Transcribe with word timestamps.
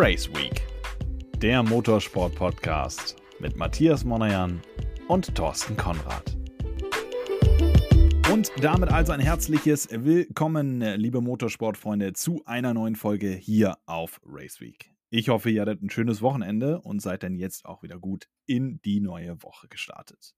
Race 0.00 0.32
Week, 0.32 0.64
der 1.38 1.60
Motorsport-Podcast 1.64 3.16
mit 3.40 3.56
Matthias 3.56 4.04
Monajan 4.04 4.62
und 5.08 5.34
Thorsten 5.34 5.76
Konrad. 5.76 6.36
Und 8.32 8.52
damit 8.60 8.92
also 8.92 9.10
ein 9.10 9.18
herzliches 9.18 9.88
Willkommen, 9.90 10.82
liebe 10.82 11.20
Motorsportfreunde, 11.20 12.12
zu 12.12 12.44
einer 12.46 12.74
neuen 12.74 12.94
Folge 12.94 13.32
hier 13.32 13.76
auf 13.86 14.20
Race 14.24 14.60
Week. 14.60 14.94
Ich 15.10 15.30
hoffe, 15.30 15.50
ihr 15.50 15.62
hattet 15.62 15.82
ein 15.82 15.90
schönes 15.90 16.22
Wochenende 16.22 16.80
und 16.80 17.02
seid 17.02 17.24
dann 17.24 17.34
jetzt 17.34 17.64
auch 17.64 17.82
wieder 17.82 17.98
gut 17.98 18.28
in 18.46 18.80
die 18.82 19.00
neue 19.00 19.42
Woche 19.42 19.66
gestartet. 19.66 20.36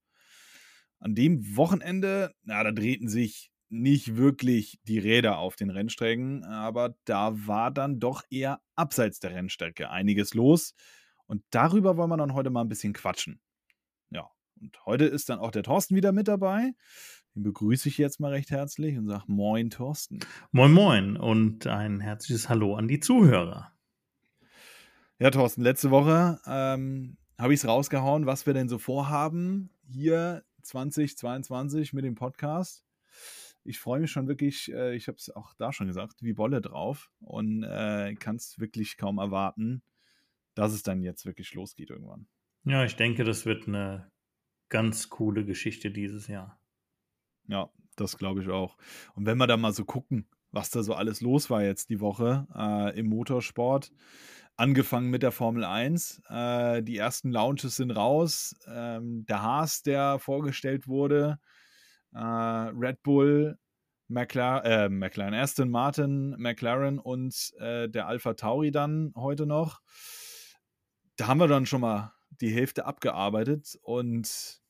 An 1.01 1.15
dem 1.15 1.55
Wochenende, 1.59 2.35
na, 2.45 2.65
da 2.65 2.73
drehten 2.73 3.11
sich 3.11 3.53
nicht 3.71 4.16
wirklich 4.16 4.80
die 4.82 4.98
Räder 4.98 5.39
auf 5.39 5.57
den 5.57 5.70
Rennstrecken, 5.70 6.45
aber 6.45 6.96
da 7.05 7.47
war 7.47 7.70
dann 7.70 8.01
doch 8.01 8.23
eher 8.28 8.61
abseits 8.74 9.20
der 9.20 9.30
Rennstrecke 9.30 9.91
einiges 9.91 10.34
los. 10.34 10.74
Und 11.27 11.45
darüber 11.51 11.97
wollen 11.97 12.11
wir 12.11 12.16
dann 12.16 12.34
heute 12.34 12.51
mal 12.51 12.62
ein 12.62 12.69
bisschen 12.69 12.92
quatschen. 12.92 13.41
Ja, 14.11 14.28
und 14.61 14.84
heute 14.84 15.05
ist 15.05 15.28
dann 15.28 15.38
auch 15.38 15.52
der 15.52 15.62
Thorsten 15.62 15.95
wieder 15.95 16.11
mit 16.11 16.27
dabei. 16.27 16.73
Den 17.37 17.45
begrüße 17.45 17.88
ich 17.88 17.97
jetzt 17.97 18.19
mal 18.19 18.33
recht 18.33 18.51
herzlich 18.51 18.98
und 18.98 19.06
sage 19.06 19.25
Moin, 19.28 19.70
Thorsten. 19.70 20.19
Moin, 20.50 20.73
moin 20.73 21.16
und 21.16 21.69
ein 21.69 22.00
herzliches 22.00 22.48
Hallo 22.48 22.75
an 22.75 22.89
die 22.89 22.98
Zuhörer. 22.98 23.73
Ja, 25.20 25.30
Thorsten, 25.30 25.62
letzte 25.62 25.92
Woche 25.92 26.41
ähm, 26.47 27.19
habe 27.39 27.55
ich 27.55 27.61
es 27.61 27.69
rausgehauen, 27.69 28.27
was 28.27 28.47
wir 28.47 28.55
denn 28.55 28.69
so 28.69 28.78
vorhaben 28.78 29.70
hier 29.87 30.42
2022 30.62 31.92
mit 31.92 32.05
dem 32.05 32.16
Podcast 32.16 32.84
ich 33.64 33.78
freue 33.78 34.00
mich 34.00 34.10
schon 34.10 34.28
wirklich, 34.28 34.73
äh, 34.73 34.95
ich 34.95 35.09
habe 35.09 35.16
es 35.16 35.30
auch 35.30 35.55
da 35.55 35.73
schon 35.73 35.87
gesagt, 35.87 36.23
wie 36.23 36.37
Wolle 36.37 36.60
drauf 36.60 37.10
und 37.20 37.62
äh, 37.62 38.14
kann 38.14 38.36
es 38.36 38.59
wirklich 38.59 38.96
kaum 38.96 39.19
erwarten, 39.19 39.83
dass 40.55 40.72
es 40.72 40.83
dann 40.83 41.02
jetzt 41.02 41.27
wirklich 41.27 41.55
losgeht 41.55 41.91
irgendwann. 41.91 42.27
Ja, 42.64 42.84
ich 42.84 42.97
denke, 42.97 43.25
das 43.25 43.47
wird 43.47 43.67
eine 43.69 44.11
ganz 44.69 45.08
coole 45.08 45.44
Geschichte 45.44 45.91
dieses 45.91 46.27
Jahr. 46.27 46.61
Ja, 47.47 47.70
das 47.97 48.19
glaube 48.19 48.42
ich 48.42 48.48
auch. 48.48 48.77
Und 49.14 49.27
wenn 49.27 49.39
wir 49.39 49.47
da 49.47 49.56
mal 49.56 49.72
so 49.72 49.84
gucken, 49.84 50.28
was 50.52 50.70
da 50.70 50.83
so 50.83 50.95
alles 50.95 51.20
los 51.20 51.50
war 51.50 51.62
jetzt 51.62 51.91
die 51.91 52.00
Woche 52.00 52.47
äh, 52.55 52.98
im 52.98 53.06
Motorsport, 53.06 53.92
angefangen 54.56 55.11
mit 55.11 55.22
der 55.22 55.33
Formel 55.33 55.64
1. 55.64 56.22
Äh, 56.28 56.83
die 56.83 56.97
ersten 56.97 57.30
Launches 57.30 57.77
sind 57.77 57.92
raus. 57.92 58.55
Ähm, 58.67 59.24
der 59.27 59.42
Haas, 59.42 59.83
der 59.83 60.19
vorgestellt 60.19 60.86
wurde, 60.86 61.39
Red 62.19 63.03
Bull, 63.03 63.58
McLaren, 64.08 64.64
äh, 64.64 64.89
McLaren, 64.89 65.34
Aston 65.34 65.70
Martin, 65.70 66.34
McLaren 66.39 66.98
und 66.98 67.52
äh, 67.58 67.89
der 67.89 68.08
Alpha 68.08 68.34
Tauri 68.34 68.70
dann 68.70 69.12
heute 69.17 69.47
noch. 69.47 69.80
Da 71.17 71.28
haben 71.28 71.39
wir 71.39 71.48
dann 71.48 71.67
schon 71.67 71.80
mal 71.80 72.12
die 72.41 72.50
Hälfte 72.50 72.86
abgearbeitet 72.86 73.78
und 73.83 74.61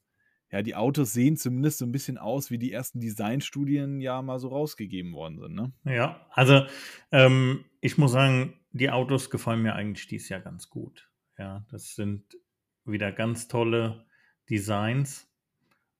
ja, 0.51 0.63
die 0.63 0.75
Autos 0.75 1.13
sehen 1.13 1.37
zumindest 1.37 1.79
so 1.79 1.87
ein 1.87 1.93
bisschen 1.93 2.19
aus, 2.19 2.51
wie 2.51 2.59
die 2.59 2.73
ersten 2.73 3.01
Designstudien 3.01 4.01
ja 4.01 4.21
mal 4.21 4.41
so 4.41 4.49
rausgegeben 4.49 5.13
worden 5.13 5.39
sind. 5.39 5.55
Ne? 5.55 5.73
Ja, 5.85 6.27
also 6.31 6.67
ähm, 7.13 7.65
ich 7.81 7.99
muss 7.99 8.13
sagen, 8.13 8.55
die 8.73 8.91
Autos 8.91 9.31
gefallen 9.31 9.63
mir 9.63 9.75
eigentlich 9.75 10.09
dieses 10.09 10.29
Jahr 10.29 10.41
ganz 10.41 10.69
gut. 10.69 11.09
Ja, 11.39 11.65
das 11.71 11.95
sind 11.95 12.37
wieder 12.85 13.13
ganz 13.13 13.49
tolle 13.49 14.05
Designs 14.49 15.33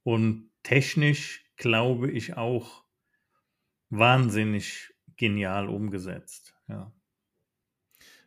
und 0.03 0.50
technisch 0.63 1.45
glaube 1.57 2.11
ich 2.11 2.37
auch 2.37 2.85
wahnsinnig 3.91 4.95
genial 5.17 5.69
umgesetzt. 5.69 6.55
Ja. 6.69 6.93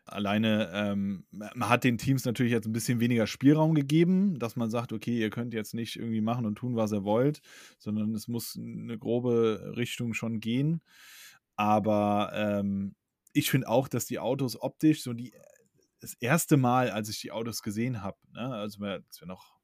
Alleine, 0.05 0.69
ähm, 0.73 1.25
man 1.31 1.69
hat 1.69 1.85
den 1.85 1.97
Teams 1.97 2.25
natürlich 2.25 2.51
jetzt 2.51 2.67
ein 2.67 2.73
bisschen 2.73 2.99
weniger 2.99 3.25
Spielraum 3.25 3.73
gegeben, 3.73 4.37
dass 4.37 4.57
man 4.57 4.69
sagt, 4.69 4.91
okay, 4.91 5.17
ihr 5.17 5.29
könnt 5.29 5.53
jetzt 5.53 5.73
nicht 5.73 5.95
irgendwie 5.95 6.21
machen 6.21 6.45
und 6.45 6.55
tun, 6.55 6.75
was 6.75 6.91
ihr 6.91 7.05
wollt, 7.05 7.41
sondern 7.79 8.13
es 8.13 8.27
muss 8.27 8.57
eine 8.57 8.97
grobe 8.97 9.73
Richtung 9.77 10.13
schon 10.13 10.41
gehen. 10.41 10.81
Aber 11.55 12.31
ähm, 12.35 12.95
ich 13.31 13.49
finde 13.49 13.69
auch, 13.69 13.87
dass 13.87 14.05
die 14.05 14.19
Autos 14.19 14.61
optisch 14.61 15.03
so 15.03 15.13
die 15.13 15.33
das 16.03 16.15
erste 16.15 16.57
Mal, 16.57 16.91
als 16.91 17.07
ich 17.07 17.21
die 17.21 17.31
Autos 17.31 17.61
gesehen 17.61 18.03
habe, 18.03 18.17
ne, 18.33 18.53
also 18.53 18.83
als 18.83 19.21
wir 19.21 19.27
noch 19.27 19.55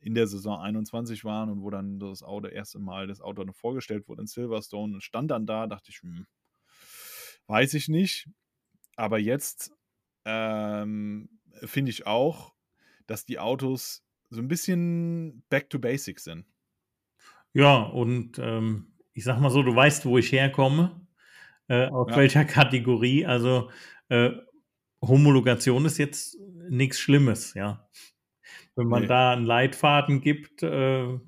in 0.00 0.14
der 0.14 0.26
Saison 0.26 0.60
21 0.60 1.24
waren 1.24 1.50
und 1.50 1.62
wo 1.62 1.70
dann 1.70 1.98
das 1.98 2.22
Auto 2.22 2.48
erste 2.48 2.78
Mal 2.78 3.06
das 3.06 3.20
Auto 3.20 3.44
noch 3.44 3.56
vorgestellt 3.56 4.08
wurde 4.08 4.22
in 4.22 4.26
Silverstone 4.26 4.94
und 4.94 5.02
stand 5.02 5.30
dann 5.30 5.46
da, 5.46 5.66
dachte 5.66 5.90
ich, 5.90 6.02
hm, 6.02 6.26
weiß 7.46 7.74
ich 7.74 7.88
nicht. 7.88 8.28
Aber 8.96 9.18
jetzt 9.18 9.72
ähm, 10.24 11.28
finde 11.64 11.90
ich 11.90 12.06
auch, 12.06 12.54
dass 13.06 13.24
die 13.24 13.38
Autos 13.38 14.04
so 14.30 14.40
ein 14.40 14.48
bisschen 14.48 15.42
back 15.48 15.70
to 15.70 15.78
basics 15.78 16.24
sind. 16.24 16.46
Ja, 17.52 17.82
und 17.82 18.38
ähm, 18.38 18.92
ich 19.14 19.24
sag 19.24 19.40
mal 19.40 19.50
so, 19.50 19.62
du 19.62 19.74
weißt, 19.74 20.04
wo 20.06 20.18
ich 20.18 20.30
herkomme, 20.32 21.06
äh, 21.68 21.88
aus 21.88 22.10
ja. 22.10 22.16
welcher 22.16 22.44
Kategorie. 22.44 23.26
Also 23.26 23.70
äh, 24.08 24.30
Homologation 25.00 25.84
ist 25.86 25.98
jetzt 25.98 26.36
nichts 26.68 26.98
Schlimmes, 26.98 27.54
ja. 27.54 27.88
Wenn 28.78 28.86
man 28.86 29.02
nee. 29.02 29.08
da 29.08 29.32
einen 29.32 29.44
Leitfaden 29.44 30.20
gibt, 30.20 30.62
äh, 30.62 31.18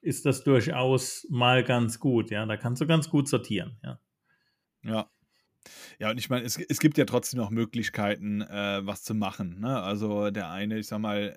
ist 0.00 0.24
das 0.26 0.44
durchaus 0.44 1.26
mal 1.28 1.64
ganz 1.64 1.98
gut. 1.98 2.30
Ja, 2.30 2.46
da 2.46 2.56
kannst 2.56 2.80
du 2.80 2.86
ganz 2.86 3.10
gut 3.10 3.28
sortieren. 3.28 3.80
Ja. 3.82 3.98
Ja. 4.84 5.10
Ja, 5.98 6.10
und 6.12 6.18
ich 6.18 6.30
meine, 6.30 6.44
es, 6.44 6.56
es 6.56 6.78
gibt 6.78 6.96
ja 6.96 7.04
trotzdem 7.04 7.40
noch 7.40 7.50
Möglichkeiten, 7.50 8.42
äh, 8.42 8.86
was 8.86 9.02
zu 9.02 9.16
machen. 9.16 9.58
Ne? 9.58 9.82
Also 9.82 10.30
der 10.30 10.52
eine, 10.52 10.78
ich 10.78 10.86
sag 10.86 11.00
mal, 11.00 11.36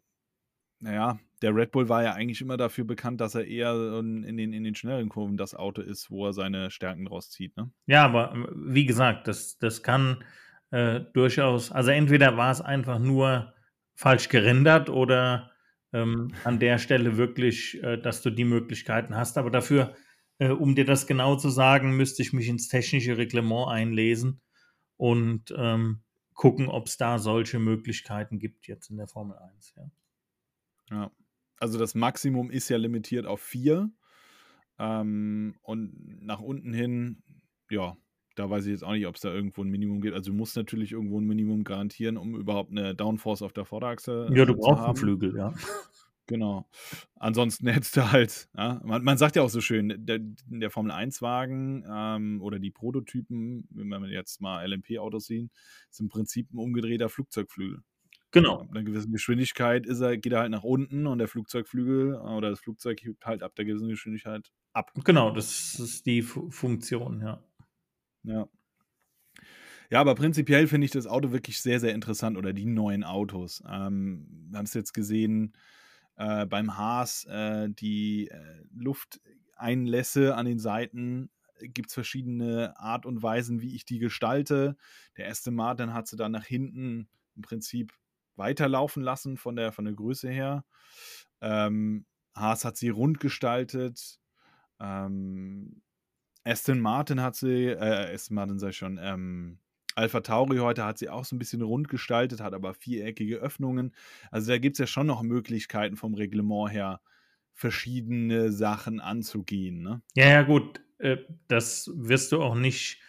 naja, 0.80 1.20
der 1.42 1.56
Red 1.56 1.72
Bull 1.72 1.90
war 1.90 2.04
ja 2.04 2.14
eigentlich 2.14 2.42
immer 2.42 2.58
dafür 2.58 2.86
bekannt, 2.86 3.20
dass 3.22 3.36
er 3.36 3.46
eher 3.46 3.74
in 4.00 4.38
den, 4.38 4.54
in 4.54 4.64
den 4.64 4.76
schnelleren 4.76 5.10
Kurven 5.10 5.38
das 5.38 5.56
Auto 5.56 5.82
ist, 5.82 6.12
wo 6.12 6.28
er 6.28 6.34
seine 6.34 6.70
Stärken 6.70 7.06
draus 7.06 7.32
zieht. 7.32 7.58
Ne? 7.58 7.72
Ja, 7.88 8.06
aber 8.06 8.50
wie 8.56 8.86
gesagt, 8.86 9.28
das, 9.28 9.58
das 9.58 9.82
kann 9.82 10.24
äh, 10.74 11.02
durchaus, 11.14 11.72
also 11.72 11.92
entweder 11.92 12.36
war 12.36 12.52
es 12.52 12.60
einfach 12.60 12.98
nur 12.98 13.54
falsch 13.94 14.28
gerendert 14.30 14.90
oder 14.90 15.52
ähm, 15.94 16.34
an 16.44 16.58
der 16.58 16.80
Stelle 16.80 17.16
wirklich, 17.16 17.82
äh, 17.84 17.98
dass 17.98 18.24
du 18.24 18.32
die 18.32 18.44
Möglichkeiten 18.44 19.16
hast. 19.16 19.38
Aber 19.38 19.52
dafür, 19.52 19.96
äh, 20.40 20.50
um 20.50 20.74
dir 20.74 20.86
das 20.86 21.06
genau 21.06 21.36
zu 21.36 21.50
sagen, 21.50 21.96
müsste 21.96 22.24
ich 22.24 22.34
mich 22.34 22.48
ins 22.48 22.70
technische 22.70 23.18
Reglement 23.18 23.70
einlesen. 23.70 24.42
und 24.98 25.54
ähm, 25.56 26.02
gucken, 26.34 26.68
ob 26.70 26.88
es 26.88 26.98
da 26.98 27.20
solche 27.20 27.60
Möglichkeiten 27.60 28.40
gibt 28.40 28.66
jetzt 28.68 28.90
in 28.90 28.98
der 28.98 29.08
Formel 29.08 29.38
1. 29.38 29.76
Ja. 29.78 29.92
ja. 30.90 31.12
Also 31.60 31.78
das 31.78 31.94
Maximum 31.94 32.50
ist 32.50 32.70
ja 32.70 32.78
limitiert 32.78 33.28
auf 33.28 33.42
vier. 33.42 33.92
Ähm, 34.80 35.56
und 35.62 36.24
nach 36.26 36.40
unten 36.40 36.74
hin, 36.74 37.22
ja, 37.70 37.96
da 38.36 38.50
weiß 38.50 38.66
ich 38.66 38.72
jetzt 38.72 38.84
auch 38.84 38.94
nicht, 38.94 39.08
ob 39.08 39.16
es 39.16 39.22
da 39.22 39.34
irgendwo 39.34 39.64
ein 39.64 39.70
Minimum 39.70 40.02
gibt. 40.02 40.16
Also 40.16 40.32
du 40.32 40.38
musst 40.38 40.56
natürlich 40.56 40.92
irgendwo 40.92 41.20
ein 41.20 41.26
Minimum 41.26 41.64
garantieren, 41.64 42.18
um 42.18 42.36
überhaupt 42.36 42.72
eine 42.72 42.96
Downforce 42.96 43.42
auf 43.42 43.54
der 43.54 43.66
Vorderachse 43.66 44.28
Ja, 44.34 44.46
du 44.46 44.54
äh, 44.54 44.58
brauchst 44.58 44.84
einen 44.84 44.96
Flügel, 44.96 45.36
ja. 45.36 45.54
Genau. 46.26 46.70
Ansonsten 47.16 47.68
hättest 47.68 47.98
du 47.98 48.12
halt, 48.12 48.48
ja, 48.56 48.80
man, 48.86 49.04
man, 49.04 49.18
sagt 49.18 49.36
ja 49.36 49.42
auch 49.42 49.50
so 49.50 49.60
schön, 49.60 49.94
der, 50.06 50.20
der 50.22 50.70
Formel 50.70 50.94
1-Wagen 50.94 51.86
ähm, 51.86 52.42
oder 52.42 52.60
die 52.60 52.72
Prototypen, 52.72 53.68
wenn 53.72 53.90
wir 53.90 54.10
jetzt 54.10 54.40
mal 54.40 54.66
LMP-Autos 54.66 55.26
sehen, 55.26 55.52
ist 55.92 56.00
im 56.00 56.08
Prinzip 56.08 56.54
ein 56.54 56.60
umgedrehter 56.60 57.10
Flugzeugflügel. 57.10 57.82
Genau. 58.32 58.62
Ab 58.62 58.72
einer 58.72 58.84
gewissen 58.84 59.12
Geschwindigkeit 59.12 59.86
ist 59.86 60.00
er, 60.00 60.18
geht 60.18 60.34
er 60.34 60.40
halt 60.40 60.52
nach 60.52 60.64
unten 60.64 61.08
und 61.08 61.20
der 61.20 61.28
Flugzeugflügel 61.28 62.16
oder 62.16 62.50
das 62.50 62.62
Flugzeug 62.62 63.04
hebt 63.04 63.26
halt 63.26 63.44
ab 63.44 63.54
der 63.56 63.66
gewissen 63.66 63.90
Geschwindigkeit 63.90 64.52
ab. 64.74 64.92
Genau, 65.04 65.30
das 65.32 65.80
ist 65.80 66.06
die 66.06 66.20
F 66.20 66.40
Funktion, 66.50 67.22
ja. 67.22 67.44
Ja. 68.24 68.48
Ja, 69.90 70.02
aber 70.02 70.16
prinzipiell 70.16 70.68
finde 70.68 70.86
ich 70.86 70.92
das 70.92 71.08
Auto 71.08 71.32
wirklich 71.32 71.62
sehr, 71.62 71.80
sehr 71.80 71.94
interessant 71.94 72.38
oder 72.38 72.54
die 72.54 72.66
neuen 72.66 73.04
Autos. 73.04 73.62
Ähm, 73.70 74.28
wir 74.50 74.58
haben 74.58 74.66
es 74.66 74.74
jetzt 74.74 74.94
gesehen 74.94 75.54
äh, 76.16 76.46
beim 76.46 76.78
Haas, 76.78 77.26
äh, 77.26 77.70
die 77.70 78.30
äh, 78.30 78.64
Lufteinlässe 78.74 80.36
an 80.36 80.46
den 80.46 80.60
Seiten 80.60 81.30
gibt 81.62 81.90
es 81.90 81.94
verschiedene 81.94 82.78
Art 82.78 83.06
und 83.06 83.22
Weisen, 83.24 83.62
wie 83.62 83.76
ich 83.76 83.86
die 83.86 84.00
gestalte. 84.00 84.76
Der 85.18 85.26
erste 85.26 85.52
Martin 85.52 85.94
hat 85.94 86.08
sie 86.08 86.18
dann 86.18 86.32
nach 86.32 86.46
hinten 86.46 87.08
im 87.36 87.42
Prinzip 87.42 87.94
weiterlaufen 88.36 89.04
lassen 89.04 89.38
von 89.38 89.56
der, 89.56 89.72
von 89.72 89.86
der 89.86 89.94
Größe 89.94 90.30
her. 90.30 90.66
Ähm, 91.42 92.06
Haas 92.36 92.66
hat 92.66 92.78
sie 92.78 92.90
rund 92.90 93.20
gestaltet. 93.20 94.20
Ähm, 94.80 95.82
Aston 96.44 96.80
Martin 96.80 97.22
hat 97.22 97.36
sie, 97.36 97.68
äh, 97.68 98.14
Aston 98.14 98.36
Martin 98.36 98.60
sei 98.60 98.72
schon, 98.72 99.00
ähm, 99.02 99.60
Alpha 99.96 100.22
Tauri 100.22 100.58
heute 100.58 100.84
hat 100.84 100.98
sie 100.98 101.10
auch 101.10 101.26
so 101.26 101.36
ein 101.36 101.40
bisschen 101.40 101.62
rund 101.62 101.88
gestaltet, 101.88 102.42
hat 102.42 102.54
aber 102.54 102.74
viereckige 102.74 103.38
Öffnungen. 103.38 103.94
Also 104.32 104.52
da 104.52 104.58
gibt 104.58 104.76
es 104.76 104.80
ja 104.80 104.88
schon 104.88 105.08
noch 105.08 105.22
Möglichkeiten 105.22 105.96
vom 105.96 106.16
Reglement 106.16 106.72
her, 106.72 107.02
verschiedene 107.54 108.52
Sachen 108.52 109.00
anzugehen. 109.00 109.82
Ne? 109.82 110.02
Ja, 110.16 110.28
ja, 110.30 110.42
gut. 110.42 110.82
Äh, 110.98 111.18
das 111.48 111.92
wirst 111.96 112.32
du 112.32 112.42
auch 112.42 112.56
nicht, 112.56 113.00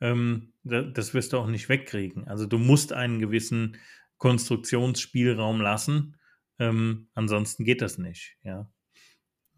ähm, 0.00 0.52
das 0.64 1.14
wirst 1.14 1.32
du 1.32 1.38
auch 1.38 1.46
nicht 1.46 1.68
wegkriegen. 1.68 2.26
Also 2.26 2.46
du 2.46 2.58
musst 2.58 2.92
einen 2.92 3.18
gewissen 3.18 3.76
Konstruktionsspielraum 4.16 5.60
lassen. 5.60 6.16
Ähm, 6.58 7.08
ansonsten 7.14 7.64
geht 7.64 7.82
das 7.82 7.98
nicht, 7.98 8.36
ja. 8.42 8.70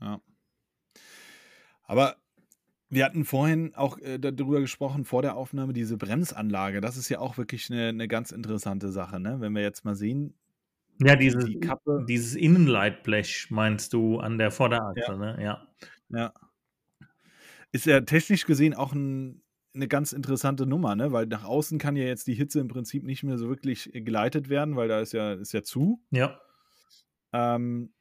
Ja. 0.00 0.20
Aber 1.84 2.21
wir 2.92 3.06
hatten 3.06 3.24
vorhin 3.24 3.74
auch 3.74 3.98
äh, 3.98 4.18
darüber 4.18 4.60
gesprochen, 4.60 5.06
vor 5.06 5.22
der 5.22 5.34
Aufnahme, 5.34 5.72
diese 5.72 5.96
Bremsanlage. 5.96 6.82
Das 6.82 6.98
ist 6.98 7.08
ja 7.08 7.20
auch 7.20 7.38
wirklich 7.38 7.70
eine, 7.70 7.88
eine 7.88 8.06
ganz 8.06 8.32
interessante 8.32 8.92
Sache, 8.92 9.18
ne? 9.18 9.40
Wenn 9.40 9.54
wir 9.54 9.62
jetzt 9.62 9.86
mal 9.86 9.94
sehen. 9.94 10.34
Ja, 11.00 11.16
dieses, 11.16 11.46
die 11.46 11.58
Kappe. 11.58 12.04
dieses 12.06 12.34
Innenleitblech 12.34 13.46
meinst 13.48 13.94
du 13.94 14.18
an 14.18 14.36
der 14.36 14.50
Vorderachse, 14.50 15.00
ja. 15.12 15.16
ne? 15.16 15.42
Ja. 15.42 15.68
Ja. 16.10 16.34
Ist 17.72 17.86
ja 17.86 18.02
technisch 18.02 18.44
gesehen 18.44 18.74
auch 18.74 18.92
ein, 18.92 19.42
eine 19.74 19.88
ganz 19.88 20.12
interessante 20.12 20.66
Nummer, 20.66 20.94
ne? 20.94 21.12
Weil 21.12 21.24
nach 21.24 21.44
außen 21.44 21.78
kann 21.78 21.96
ja 21.96 22.04
jetzt 22.04 22.26
die 22.26 22.34
Hitze 22.34 22.60
im 22.60 22.68
Prinzip 22.68 23.04
nicht 23.04 23.22
mehr 23.22 23.38
so 23.38 23.48
wirklich 23.48 23.94
äh, 23.94 24.02
geleitet 24.02 24.50
werden, 24.50 24.76
weil 24.76 24.88
da 24.88 25.00
ist 25.00 25.14
ja, 25.14 25.32
ist 25.32 25.54
ja 25.54 25.62
zu. 25.62 26.02
Ja. 26.10 26.38
Ähm, 27.32 27.94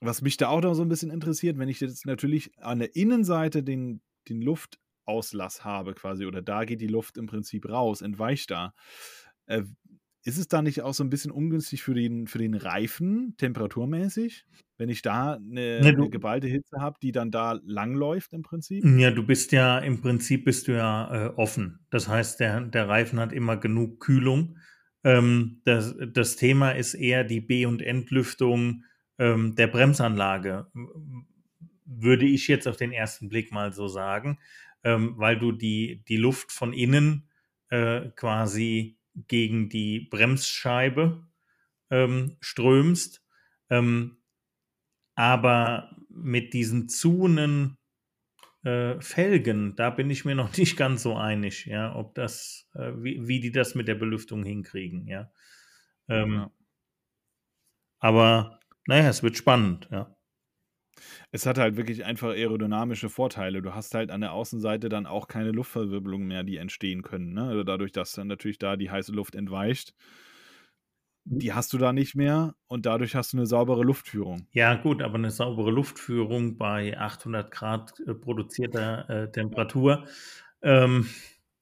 was 0.00 0.22
mich 0.22 0.38
da 0.38 0.48
auch 0.48 0.62
noch 0.62 0.74
so 0.74 0.82
ein 0.82 0.88
bisschen 0.88 1.10
interessiert, 1.10 1.58
wenn 1.58 1.68
ich 1.68 1.80
jetzt 1.80 2.06
natürlich 2.06 2.58
an 2.62 2.78
der 2.78 2.96
Innenseite 2.96 3.62
den, 3.62 4.00
den 4.28 4.42
Luftauslass 4.42 5.64
habe, 5.64 5.94
quasi, 5.94 6.26
oder 6.26 6.42
da 6.42 6.64
geht 6.64 6.80
die 6.80 6.86
Luft 6.86 7.16
im 7.16 7.26
Prinzip 7.26 7.68
raus, 7.68 8.02
entweicht 8.02 8.50
da. 8.50 8.74
Äh, 9.46 9.62
ist 10.26 10.38
es 10.38 10.48
da 10.48 10.60
nicht 10.60 10.82
auch 10.82 10.92
so 10.92 11.04
ein 11.04 11.10
bisschen 11.10 11.30
ungünstig 11.30 11.84
für 11.84 11.94
den, 11.94 12.26
für 12.26 12.38
den 12.38 12.54
Reifen, 12.54 13.36
temperaturmäßig? 13.36 14.44
Wenn 14.76 14.88
ich 14.88 15.00
da 15.00 15.34
eine, 15.34 15.80
ne, 15.80 15.88
eine 15.88 16.10
geballte 16.10 16.48
Hitze 16.48 16.80
habe, 16.80 16.98
die 17.00 17.12
dann 17.12 17.30
da 17.30 17.60
langläuft 17.64 18.32
im 18.32 18.42
Prinzip? 18.42 18.84
Ja, 18.84 19.12
du 19.12 19.24
bist 19.24 19.52
ja, 19.52 19.78
im 19.78 20.00
Prinzip 20.00 20.44
bist 20.44 20.66
du 20.66 20.72
ja 20.72 21.28
äh, 21.28 21.28
offen. 21.36 21.86
Das 21.90 22.08
heißt, 22.08 22.40
der, 22.40 22.60
der 22.62 22.88
Reifen 22.88 23.20
hat 23.20 23.32
immer 23.32 23.56
genug 23.56 24.00
Kühlung. 24.00 24.58
Ähm, 25.04 25.60
das, 25.64 25.94
das 26.12 26.34
Thema 26.34 26.72
ist 26.72 26.94
eher 26.94 27.22
die 27.22 27.40
B- 27.40 27.66
und 27.66 27.80
Entlüftung 27.80 28.82
ähm, 29.18 29.54
der 29.54 29.68
Bremsanlage, 29.68 30.66
würde 31.86 32.26
ich 32.26 32.48
jetzt 32.48 32.68
auf 32.68 32.76
den 32.76 32.92
ersten 32.92 33.28
Blick 33.28 33.52
mal 33.52 33.72
so 33.72 33.88
sagen, 33.88 34.38
ähm, 34.84 35.14
weil 35.16 35.38
du 35.38 35.52
die, 35.52 36.02
die 36.08 36.16
Luft 36.16 36.52
von 36.52 36.72
innen 36.72 37.28
äh, 37.70 38.10
quasi 38.16 38.98
gegen 39.28 39.68
die 39.68 40.00
Bremsscheibe 40.00 41.26
ähm, 41.90 42.36
strömst. 42.40 43.24
Ähm, 43.70 44.18
aber 45.14 45.96
mit 46.08 46.52
diesen 46.52 46.88
zunen 46.88 47.78
äh, 48.64 49.00
Felgen, 49.00 49.76
da 49.76 49.90
bin 49.90 50.10
ich 50.10 50.24
mir 50.24 50.34
noch 50.34 50.56
nicht 50.56 50.76
ganz 50.76 51.02
so 51.02 51.16
einig, 51.16 51.66
ja, 51.66 51.94
ob 51.94 52.14
das, 52.14 52.68
äh, 52.74 52.92
wie, 52.96 53.26
wie 53.26 53.40
die 53.40 53.52
das 53.52 53.74
mit 53.74 53.88
der 53.88 53.94
Belüftung 53.94 54.44
hinkriegen, 54.44 55.06
ja. 55.06 55.30
Ähm, 56.08 56.34
ja. 56.34 56.50
Aber 57.98 58.58
naja, 58.86 59.08
es 59.10 59.22
wird 59.22 59.36
spannend, 59.36 59.88
ja. 59.90 60.15
Es 61.30 61.46
hat 61.46 61.58
halt 61.58 61.76
wirklich 61.76 62.04
einfach 62.04 62.30
aerodynamische 62.30 63.08
Vorteile. 63.08 63.62
Du 63.62 63.74
hast 63.74 63.94
halt 63.94 64.10
an 64.10 64.20
der 64.20 64.32
Außenseite 64.32 64.88
dann 64.88 65.06
auch 65.06 65.28
keine 65.28 65.52
Luftverwirbelungen 65.52 66.26
mehr, 66.26 66.44
die 66.44 66.56
entstehen 66.56 67.02
können. 67.02 67.34
Ne? 67.34 67.44
Also 67.48 67.64
dadurch, 67.64 67.92
dass 67.92 68.12
dann 68.12 68.28
natürlich 68.28 68.58
da 68.58 68.76
die 68.76 68.90
heiße 68.90 69.12
Luft 69.12 69.34
entweicht, 69.34 69.94
die 71.24 71.52
hast 71.52 71.72
du 71.72 71.78
da 71.78 71.92
nicht 71.92 72.14
mehr 72.14 72.54
und 72.68 72.86
dadurch 72.86 73.16
hast 73.16 73.32
du 73.32 73.38
eine 73.38 73.46
saubere 73.46 73.82
Luftführung. 73.82 74.46
Ja, 74.52 74.74
gut, 74.74 75.02
aber 75.02 75.16
eine 75.16 75.30
saubere 75.30 75.70
Luftführung 75.70 76.56
bei 76.56 76.96
800 76.96 77.50
Grad 77.50 78.00
äh, 78.06 78.14
produzierter 78.14 79.10
äh, 79.10 79.32
Temperatur, 79.32 80.06
ähm, 80.62 81.08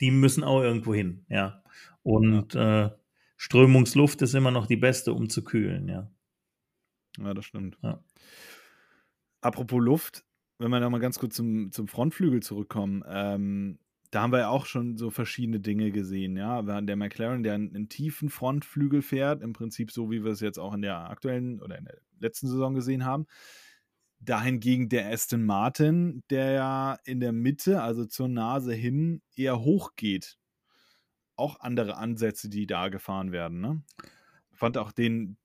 die 0.00 0.10
müssen 0.10 0.44
auch 0.44 0.60
irgendwo 0.60 0.94
hin, 0.94 1.24
ja. 1.28 1.62
Und. 2.02 2.54
Äh, 2.54 2.90
Strömungsluft 3.44 4.22
ist 4.22 4.34
immer 4.34 4.50
noch 4.50 4.66
die 4.66 4.76
beste, 4.76 5.12
um 5.12 5.28
zu 5.28 5.44
kühlen, 5.44 5.86
ja. 5.88 6.10
Ja, 7.18 7.34
das 7.34 7.44
stimmt. 7.44 7.76
Ja. 7.82 8.02
Apropos 9.44 9.78
Luft, 9.78 10.24
wenn 10.58 10.70
wir 10.70 10.80
nochmal 10.80 11.00
ganz 11.00 11.18
kurz 11.18 11.36
zum, 11.36 11.70
zum 11.70 11.86
Frontflügel 11.86 12.42
zurückkommen, 12.42 13.04
ähm, 13.06 13.78
da 14.10 14.22
haben 14.22 14.32
wir 14.32 14.38
ja 14.38 14.48
auch 14.48 14.64
schon 14.64 14.96
so 14.96 15.10
verschiedene 15.10 15.60
Dinge 15.60 15.90
gesehen, 15.90 16.38
ja. 16.38 16.62
Der 16.62 16.96
McLaren, 16.96 17.42
der 17.42 17.52
einen, 17.52 17.74
einen, 17.74 17.90
tiefen 17.90 18.30
Frontflügel 18.30 19.02
fährt, 19.02 19.42
im 19.42 19.52
Prinzip 19.52 19.90
so, 19.90 20.10
wie 20.10 20.24
wir 20.24 20.32
es 20.32 20.40
jetzt 20.40 20.58
auch 20.58 20.72
in 20.72 20.80
der 20.80 21.10
aktuellen 21.10 21.60
oder 21.60 21.76
in 21.76 21.84
der 21.84 21.98
letzten 22.20 22.48
Saison 22.48 22.74
gesehen 22.74 23.04
haben. 23.04 23.26
Dahingegen 24.18 24.88
der 24.88 25.12
Aston 25.12 25.44
Martin, 25.44 26.22
der 26.30 26.52
ja 26.52 26.98
in 27.04 27.20
der 27.20 27.32
Mitte, 27.32 27.82
also 27.82 28.06
zur 28.06 28.28
Nase 28.28 28.72
hin, 28.72 29.20
eher 29.36 29.60
hoch 29.60 29.90
geht. 29.94 30.38
Auch 31.36 31.60
andere 31.60 31.98
Ansätze, 31.98 32.48
die 32.48 32.66
da 32.66 32.88
gefahren 32.88 33.30
werden, 33.30 33.60
ne? 33.60 33.82
Ich 34.52 34.58
fand 34.58 34.78
auch 34.78 34.92
den, 34.92 35.36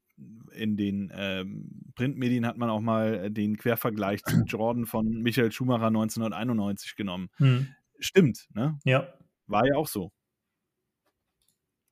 in 0.52 0.78
den 0.78 1.12
ähm, 1.14 1.92
Printmedien 1.96 2.46
hat 2.46 2.58
man 2.58 2.70
auch 2.70 2.82
mal 2.82 3.26
äh, 3.26 3.32
den 3.32 3.58
Quervergleich 3.58 4.24
zu 4.24 4.36
Jordan 4.46 4.86
von 4.86 5.22
Michael 5.22 5.52
Schumacher 5.52 5.88
1991 5.88 6.96
genommen. 6.96 7.30
Hm. 7.38 7.68
Stimmt, 8.00 8.48
ne? 8.54 8.80
Ja. 8.86 9.14
War 9.48 9.66
ja 9.66 9.76
auch 9.76 9.88
so. 9.88 10.12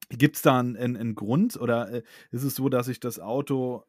Gibt 0.10 0.38
es 0.38 0.42
da 0.42 0.60
einen, 0.60 0.78
einen, 0.78 1.16
Grund 1.16 1.58
oder 1.58 1.92
äh, 1.92 2.04
ist 2.32 2.44
es 2.44 2.56
so, 2.56 2.70
dass 2.70 2.88
ich 2.88 3.00
das 3.00 3.20
Auto 3.20 3.84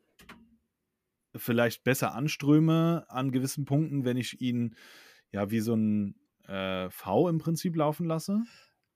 vielleicht 1.36 1.84
besser 1.84 2.14
anströme 2.14 3.04
an 3.08 3.30
gewissen 3.30 3.64
Punkten, 3.64 4.04
wenn 4.04 4.16
ich 4.16 4.40
ihn 4.40 4.74
ja 5.30 5.50
wie 5.50 5.60
so 5.60 5.74
ein 5.74 6.16
äh, 6.48 6.90
V 6.90 7.28
im 7.28 7.38
Prinzip 7.38 7.76
laufen 7.76 8.06
lasse? 8.06 8.42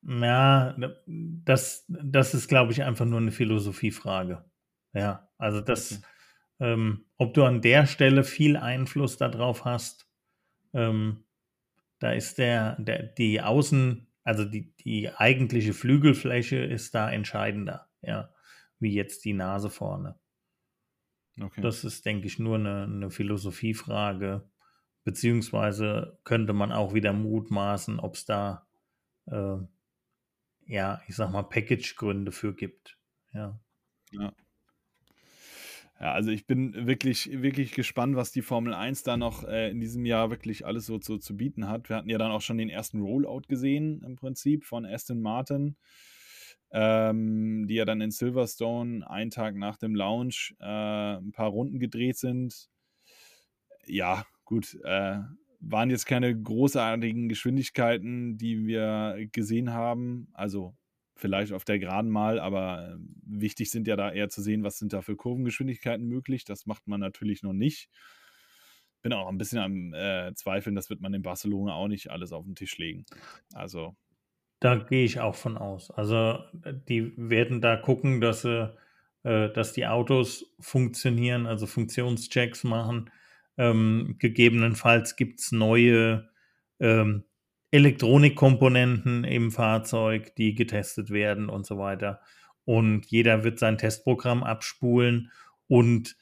Ja, 0.04 0.76
das, 1.06 1.84
das 1.86 2.34
ist, 2.34 2.48
glaube 2.48 2.72
ich, 2.72 2.82
einfach 2.82 3.04
nur 3.04 3.20
eine 3.20 3.30
Philosophiefrage. 3.30 4.44
Ja, 4.92 5.28
also 5.38 5.60
das, 5.60 5.92
okay. 5.92 6.72
ähm, 6.72 7.06
ob 7.16 7.34
du 7.34 7.44
an 7.44 7.62
der 7.62 7.86
Stelle 7.86 8.24
viel 8.24 8.56
Einfluss 8.56 9.16
darauf 9.16 9.64
hast, 9.64 10.08
ähm, 10.72 11.24
da 11.98 12.12
ist 12.12 12.38
der, 12.38 12.76
der, 12.80 13.02
die 13.02 13.40
Außen, 13.40 14.06
also 14.24 14.44
die, 14.44 14.74
die 14.76 15.10
eigentliche 15.10 15.72
Flügelfläche 15.72 16.56
ist 16.56 16.94
da 16.94 17.10
entscheidender, 17.10 17.88
ja, 18.02 18.32
wie 18.78 18.92
jetzt 18.92 19.24
die 19.24 19.34
Nase 19.34 19.70
vorne. 19.70 20.18
Okay. 21.40 21.62
Das 21.62 21.84
ist, 21.84 22.04
denke 22.04 22.26
ich, 22.26 22.38
nur 22.38 22.56
eine, 22.56 22.84
eine 22.84 23.10
Philosophiefrage, 23.10 24.48
beziehungsweise 25.04 26.18
könnte 26.24 26.52
man 26.52 26.72
auch 26.72 26.92
wieder 26.92 27.12
mutmaßen, 27.12 27.98
ob 27.98 28.16
es 28.16 28.26
da 28.26 28.66
äh, 29.26 29.58
ja, 30.66 31.02
ich 31.06 31.16
sag 31.16 31.30
mal, 31.30 31.42
Package-Gründe 31.42 32.32
für 32.32 32.54
gibt. 32.54 32.98
Ja. 33.32 33.60
Ja. 34.10 34.32
Ja, 36.02 36.14
also 36.14 36.32
ich 36.32 36.48
bin 36.48 36.88
wirklich, 36.88 37.30
wirklich 37.30 37.70
gespannt, 37.70 38.16
was 38.16 38.32
die 38.32 38.42
Formel 38.42 38.74
1 38.74 39.04
da 39.04 39.16
noch 39.16 39.44
äh, 39.44 39.70
in 39.70 39.78
diesem 39.78 40.04
Jahr 40.04 40.30
wirklich 40.30 40.66
alles 40.66 40.84
so, 40.86 41.00
so 41.00 41.16
zu 41.16 41.36
bieten 41.36 41.68
hat. 41.68 41.88
Wir 41.88 41.94
hatten 41.94 42.08
ja 42.08 42.18
dann 42.18 42.32
auch 42.32 42.40
schon 42.40 42.58
den 42.58 42.70
ersten 42.70 43.00
Rollout 43.00 43.42
gesehen, 43.46 44.02
im 44.04 44.16
Prinzip, 44.16 44.64
von 44.64 44.84
Aston 44.84 45.20
Martin, 45.20 45.76
ähm, 46.72 47.68
die 47.68 47.74
ja 47.74 47.84
dann 47.84 48.00
in 48.00 48.10
Silverstone 48.10 49.08
einen 49.08 49.30
Tag 49.30 49.54
nach 49.54 49.76
dem 49.76 49.94
Launch 49.94 50.56
äh, 50.58 51.18
ein 51.18 51.30
paar 51.30 51.50
Runden 51.50 51.78
gedreht 51.78 52.16
sind. 52.16 52.68
Ja, 53.86 54.26
gut, 54.44 54.76
äh, 54.82 55.20
waren 55.60 55.90
jetzt 55.90 56.06
keine 56.06 56.36
großartigen 56.36 57.28
Geschwindigkeiten, 57.28 58.38
die 58.38 58.66
wir 58.66 59.28
gesehen 59.30 59.72
haben. 59.72 60.26
Also 60.32 60.74
vielleicht 61.22 61.52
auf 61.52 61.64
der 61.64 61.78
Geraden 61.78 62.10
mal, 62.10 62.38
aber 62.38 62.90
äh, 62.90 62.96
wichtig 63.24 63.70
sind 63.70 63.86
ja 63.86 63.96
da 63.96 64.12
eher 64.12 64.28
zu 64.28 64.42
sehen, 64.42 64.64
was 64.64 64.78
sind 64.78 64.92
da 64.92 65.00
für 65.00 65.16
Kurvengeschwindigkeiten 65.16 66.06
möglich. 66.06 66.44
Das 66.44 66.66
macht 66.66 66.86
man 66.88 67.00
natürlich 67.00 67.42
noch 67.42 67.52
nicht. 67.52 67.88
Bin 69.02 69.12
auch 69.12 69.28
ein 69.28 69.38
bisschen 69.38 69.60
am 69.60 69.94
äh, 69.94 70.34
Zweifeln, 70.34 70.74
das 70.74 70.90
wird 70.90 71.00
man 71.00 71.14
in 71.14 71.22
Barcelona 71.22 71.74
auch 71.74 71.88
nicht 71.88 72.10
alles 72.10 72.32
auf 72.32 72.44
den 72.44 72.56
Tisch 72.56 72.76
legen. 72.76 73.06
Also. 73.54 73.96
Da 74.60 74.76
gehe 74.76 75.04
ich 75.04 75.20
auch 75.20 75.34
von 75.34 75.56
aus. 75.56 75.90
Also 75.90 76.38
die 76.88 77.12
werden 77.16 77.60
da 77.60 77.76
gucken, 77.76 78.20
dass 78.20 78.42
sie, 78.42 78.76
äh, 79.22 79.50
dass 79.50 79.72
die 79.72 79.86
Autos 79.86 80.54
funktionieren, 80.60 81.46
also 81.46 81.66
Funktionschecks 81.66 82.64
machen. 82.64 83.10
Ähm, 83.56 84.16
gegebenenfalls 84.18 85.16
gibt 85.16 85.40
es 85.40 85.52
neue 85.52 86.28
ähm, 86.80 87.24
Elektronikkomponenten 87.72 89.24
im 89.24 89.50
Fahrzeug, 89.50 90.36
die 90.36 90.54
getestet 90.54 91.10
werden 91.10 91.48
und 91.48 91.66
so 91.66 91.78
weiter. 91.78 92.20
Und 92.64 93.06
jeder 93.06 93.42
wird 93.42 93.58
sein 93.58 93.78
Testprogramm 93.78 94.44
abspulen 94.44 95.32
und 95.66 96.16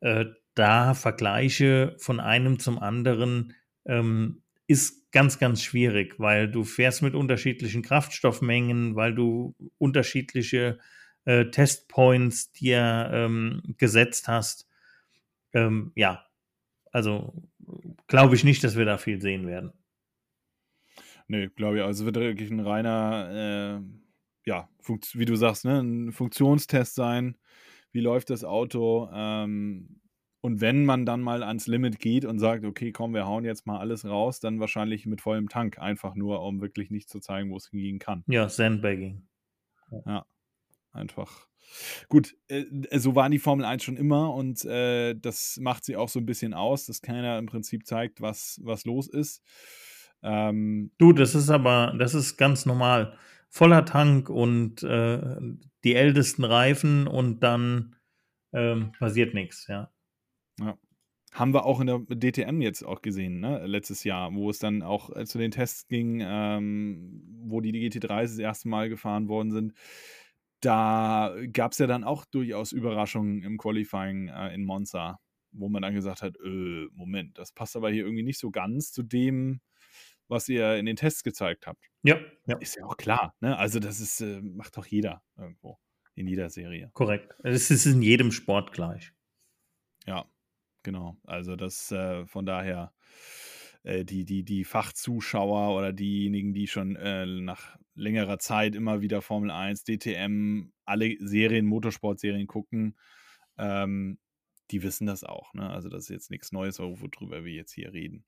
äh, 0.00 0.26
da 0.54 0.94
Vergleiche 0.94 1.96
von 1.98 2.20
einem 2.20 2.58
zum 2.58 2.78
anderen 2.78 3.54
ähm, 3.86 4.42
ist 4.66 5.10
ganz, 5.12 5.38
ganz 5.38 5.62
schwierig, 5.62 6.20
weil 6.20 6.50
du 6.50 6.62
fährst 6.62 7.02
mit 7.02 7.14
unterschiedlichen 7.14 7.82
Kraftstoffmengen, 7.82 8.94
weil 8.94 9.14
du 9.14 9.54
unterschiedliche 9.78 10.78
äh, 11.24 11.46
Testpoints 11.46 12.52
dir 12.52 13.10
ähm, 13.12 13.62
gesetzt 13.78 14.28
hast. 14.28 14.68
Ähm, 15.54 15.92
ja, 15.94 16.24
also 16.90 17.32
glaube 18.06 18.34
ich 18.34 18.44
nicht, 18.44 18.62
dass 18.62 18.76
wir 18.76 18.84
da 18.84 18.98
viel 18.98 19.20
sehen 19.20 19.46
werden. 19.46 19.72
Nee, 21.32 21.48
glaube 21.56 21.78
ich. 21.78 21.82
Also 21.82 22.04
wird 22.04 22.16
wirklich 22.16 22.50
ein 22.50 22.60
reiner, 22.60 23.80
äh, 23.80 23.80
ja, 24.44 24.68
wie 25.14 25.24
du 25.24 25.34
sagst, 25.34 25.64
ne, 25.64 25.80
ein 25.80 26.12
Funktionstest 26.12 26.94
sein. 26.94 27.38
Wie 27.90 28.00
läuft 28.00 28.28
das 28.28 28.44
Auto? 28.44 29.08
Ähm, 29.10 30.02
und 30.42 30.60
wenn 30.60 30.84
man 30.84 31.06
dann 31.06 31.22
mal 31.22 31.42
ans 31.42 31.66
Limit 31.66 32.00
geht 32.00 32.26
und 32.26 32.38
sagt, 32.38 32.66
okay, 32.66 32.92
komm, 32.92 33.14
wir 33.14 33.26
hauen 33.26 33.46
jetzt 33.46 33.66
mal 33.66 33.78
alles 33.78 34.04
raus, 34.04 34.40
dann 34.40 34.60
wahrscheinlich 34.60 35.06
mit 35.06 35.22
vollem 35.22 35.48
Tank. 35.48 35.78
Einfach 35.78 36.14
nur, 36.14 36.42
um 36.42 36.60
wirklich 36.60 36.90
nicht 36.90 37.08
zu 37.08 37.18
zeigen, 37.18 37.50
wo 37.50 37.56
es 37.56 37.70
hingehen 37.70 37.98
kann. 37.98 38.24
Ja, 38.26 38.50
Sandbagging. 38.50 39.26
Ja, 40.04 40.26
einfach. 40.90 41.48
Gut, 42.10 42.36
äh, 42.48 42.66
so 42.98 43.14
war 43.14 43.30
die 43.30 43.38
Formel 43.38 43.64
1 43.64 43.82
schon 43.82 43.96
immer 43.96 44.34
und 44.34 44.66
äh, 44.66 45.14
das 45.14 45.56
macht 45.62 45.86
sie 45.86 45.96
auch 45.96 46.10
so 46.10 46.18
ein 46.18 46.26
bisschen 46.26 46.52
aus, 46.52 46.84
dass 46.84 47.00
keiner 47.00 47.38
im 47.38 47.46
Prinzip 47.46 47.86
zeigt, 47.86 48.20
was, 48.20 48.60
was 48.62 48.84
los 48.84 49.08
ist. 49.08 49.42
Ähm, 50.22 50.92
du, 50.98 51.12
das 51.12 51.34
ist 51.34 51.50
aber, 51.50 51.94
das 51.98 52.14
ist 52.14 52.36
ganz 52.36 52.66
normal. 52.66 53.16
Voller 53.48 53.84
Tank 53.84 54.30
und 54.30 54.82
äh, 54.82 55.36
die 55.84 55.94
ältesten 55.94 56.44
Reifen 56.44 57.06
und 57.06 57.40
dann 57.40 57.96
ähm, 58.52 58.92
passiert 58.98 59.34
nichts, 59.34 59.66
ja. 59.68 59.90
Ja. 60.60 60.78
Haben 61.32 61.54
wir 61.54 61.64
auch 61.64 61.80
in 61.80 61.86
der 61.86 62.00
DTM 62.00 62.60
jetzt 62.60 62.82
auch 62.84 63.00
gesehen, 63.00 63.40
ne? 63.40 63.66
letztes 63.66 64.04
Jahr, 64.04 64.34
wo 64.34 64.50
es 64.50 64.58
dann 64.58 64.82
auch 64.82 65.14
äh, 65.16 65.24
zu 65.24 65.38
den 65.38 65.50
Tests 65.50 65.88
ging, 65.88 66.20
ähm, 66.22 67.22
wo 67.46 67.62
die 67.62 67.72
GT3 67.72 68.22
das 68.22 68.38
erste 68.38 68.68
Mal 68.68 68.90
gefahren 68.90 69.28
worden 69.28 69.50
sind. 69.50 69.72
Da 70.60 71.34
gab 71.52 71.72
es 71.72 71.78
ja 71.78 71.86
dann 71.86 72.04
auch 72.04 72.24
durchaus 72.26 72.72
Überraschungen 72.72 73.42
im 73.42 73.56
Qualifying 73.56 74.28
äh, 74.28 74.54
in 74.54 74.64
Monza, 74.64 75.20
wo 75.52 75.68
man 75.70 75.82
dann 75.82 75.94
gesagt 75.94 76.22
hat, 76.22 76.36
äh, 76.44 76.86
Moment, 76.92 77.38
das 77.38 77.52
passt 77.52 77.76
aber 77.76 77.90
hier 77.90 78.04
irgendwie 78.04 78.22
nicht 78.22 78.38
so 78.38 78.50
ganz 78.50 78.92
zu 78.92 79.02
dem, 79.02 79.60
was 80.28 80.48
ihr 80.48 80.76
in 80.76 80.86
den 80.86 80.96
Tests 80.96 81.22
gezeigt 81.22 81.66
habt. 81.66 81.90
Ja, 82.02 82.18
ja. 82.46 82.56
Ist 82.58 82.76
ja 82.76 82.84
auch 82.84 82.96
klar. 82.96 83.34
Ne? 83.40 83.56
Also, 83.56 83.78
das 83.78 84.00
ist, 84.00 84.20
äh, 84.20 84.40
macht 84.40 84.76
doch 84.76 84.86
jeder 84.86 85.22
irgendwo 85.36 85.78
in 86.14 86.26
jeder 86.26 86.50
Serie. 86.50 86.90
Korrekt. 86.94 87.34
Es 87.42 87.70
ist 87.70 87.86
in 87.86 88.02
jedem 88.02 88.32
Sport 88.32 88.72
gleich. 88.72 89.12
Ja, 90.06 90.26
genau. 90.82 91.18
Also, 91.24 91.56
das 91.56 91.90
äh, 91.92 92.26
von 92.26 92.46
daher 92.46 92.92
äh, 93.82 94.04
die, 94.04 94.24
die, 94.24 94.44
die 94.44 94.64
Fachzuschauer 94.64 95.76
oder 95.76 95.92
diejenigen, 95.92 96.54
die 96.54 96.66
schon 96.66 96.96
äh, 96.96 97.26
nach 97.26 97.76
längerer 97.94 98.38
Zeit 98.38 98.74
immer 98.74 99.00
wieder 99.00 99.22
Formel 99.22 99.50
1, 99.50 99.84
DTM, 99.84 100.72
alle 100.84 101.16
Serien, 101.20 101.66
Motorsportserien 101.66 102.46
gucken, 102.46 102.96
ähm, 103.58 104.18
die 104.70 104.82
wissen 104.82 105.06
das 105.06 105.24
auch. 105.24 105.52
Ne? 105.54 105.68
Also, 105.68 105.88
das 105.88 106.04
ist 106.04 106.10
jetzt 106.10 106.30
nichts 106.30 106.52
Neues, 106.52 106.78
worüber 106.78 107.44
wir 107.44 107.52
jetzt 107.52 107.72
hier 107.72 107.92
reden. 107.92 108.24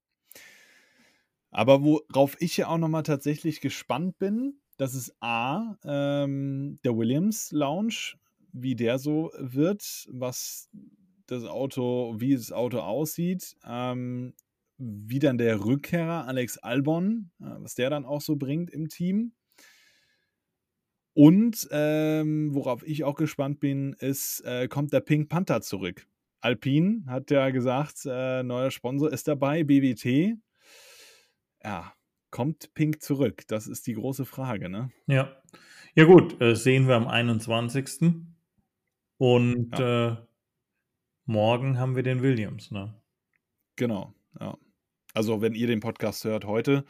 Aber 1.54 1.84
worauf 1.84 2.37
ich 2.40 2.56
ja 2.56 2.66
auch 2.66 2.78
nochmal 2.78 3.04
tatsächlich 3.04 3.61
gespannt 3.61 4.18
bin, 4.18 4.58
das 4.76 4.96
ist 4.96 5.14
A, 5.20 5.76
ähm, 5.84 6.80
der 6.84 6.96
Williams 6.96 7.52
Lounge, 7.52 8.16
wie 8.52 8.75
der 8.75 8.99
so 8.99 9.30
wird, 9.38 10.08
was 10.11 10.68
das 11.26 11.44
Auto, 11.44 12.16
wie 12.18 12.34
das 12.34 12.50
Auto 12.50 12.80
aussieht, 12.80 13.56
ähm, 13.64 14.34
wie 14.78 15.20
dann 15.20 15.38
der 15.38 15.64
Rückkehrer 15.64 16.26
Alex 16.26 16.58
Albon, 16.58 17.30
äh, 17.40 17.44
was 17.61 17.76
der 17.76 17.88
dann 17.88 18.04
auch 18.04 18.20
so 18.20 18.34
bringt 18.34 18.73
im 18.73 18.88
Team. 18.88 19.32
Und 21.12 21.68
ähm, 21.70 22.52
worauf 22.52 22.84
ich 22.84 23.04
auch 23.04 23.14
gespannt 23.14 23.61
bin, 23.61 23.92
ist, 24.00 24.40
äh, 24.40 24.66
kommt 24.66 24.92
der 24.92 25.02
Pink 25.02 25.28
Panther 25.28 25.61
zurück? 25.61 26.08
Alpine 26.40 27.04
hat 27.06 27.30
ja 27.30 27.50
gesagt, 27.50 28.00
äh, 28.06 28.42
neuer 28.42 28.73
Sponsor 28.73 29.12
ist 29.12 29.28
dabei, 29.28 29.62
BWT 29.62 30.37
ja, 31.64 31.92
kommt 32.30 32.75
Pink 32.75 33.02
zurück? 33.02 33.44
Das 33.49 33.66
ist 33.66 33.87
die 33.87 33.94
große 33.94 34.25
Frage, 34.25 34.68
ne? 34.68 34.90
Ja. 35.06 35.37
Ja, 35.94 36.04
gut, 36.04 36.40
äh, 36.40 36.56
sehen 36.56 36.88
wir 36.88 36.97
am 36.97 37.06
21. 37.06 38.12
Und 39.18 39.78
ja. 39.78 40.09
äh, 40.09 40.16
morgen 41.25 41.78
haben 41.78 41.97
wir 41.97 42.02
den 42.02 42.23
Williams, 42.23 42.71
ne? 42.71 43.00
Genau, 43.76 44.12
ja. 44.40 44.56
Also, 45.14 45.40
wenn 45.40 45.54
ihr 45.54 45.68
den 45.68 45.78
Podcast 45.78 46.25
hört 46.25 46.44
heute. 46.44 46.85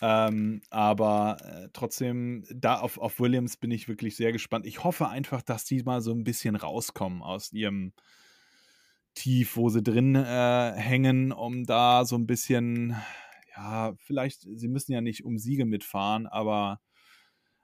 Ähm, 0.00 0.62
aber 0.70 1.36
äh, 1.44 1.68
trotzdem, 1.74 2.44
da 2.50 2.78
auf, 2.80 2.96
auf 2.96 3.20
Williams 3.20 3.58
bin 3.58 3.70
ich 3.70 3.88
wirklich 3.88 4.16
sehr 4.16 4.32
gespannt. 4.32 4.64
Ich 4.64 4.84
hoffe 4.84 5.08
einfach, 5.08 5.42
dass 5.42 5.66
die 5.66 5.82
mal 5.82 6.00
so 6.00 6.12
ein 6.12 6.24
bisschen 6.24 6.56
rauskommen 6.56 7.22
aus 7.22 7.52
ihrem 7.52 7.92
Tief, 9.14 9.56
wo 9.56 9.68
sie 9.68 9.82
drin 9.82 10.14
äh, 10.14 10.72
hängen, 10.76 11.32
um 11.32 11.64
da 11.64 12.06
so 12.06 12.16
ein 12.16 12.26
bisschen 12.26 12.96
ja, 13.58 13.94
vielleicht, 13.98 14.42
sie 14.42 14.68
müssen 14.68 14.92
ja 14.92 15.00
nicht 15.00 15.24
um 15.24 15.36
Siege 15.36 15.66
mitfahren, 15.66 16.26
aber 16.26 16.80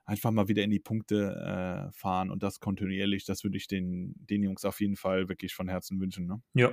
einfach 0.05 0.33
mal 0.33 0.49
wieder 0.49 0.65
in 0.65 0.71
die 0.71 0.81
Punkte 0.81 1.89
äh, 1.89 1.93
fahren 1.93 2.31
und 2.31 2.43
das 2.43 2.59
kontinuierlich, 2.59 3.25
das 3.25 3.45
würde 3.45 3.57
ich 3.57 3.69
den, 3.69 4.15
den 4.17 4.43
Jungs 4.43 4.65
auf 4.65 4.81
jeden 4.81 4.97
Fall 4.97 5.29
wirklich 5.29 5.55
von 5.55 5.69
Herzen 5.69 6.01
wünschen. 6.01 6.27
Ne? 6.27 6.43
Ja, 6.55 6.73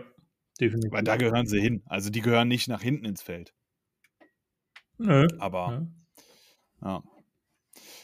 definitiv. 0.59 0.91
Weil 0.91 1.03
da 1.03 1.17
gehören 1.17 1.45
sie 1.45 1.61
hin. 1.61 1.83
Also 1.85 2.09
die 2.09 2.21
gehören 2.21 2.47
nicht 2.47 2.67
nach 2.67 2.81
hinten 2.81 3.05
ins 3.05 3.21
Feld. 3.21 3.53
Nö. 4.97 5.27
Aber 5.39 5.87
ja. 6.81 7.03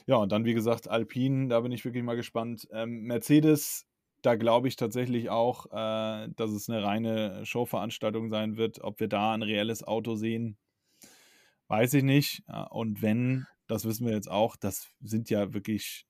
Ja, 0.06 0.16
und 0.18 0.32
dann, 0.32 0.46
wie 0.46 0.54
gesagt, 0.54 0.88
Alpine, 0.88 1.50
da 1.50 1.60
bin 1.60 1.74
ich 1.74 1.84
wirklich 1.84 2.04
mal 2.04 2.16
gespannt. 2.16 2.68
Ähm, 2.72 3.02
Mercedes, 3.02 3.86
da 4.22 4.36
glaube 4.36 4.70
ich 4.70 4.78
tatsächlich 4.78 5.30
auch, 5.30 5.66
äh, 5.66 6.30
dass 6.36 6.52
es 6.52 6.70
eine 6.70 6.82
reine 6.82 7.46
Showveranstaltung 7.46 8.30
sein 8.30 8.56
wird. 8.56 8.82
Ob 8.82 9.02
wir 9.02 9.10
da 9.10 9.34
ein 9.34 9.42
reelles 9.42 9.84
Auto 9.84 10.16
sehen, 10.16 10.58
Weiß 11.68 11.94
ich 11.96 12.04
nicht. 12.04 12.44
Und 12.70 13.02
wenn, 13.02 13.46
das 13.68 13.86
wissen 13.86 14.06
wir 14.06 14.14
jetzt 14.14 14.30
auch, 14.32 14.56
das 14.56 14.88
sind 15.02 15.30
ja 15.30 15.54
wirklich, 15.54 16.08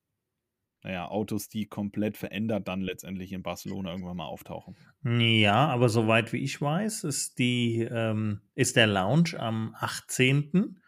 naja, 0.84 1.08
Autos, 1.08 1.50
die 1.50 1.68
komplett 1.68 2.18
verändert 2.18 2.68
dann 2.68 2.82
letztendlich 2.82 3.32
in 3.34 3.44
Barcelona 3.44 3.92
irgendwann 3.92 4.18
mal 4.18 4.26
auftauchen. 4.28 4.76
Ja, 5.04 5.68
aber 5.68 5.90
soweit 5.90 6.34
wie 6.34 6.44
ich 6.44 6.62
weiß, 6.62 7.04
ist, 7.06 7.40
die, 7.40 7.82
ähm, 7.82 8.42
ist 8.56 8.76
der 8.76 8.88
Launch 8.88 9.40
am 9.40 9.76
18. 9.80 10.80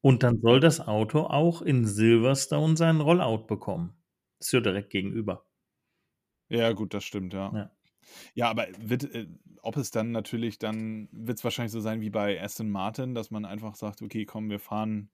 Und 0.00 0.22
dann 0.24 0.40
soll 0.40 0.60
das 0.60 0.80
Auto 0.80 1.20
auch 1.20 1.62
in 1.62 1.86
Silverstone 1.86 2.76
seinen 2.76 3.00
Rollout 3.00 3.46
bekommen. 3.46 3.94
Ist 4.40 4.52
ja 4.52 4.60
direkt 4.60 4.90
gegenüber. 4.90 5.46
Ja, 6.48 6.72
gut, 6.72 6.92
das 6.92 7.04
stimmt, 7.04 7.32
ja. 7.32 7.52
Ja, 7.54 7.70
ja 8.34 8.48
aber 8.48 8.66
wird, 8.78 9.04
äh, 9.14 9.26
ob 9.62 9.76
es 9.76 9.90
dann 9.90 10.10
natürlich, 10.10 10.58
dann 10.58 11.08
wird 11.12 11.38
es 11.38 11.44
wahrscheinlich 11.44 11.72
so 11.72 11.80
sein 11.80 12.00
wie 12.00 12.10
bei 12.10 12.40
Aston 12.42 12.70
Martin, 12.70 13.14
dass 13.14 13.30
man 13.30 13.44
einfach 13.44 13.74
sagt, 13.74 14.02
okay, 14.02 14.24
komm, 14.24 14.50
wir 14.50 14.58
fahren, 14.58 15.10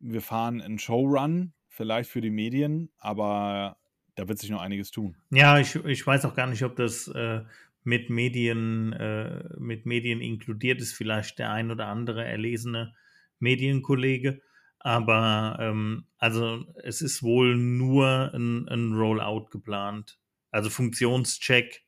wir 0.00 0.20
fahren 0.20 0.60
einen 0.60 0.78
Showrun 0.78 1.52
vielleicht 1.68 2.10
für 2.10 2.20
die 2.20 2.30
Medien, 2.30 2.90
aber 2.98 3.76
da 4.16 4.28
wird 4.28 4.38
sich 4.38 4.50
noch 4.50 4.62
einiges 4.62 4.90
tun. 4.90 5.16
Ja, 5.30 5.58
ich, 5.58 5.74
ich 5.76 6.06
weiß 6.06 6.24
auch 6.24 6.34
gar 6.34 6.46
nicht, 6.46 6.64
ob 6.64 6.74
das 6.76 7.06
äh, 7.08 7.42
mit 7.84 8.10
Medien, 8.10 8.92
äh, 8.94 9.44
mit 9.58 9.86
Medien 9.86 10.20
inkludiert 10.20 10.80
ist, 10.80 10.94
vielleicht 10.94 11.38
der 11.38 11.52
ein 11.52 11.70
oder 11.70 11.86
andere 11.86 12.24
erlesene 12.24 12.94
Medienkollege. 13.38 14.40
Aber 14.80 15.58
ähm, 15.60 16.06
also 16.18 16.64
es 16.82 17.00
ist 17.00 17.22
wohl 17.22 17.56
nur 17.56 18.32
ein, 18.34 18.68
ein 18.68 18.92
Rollout 18.92 19.46
geplant. 19.50 20.18
Also 20.50 20.70
Funktionscheck 20.70 21.85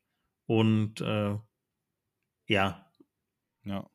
und 0.49 0.99
äh, 1.01 1.37
ja. 2.47 2.91
Ja, 3.65 3.87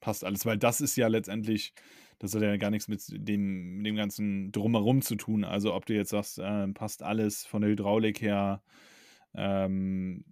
passt 0.00 0.24
alles, 0.24 0.44
weil 0.44 0.58
das 0.58 0.80
ist 0.80 0.96
ja 0.96 1.06
letztendlich, 1.06 1.72
das 2.18 2.34
hat 2.34 2.42
ja 2.42 2.56
gar 2.56 2.70
nichts 2.70 2.88
mit 2.88 3.00
dem, 3.12 3.84
dem 3.84 3.94
ganzen 3.94 4.50
Drumherum 4.50 5.02
zu 5.02 5.14
tun. 5.14 5.44
Also 5.44 5.72
ob 5.72 5.86
du 5.86 5.94
jetzt 5.94 6.10
sagst, 6.10 6.40
äh, 6.40 6.66
passt 6.72 7.04
alles 7.04 7.46
von 7.46 7.62
der 7.62 7.70
Hydraulik 7.70 8.20
her, 8.20 8.64
ähm, 9.34 10.24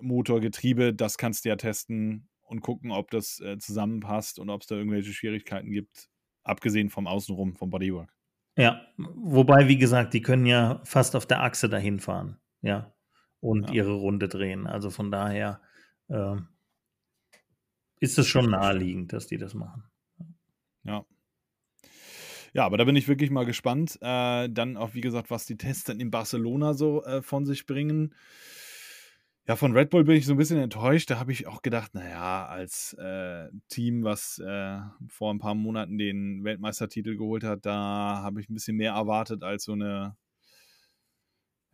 Motor, 0.00 0.38
Getriebe, 0.40 0.94
das 0.94 1.18
kannst 1.18 1.44
du 1.44 1.48
ja 1.48 1.56
testen 1.56 2.28
und 2.42 2.60
gucken, 2.60 2.92
ob 2.92 3.10
das 3.10 3.40
äh, 3.40 3.58
zusammenpasst 3.58 4.38
und 4.38 4.48
ob 4.48 4.60
es 4.60 4.68
da 4.68 4.76
irgendwelche 4.76 5.12
Schwierigkeiten 5.12 5.72
gibt, 5.72 6.08
abgesehen 6.44 6.88
vom 6.88 7.08
Außenrum, 7.08 7.56
vom 7.56 7.70
Bodywork. 7.70 8.14
Ja, 8.56 8.86
wobei, 8.96 9.66
wie 9.66 9.78
gesagt, 9.78 10.14
die 10.14 10.22
können 10.22 10.46
ja 10.46 10.80
fast 10.84 11.16
auf 11.16 11.26
der 11.26 11.42
Achse 11.42 11.68
dahin 11.68 11.98
fahren, 11.98 12.38
ja, 12.62 12.94
und 13.40 13.68
ja. 13.68 13.76
ihre 13.76 13.92
Runde 13.92 14.28
drehen. 14.28 14.66
Also 14.66 14.90
von 14.90 15.10
daher 15.10 15.60
äh, 16.08 16.36
ist 17.98 18.18
es 18.18 18.26
schon 18.26 18.50
naheliegend, 18.50 19.12
dass 19.12 19.26
die 19.26 19.38
das 19.38 19.54
machen. 19.54 19.84
Ja. 20.84 21.04
Ja, 22.52 22.66
aber 22.66 22.78
da 22.78 22.84
bin 22.84 22.96
ich 22.96 23.06
wirklich 23.06 23.30
mal 23.30 23.46
gespannt. 23.46 23.98
Äh, 24.00 24.48
dann 24.48 24.76
auch, 24.76 24.94
wie 24.94 25.00
gesagt, 25.00 25.30
was 25.30 25.46
die 25.46 25.56
Tests 25.56 25.84
dann 25.84 26.00
in 26.00 26.10
Barcelona 26.10 26.74
so 26.74 27.04
äh, 27.04 27.22
von 27.22 27.46
sich 27.46 27.66
bringen. 27.66 28.14
Ja, 29.46 29.56
von 29.56 29.72
Red 29.72 29.90
Bull 29.90 30.04
bin 30.04 30.16
ich 30.16 30.26
so 30.26 30.34
ein 30.34 30.38
bisschen 30.38 30.58
enttäuscht. 30.58 31.10
Da 31.10 31.18
habe 31.18 31.32
ich 31.32 31.46
auch 31.46 31.62
gedacht, 31.62 31.94
naja, 31.94 32.46
als 32.46 32.94
äh, 32.94 33.48
Team, 33.68 34.04
was 34.04 34.38
äh, 34.38 34.78
vor 35.08 35.32
ein 35.32 35.38
paar 35.38 35.54
Monaten 35.54 35.96
den 35.96 36.44
Weltmeistertitel 36.44 37.16
geholt 37.16 37.44
hat, 37.44 37.66
da 37.66 38.20
habe 38.22 38.40
ich 38.40 38.48
ein 38.48 38.54
bisschen 38.54 38.76
mehr 38.76 38.92
erwartet 38.92 39.42
als 39.42 39.64
so 39.64 39.72
eine 39.72 40.16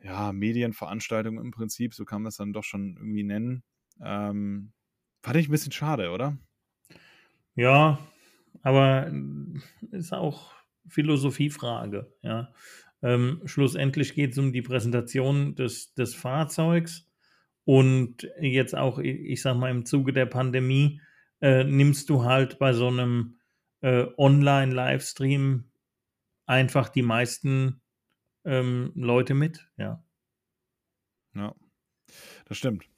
ja, 0.02 0.32
Medienveranstaltung 0.32 1.38
im 1.38 1.50
Prinzip. 1.50 1.94
So 1.94 2.04
kann 2.04 2.22
man 2.22 2.28
es 2.28 2.36
dann 2.36 2.52
doch 2.52 2.64
schon 2.64 2.96
irgendwie 2.96 3.24
nennen. 3.24 3.62
Ähm, 4.02 4.72
fand 5.22 5.36
ich 5.36 5.48
ein 5.48 5.52
bisschen 5.52 5.72
schade, 5.72 6.10
oder? 6.10 6.38
Ja, 7.54 7.98
aber 8.62 9.10
ist 9.90 10.12
auch 10.12 10.52
Philosophiefrage. 10.88 12.12
Ja. 12.22 12.52
Ähm, 13.02 13.42
schlussendlich 13.44 14.14
geht 14.14 14.32
es 14.32 14.38
um 14.38 14.52
die 14.52 14.62
Präsentation 14.62 15.54
des, 15.54 15.94
des 15.94 16.14
Fahrzeugs 16.14 17.08
und 17.64 18.30
jetzt 18.40 18.76
auch, 18.76 18.98
ich 18.98 19.42
sag 19.42 19.56
mal, 19.56 19.70
im 19.70 19.84
Zuge 19.84 20.12
der 20.12 20.26
Pandemie 20.26 21.00
äh, 21.40 21.64
nimmst 21.64 22.08
du 22.08 22.24
halt 22.24 22.58
bei 22.58 22.72
so 22.72 22.88
einem 22.88 23.38
äh, 23.80 24.06
Online-Livestream 24.16 25.70
einfach 26.46 26.88
die 26.88 27.02
meisten 27.02 27.82
ähm, 28.46 28.92
Leute 28.94 29.34
mit, 29.34 29.68
ja. 29.76 30.02
Ja, 31.34 31.54
das 32.46 32.56
stimmt. 32.56 32.88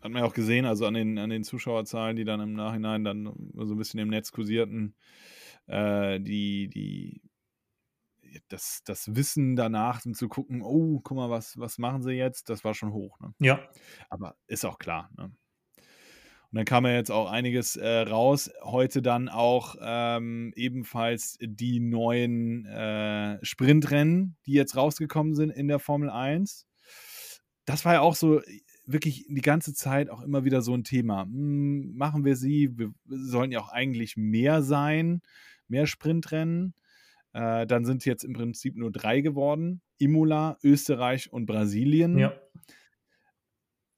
Hat 0.00 0.10
man 0.10 0.22
ja 0.22 0.28
auch 0.28 0.34
gesehen, 0.34 0.64
also 0.64 0.86
an 0.86 0.94
den, 0.94 1.18
an 1.18 1.30
den 1.30 1.44
Zuschauerzahlen, 1.44 2.16
die 2.16 2.24
dann 2.24 2.40
im 2.40 2.54
Nachhinein 2.54 3.04
dann 3.04 3.24
so 3.54 3.74
ein 3.74 3.78
bisschen 3.78 4.00
im 4.00 4.08
Netz 4.08 4.32
kursierten, 4.32 4.94
äh, 5.66 6.18
die, 6.18 6.68
die 6.68 7.22
das, 8.48 8.82
das 8.84 9.14
Wissen 9.14 9.56
danach 9.56 10.04
und 10.06 10.16
zu 10.16 10.28
gucken, 10.28 10.62
oh, 10.62 11.00
guck 11.00 11.16
mal, 11.16 11.30
was, 11.30 11.58
was 11.58 11.78
machen 11.78 12.02
sie 12.02 12.12
jetzt, 12.12 12.48
das 12.48 12.64
war 12.64 12.74
schon 12.74 12.92
hoch. 12.92 13.20
Ne? 13.20 13.34
Ja. 13.40 13.68
Aber 14.08 14.36
ist 14.46 14.64
auch 14.64 14.78
klar. 14.78 15.10
Ne? 15.16 15.30
Und 16.52 16.58
dann 16.58 16.64
kam 16.66 16.84
ja 16.84 16.92
jetzt 16.92 17.10
auch 17.10 17.30
einiges 17.30 17.76
äh, 17.76 18.00
raus. 18.00 18.50
Heute 18.62 19.00
dann 19.00 19.30
auch 19.30 19.76
ähm, 19.80 20.52
ebenfalls 20.54 21.38
die 21.40 21.80
neuen 21.80 22.66
äh, 22.66 23.38
Sprintrennen, 23.42 24.36
die 24.44 24.52
jetzt 24.52 24.76
rausgekommen 24.76 25.34
sind 25.34 25.48
in 25.48 25.66
der 25.66 25.78
Formel 25.78 26.10
1. 26.10 26.66
Das 27.64 27.86
war 27.86 27.94
ja 27.94 28.00
auch 28.02 28.14
so 28.14 28.42
wirklich 28.84 29.24
die 29.30 29.40
ganze 29.40 29.72
Zeit 29.72 30.10
auch 30.10 30.20
immer 30.20 30.44
wieder 30.44 30.60
so 30.60 30.74
ein 30.74 30.84
Thema. 30.84 31.22
Hm, 31.22 31.94
machen 31.94 32.26
wir 32.26 32.36
sie? 32.36 32.68
Wir 32.76 32.92
sollen 33.06 33.50
ja 33.50 33.60
auch 33.60 33.70
eigentlich 33.70 34.18
mehr 34.18 34.60
sein, 34.60 35.22
mehr 35.68 35.86
Sprintrennen. 35.86 36.74
Äh, 37.32 37.66
dann 37.66 37.86
sind 37.86 38.04
jetzt 38.04 38.24
im 38.24 38.34
Prinzip 38.34 38.76
nur 38.76 38.92
drei 38.92 39.22
geworden: 39.22 39.80
Imola, 39.96 40.58
Österreich 40.62 41.32
und 41.32 41.46
Brasilien. 41.46 42.18
Ja. 42.18 42.34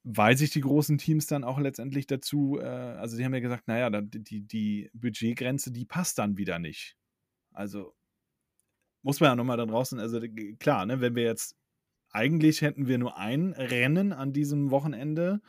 Weil 0.07 0.37
sich 0.37 0.51
die 0.51 0.61
großen 0.61 0.99
Teams 0.99 1.25
dann 1.25 1.43
auch 1.43 1.59
letztendlich 1.59 2.05
dazu, 2.05 2.59
äh, 2.59 2.63
also 2.63 3.17
die 3.17 3.25
haben 3.25 3.33
ja 3.33 3.39
gesagt, 3.39 3.67
naja, 3.67 3.89
die, 3.89 4.41
die 4.41 4.91
Budgetgrenze, 4.93 5.71
die 5.71 5.85
passt 5.85 6.19
dann 6.19 6.37
wieder 6.37 6.59
nicht. 6.59 6.95
Also 7.51 7.95
muss 9.01 9.19
man 9.19 9.31
ja 9.31 9.35
nochmal 9.35 9.57
da 9.57 9.65
draußen, 9.65 9.99
also 9.99 10.21
klar, 10.59 10.85
ne, 10.85 11.01
wenn 11.01 11.15
wir 11.15 11.23
jetzt 11.23 11.57
eigentlich 12.11 12.61
hätten 12.61 12.87
wir 12.87 12.97
nur 12.97 13.17
ein 13.17 13.51
Rennen 13.53 14.13
an 14.13 14.31
diesem 14.31 14.71
Wochenende 14.71 15.41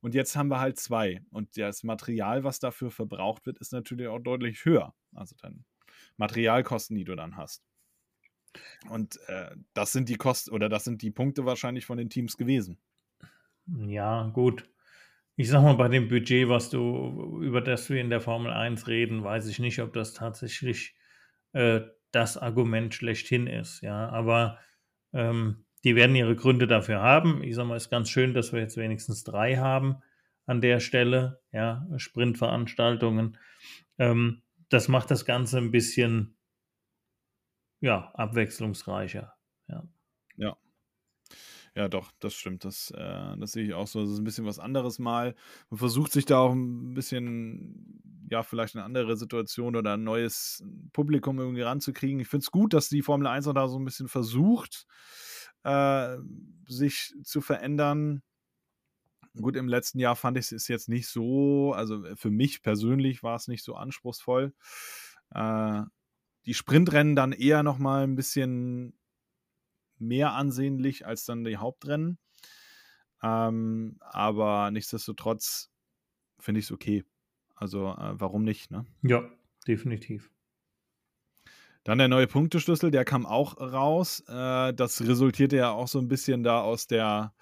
und 0.00 0.14
jetzt 0.14 0.36
haben 0.36 0.48
wir 0.48 0.58
halt 0.58 0.78
zwei. 0.78 1.22
Und 1.30 1.56
das 1.58 1.82
Material, 1.82 2.44
was 2.44 2.60
dafür 2.60 2.90
verbraucht 2.90 3.46
wird, 3.46 3.58
ist 3.58 3.72
natürlich 3.72 4.08
auch 4.08 4.20
deutlich 4.20 4.64
höher. 4.64 4.94
Also 5.12 5.36
dann 5.40 5.64
Materialkosten, 6.16 6.96
die 6.96 7.04
du 7.04 7.14
dann 7.14 7.36
hast. 7.36 7.62
Und 8.88 9.18
äh, 9.26 9.54
das 9.74 9.92
sind 9.92 10.08
die 10.08 10.16
Kosten 10.16 10.50
oder 10.52 10.68
das 10.68 10.84
sind 10.84 11.02
die 11.02 11.10
Punkte 11.10 11.44
wahrscheinlich 11.44 11.84
von 11.84 11.98
den 11.98 12.08
Teams 12.08 12.36
gewesen. 12.36 12.78
Ja, 13.66 14.30
gut. 14.32 14.68
Ich 15.36 15.48
sag 15.48 15.62
mal, 15.62 15.74
bei 15.74 15.88
dem 15.88 16.08
Budget, 16.08 16.48
was 16.48 16.70
du, 16.70 17.40
über 17.42 17.60
das 17.60 17.90
wir 17.90 18.00
in 18.00 18.10
der 18.10 18.20
Formel 18.20 18.52
1 18.52 18.86
reden, 18.88 19.24
weiß 19.24 19.48
ich 19.48 19.58
nicht, 19.58 19.80
ob 19.80 19.92
das 19.92 20.12
tatsächlich 20.12 20.94
äh, 21.52 21.80
das 22.12 22.36
Argument 22.36 22.94
schlechthin 22.94 23.46
ist. 23.46 23.80
Ja, 23.82 24.08
aber 24.10 24.58
ähm, 25.12 25.64
die 25.84 25.96
werden 25.96 26.16
ihre 26.16 26.36
Gründe 26.36 26.66
dafür 26.66 27.00
haben. 27.00 27.42
Ich 27.42 27.54
sag 27.56 27.66
mal, 27.66 27.76
ist 27.76 27.90
ganz 27.90 28.10
schön, 28.10 28.34
dass 28.34 28.52
wir 28.52 28.60
jetzt 28.60 28.76
wenigstens 28.76 29.24
drei 29.24 29.56
haben 29.56 29.96
an 30.46 30.60
der 30.60 30.80
Stelle, 30.80 31.40
ja, 31.52 31.86
Sprintveranstaltungen. 31.96 33.38
Ähm, 33.98 34.42
das 34.68 34.88
macht 34.88 35.10
das 35.10 35.24
Ganze 35.24 35.58
ein 35.58 35.70
bisschen 35.70 36.36
ja, 37.80 38.10
abwechslungsreicher. 38.14 39.33
Ja. 41.76 41.88
Doch, 41.88 42.12
das 42.20 42.34
stimmt. 42.34 42.64
Das, 42.64 42.90
äh, 42.92 43.36
das 43.36 43.52
sehe 43.52 43.64
ich 43.64 43.74
auch 43.74 43.86
so. 43.86 44.00
Das 44.02 44.10
ist 44.10 44.18
ein 44.18 44.24
bisschen 44.24 44.46
was 44.46 44.58
anderes 44.58 44.98
mal. 44.98 45.34
Man 45.70 45.78
versucht 45.78 46.12
sich 46.12 46.24
da 46.24 46.38
auch 46.38 46.52
ein 46.52 46.94
bisschen, 46.94 48.00
ja, 48.30 48.42
vielleicht 48.42 48.76
eine 48.76 48.84
andere 48.84 49.16
Situation 49.16 49.76
oder 49.76 49.94
ein 49.94 50.04
neues 50.04 50.64
Publikum 50.92 51.38
irgendwie 51.38 51.62
ranzukriegen. 51.62 52.20
Ich 52.20 52.28
finde 52.28 52.44
es 52.44 52.50
gut, 52.50 52.74
dass 52.74 52.88
die 52.88 53.02
Formel 53.02 53.26
1 53.26 53.46
auch 53.48 53.54
da 53.54 53.68
so 53.68 53.78
ein 53.78 53.84
bisschen 53.84 54.08
versucht, 54.08 54.86
äh, 55.64 56.16
sich 56.68 57.14
zu 57.24 57.40
verändern. 57.40 58.22
Gut, 59.36 59.56
im 59.56 59.66
letzten 59.66 59.98
Jahr 59.98 60.14
fand 60.14 60.38
ich 60.38 60.52
es 60.52 60.68
jetzt 60.68 60.88
nicht 60.88 61.08
so, 61.08 61.72
also 61.72 62.04
äh, 62.04 62.14
für 62.16 62.30
mich 62.30 62.62
persönlich 62.62 63.24
war 63.24 63.34
es 63.34 63.48
nicht 63.48 63.64
so 63.64 63.74
anspruchsvoll. 63.74 64.54
Äh, 65.34 65.82
die 66.46 66.54
Sprintrennen 66.54 67.16
dann 67.16 67.32
eher 67.32 67.62
nochmal 67.62 68.04
ein 68.04 68.14
bisschen 68.14 68.94
mehr 69.98 70.32
ansehnlich 70.32 71.06
als 71.06 71.24
dann 71.24 71.44
die 71.44 71.56
Hauptrennen. 71.56 72.18
Ähm, 73.22 73.96
aber 74.00 74.70
nichtsdestotrotz 74.70 75.70
finde 76.38 76.60
ich 76.60 76.66
es 76.66 76.72
okay. 76.72 77.04
Also 77.54 77.88
äh, 77.88 78.20
warum 78.20 78.44
nicht, 78.44 78.70
ne? 78.70 78.86
Ja, 79.02 79.24
definitiv. 79.66 80.30
Dann 81.84 81.98
der 81.98 82.08
neue 82.08 82.26
Punkteschlüssel, 82.26 82.90
der 82.90 83.04
kam 83.04 83.26
auch 83.26 83.60
raus. 83.60 84.20
Äh, 84.26 84.72
das 84.74 85.00
resultierte 85.06 85.56
ja 85.56 85.70
auch 85.70 85.88
so 85.88 85.98
ein 85.98 86.08
bisschen 86.08 86.42
da 86.42 86.60
aus 86.60 86.86
der 86.86 87.34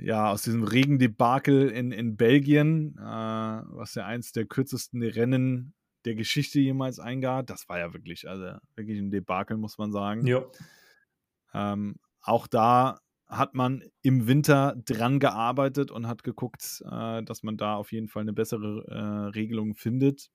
ja, 0.00 0.30
aus 0.30 0.42
diesem 0.42 0.62
Regendebakel 0.62 1.68
in, 1.70 1.92
in 1.92 2.16
Belgien, 2.16 2.96
äh, 2.98 3.02
was 3.02 3.94
ja 3.94 4.06
eins 4.06 4.32
der 4.32 4.46
kürzesten 4.46 5.02
Rennen 5.02 5.74
der 6.04 6.14
Geschichte 6.14 6.60
jemals 6.60 7.00
eingab. 7.00 7.46
Das 7.46 7.68
war 7.68 7.78
ja 7.78 7.92
wirklich, 7.92 8.28
also 8.28 8.58
wirklich 8.76 8.98
ein 8.98 9.10
Debakel, 9.10 9.56
muss 9.56 9.78
man 9.78 9.92
sagen. 9.92 10.26
Ja. 10.26 10.44
Ähm, 11.54 11.96
auch 12.20 12.46
da 12.46 13.00
hat 13.26 13.54
man 13.54 13.84
im 14.02 14.26
Winter 14.26 14.74
dran 14.84 15.20
gearbeitet 15.20 15.90
und 15.90 16.06
hat 16.06 16.22
geguckt, 16.24 16.82
äh, 16.90 17.22
dass 17.22 17.42
man 17.42 17.56
da 17.56 17.76
auf 17.76 17.92
jeden 17.92 18.08
Fall 18.08 18.22
eine 18.22 18.32
bessere 18.32 18.84
äh, 18.88 19.28
Regelung 19.30 19.74
findet. 19.74 20.30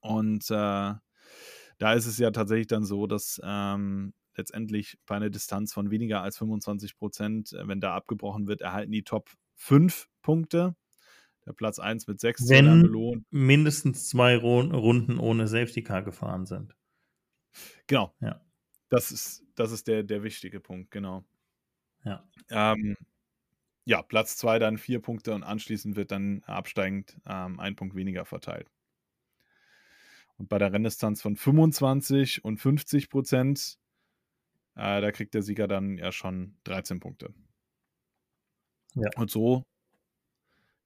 Und 0.00 0.50
äh, 0.50 0.94
da 1.78 1.92
ist 1.94 2.06
es 2.06 2.18
ja 2.18 2.30
tatsächlich 2.30 2.66
dann 2.66 2.84
so, 2.84 3.06
dass 3.06 3.40
ähm, 3.42 4.12
letztendlich 4.36 4.98
bei 5.06 5.16
einer 5.16 5.30
Distanz 5.30 5.72
von 5.72 5.90
weniger 5.90 6.22
als 6.22 6.38
25 6.38 6.96
Prozent, 6.96 7.52
äh, 7.52 7.66
wenn 7.66 7.80
da 7.80 7.94
abgebrochen 7.94 8.46
wird, 8.46 8.60
erhalten 8.60 8.92
die 8.92 9.02
Top 9.04 9.30
5 9.56 10.08
Punkte. 10.22 10.76
Der 11.46 11.52
Platz 11.54 11.78
1 11.78 12.06
mit 12.06 12.20
6 12.20 12.48
wenn 12.50 12.82
belohnt. 12.82 13.24
mindestens 13.30 14.08
zwei 14.08 14.36
Runden 14.36 15.18
ohne 15.18 15.48
Safety 15.48 15.82
Car 15.82 16.02
gefahren 16.02 16.44
sind. 16.44 16.76
Genau. 17.86 18.14
Ja. 18.20 18.42
Das 18.88 19.10
ist, 19.10 19.44
das 19.54 19.72
ist 19.72 19.86
der, 19.86 20.02
der 20.02 20.22
wichtige 20.22 20.60
Punkt, 20.60 20.90
genau. 20.90 21.24
Ja. 22.04 22.24
Ähm, 22.50 22.96
ja, 23.84 24.02
Platz 24.02 24.36
2 24.36 24.58
dann 24.58 24.78
vier 24.78 25.00
Punkte 25.00 25.34
und 25.34 25.42
anschließend 25.42 25.96
wird 25.96 26.10
dann 26.10 26.42
absteigend 26.44 27.18
ähm, 27.26 27.58
ein 27.58 27.76
Punkt 27.76 27.94
weniger 27.94 28.24
verteilt. 28.24 28.70
Und 30.36 30.48
bei 30.48 30.58
der 30.58 30.72
Renndistanz 30.72 31.20
von 31.20 31.36
25 31.36 32.44
und 32.44 32.58
50 32.58 33.10
Prozent, 33.10 33.78
äh, 34.76 35.00
da 35.00 35.10
kriegt 35.10 35.34
der 35.34 35.42
Sieger 35.42 35.66
dann 35.68 35.98
ja 35.98 36.12
schon 36.12 36.56
13 36.64 37.00
Punkte. 37.00 37.34
Ja. 38.94 39.10
Und 39.16 39.30
so 39.30 39.64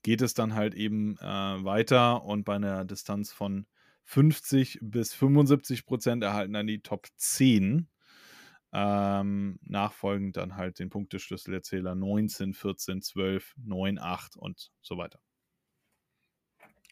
geht 0.03 0.23
es 0.23 0.35
dann 0.35 0.55
halt 0.55 0.75
eben 0.75 1.17
äh, 1.19 1.65
weiter 1.65 2.25
und 2.25 2.45
bei 2.45 2.57
einer 2.57 2.85
Distanz 2.85 3.33
von 3.33 3.67
50 4.05 4.79
bis 4.83 5.15
75 5.15 5.87
Prozent 5.87 6.25
erhalten 6.25 6.55
dann 6.55 6.67
die 6.67 6.83
Top 6.83 7.07
10. 7.17 7.89
Ähm, 8.73 9.59
nachfolgend 9.63 10.37
dann 10.37 10.57
halt 10.57 10.79
den 10.79 10.89
Punkteschlüsselerzähler 10.89 11.95
19, 11.95 12.55
14, 12.55 13.03
12, 13.03 13.55
9, 13.59 13.99
8 13.99 14.37
und 14.37 14.73
so 14.81 14.97
weiter. 14.97 15.21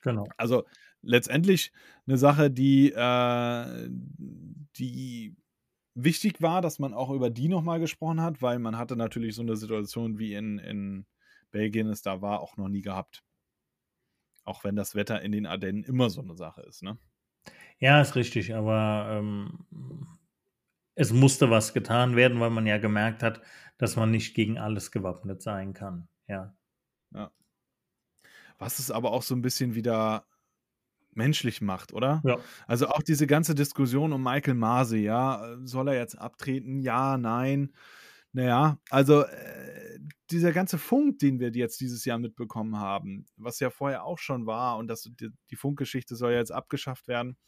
Genau. 0.03 0.27
Also 0.37 0.65
letztendlich 1.03 1.73
eine 2.07 2.19
Sache, 2.19 2.51
die, 2.51 2.93
äh, 2.93 3.89
die 4.77 5.37
wichtig 5.95 6.41
war, 6.41 6.63
dass 6.63 6.79
man 6.79 6.95
auch 6.95 7.11
über 7.11 7.31
die 7.31 7.49
nochmal 7.49 7.81
gesprochen 7.81 8.21
hat, 8.21 8.43
weil 8.43 8.59
man 8.59 8.79
hatte 8.79 8.97
natürlich 8.97 9.35
so 9.35 9.43
eine 9.43 9.57
Situation 9.57 10.19
wie 10.19 10.35
in, 10.35 10.59
in 10.59 11.07
Belgien 11.51 11.89
es 11.89 12.03
da 12.03 12.23
war, 12.23 12.41
auch 12.41 12.57
noch 12.57 12.69
nie 12.69 12.83
gehabt. 12.83 13.25
Auch 14.45 14.65
wenn 14.65 14.77
das 14.77 14.95
Wetter 14.95 15.21
in 15.23 15.33
den 15.33 15.47
Ardennen 15.47 15.85
immer 15.85 16.11
so 16.11 16.23
eine 16.23 16.37
Sache 16.37 16.63
ist, 16.63 16.83
ne? 16.83 16.99
Ja, 17.79 18.01
ist 18.01 18.15
richtig, 18.15 18.55
aber 18.55 19.09
ähm, 19.11 19.65
es 21.01 21.15
musste 21.15 21.49
was 21.49 21.73
getan 21.73 22.15
werden, 22.15 22.41
weil 22.41 22.51
man 22.51 22.67
ja 22.67 22.77
gemerkt 22.77 23.23
hat, 23.23 23.41
dass 23.79 23.97
man 23.97 24.11
nicht 24.11 24.35
gegen 24.35 24.59
alles 24.59 24.91
gewappnet 24.91 25.41
sein 25.41 25.73
kann. 25.73 26.09
Ja. 26.29 26.55
Ja. 27.15 27.33
Was 28.59 28.79
es 28.79 28.91
aber 28.91 29.13
auch 29.13 29.23
so 29.23 29.35
ein 29.35 29.41
bisschen 29.41 29.75
wieder 29.75 30.27
menschlich 31.13 31.63
macht, 31.63 31.95
oder? 31.95 32.21
Ja. 32.27 32.39
Also 32.67 32.89
auch 32.89 33.03
diese 33.03 33.27
ganze 33.27 33.55
Diskussion 33.55 34.13
um 34.13 34.23
Michael 34.23 34.55
Mase, 34.55 34.99
ja, 34.99 35.57
soll 35.65 35.89
er 35.89 35.95
jetzt 35.95 36.19
abtreten? 36.19 36.81
Ja, 36.81 37.17
nein. 37.17 37.73
Naja, 38.33 38.79
also 38.91 39.23
äh, 39.23 39.99
dieser 40.31 40.53
ganze 40.53 40.77
Funk, 40.77 41.19
den 41.21 41.41
wir 41.41 41.51
jetzt 41.51 41.81
dieses 41.81 42.05
Jahr 42.05 42.19
mitbekommen 42.19 42.77
haben, 42.79 43.25
was 43.37 43.59
ja 43.59 43.71
vorher 43.71 44.05
auch 44.05 44.19
schon 44.19 44.45
war 44.45 44.77
und 44.77 44.87
das, 44.87 45.05
die, 45.05 45.31
die 45.51 45.57
Funkgeschichte 45.57 46.15
soll 46.15 46.33
ja 46.33 46.39
jetzt 46.39 46.53
abgeschafft 46.53 47.09
werden, 47.09 47.39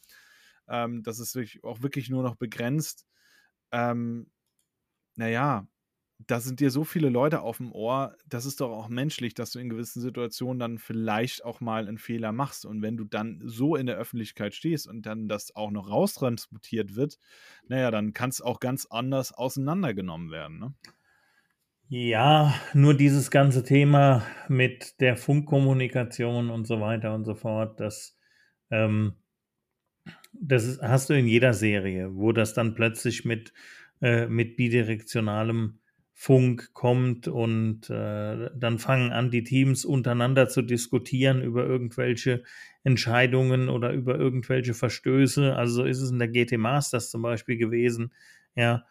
ähm, 0.68 1.02
das 1.02 1.18
ist 1.18 1.38
auch 1.62 1.82
wirklich 1.82 2.08
nur 2.08 2.22
noch 2.22 2.36
begrenzt. 2.36 3.06
Ähm, 3.72 4.30
naja, 5.16 5.66
da 6.26 6.40
sind 6.40 6.60
dir 6.60 6.70
so 6.70 6.84
viele 6.84 7.08
Leute 7.08 7.40
auf 7.40 7.56
dem 7.58 7.72
Ohr, 7.72 8.16
das 8.26 8.46
ist 8.46 8.60
doch 8.60 8.70
auch 8.70 8.88
menschlich, 8.88 9.34
dass 9.34 9.52
du 9.52 9.58
in 9.58 9.68
gewissen 9.68 10.00
Situationen 10.00 10.58
dann 10.58 10.78
vielleicht 10.78 11.44
auch 11.44 11.60
mal 11.60 11.88
einen 11.88 11.98
Fehler 11.98 12.32
machst. 12.32 12.64
Und 12.64 12.82
wenn 12.82 12.96
du 12.96 13.04
dann 13.04 13.40
so 13.44 13.76
in 13.76 13.86
der 13.86 13.96
Öffentlichkeit 13.96 14.54
stehst 14.54 14.86
und 14.86 15.06
dann 15.06 15.28
das 15.28 15.54
auch 15.56 15.70
noch 15.70 15.90
raustransportiert 15.90 16.94
wird, 16.94 17.18
naja, 17.68 17.90
dann 17.90 18.12
kann 18.12 18.30
es 18.30 18.40
auch 18.40 18.60
ganz 18.60 18.86
anders 18.86 19.32
auseinandergenommen 19.32 20.30
werden. 20.30 20.58
Ne? 20.58 20.74
Ja, 21.88 22.54
nur 22.72 22.94
dieses 22.94 23.30
ganze 23.30 23.64
Thema 23.64 24.24
mit 24.48 25.00
der 25.00 25.16
Funkkommunikation 25.16 26.50
und 26.50 26.66
so 26.66 26.80
weiter 26.80 27.14
und 27.14 27.24
so 27.24 27.34
fort, 27.34 27.80
das, 27.80 28.16
ähm, 28.70 29.16
das 30.32 30.64
ist, 30.64 30.82
hast 30.82 31.10
du 31.10 31.14
in 31.14 31.26
jeder 31.26 31.54
Serie, 31.54 32.14
wo 32.14 32.32
das 32.32 32.54
dann 32.54 32.74
plötzlich 32.74 33.24
mit, 33.24 33.52
äh, 34.00 34.26
mit 34.26 34.56
bidirektionalem 34.56 35.78
Funk 36.14 36.72
kommt 36.72 37.26
und 37.26 37.90
äh, 37.90 38.50
dann 38.54 38.78
fangen 38.78 39.12
an, 39.12 39.30
die 39.30 39.44
Teams 39.44 39.84
untereinander 39.84 40.48
zu 40.48 40.62
diskutieren 40.62 41.42
über 41.42 41.64
irgendwelche 41.66 42.44
Entscheidungen 42.84 43.68
oder 43.68 43.92
über 43.92 44.18
irgendwelche 44.18 44.74
Verstöße. 44.74 45.56
Also 45.56 45.74
so 45.74 45.84
ist 45.84 46.00
es 46.00 46.10
in 46.10 46.18
der 46.18 46.28
GT 46.28 46.58
Masters 46.58 47.10
zum 47.10 47.22
Beispiel 47.22 47.56
gewesen. 47.56 48.12
Ja, 48.54 48.84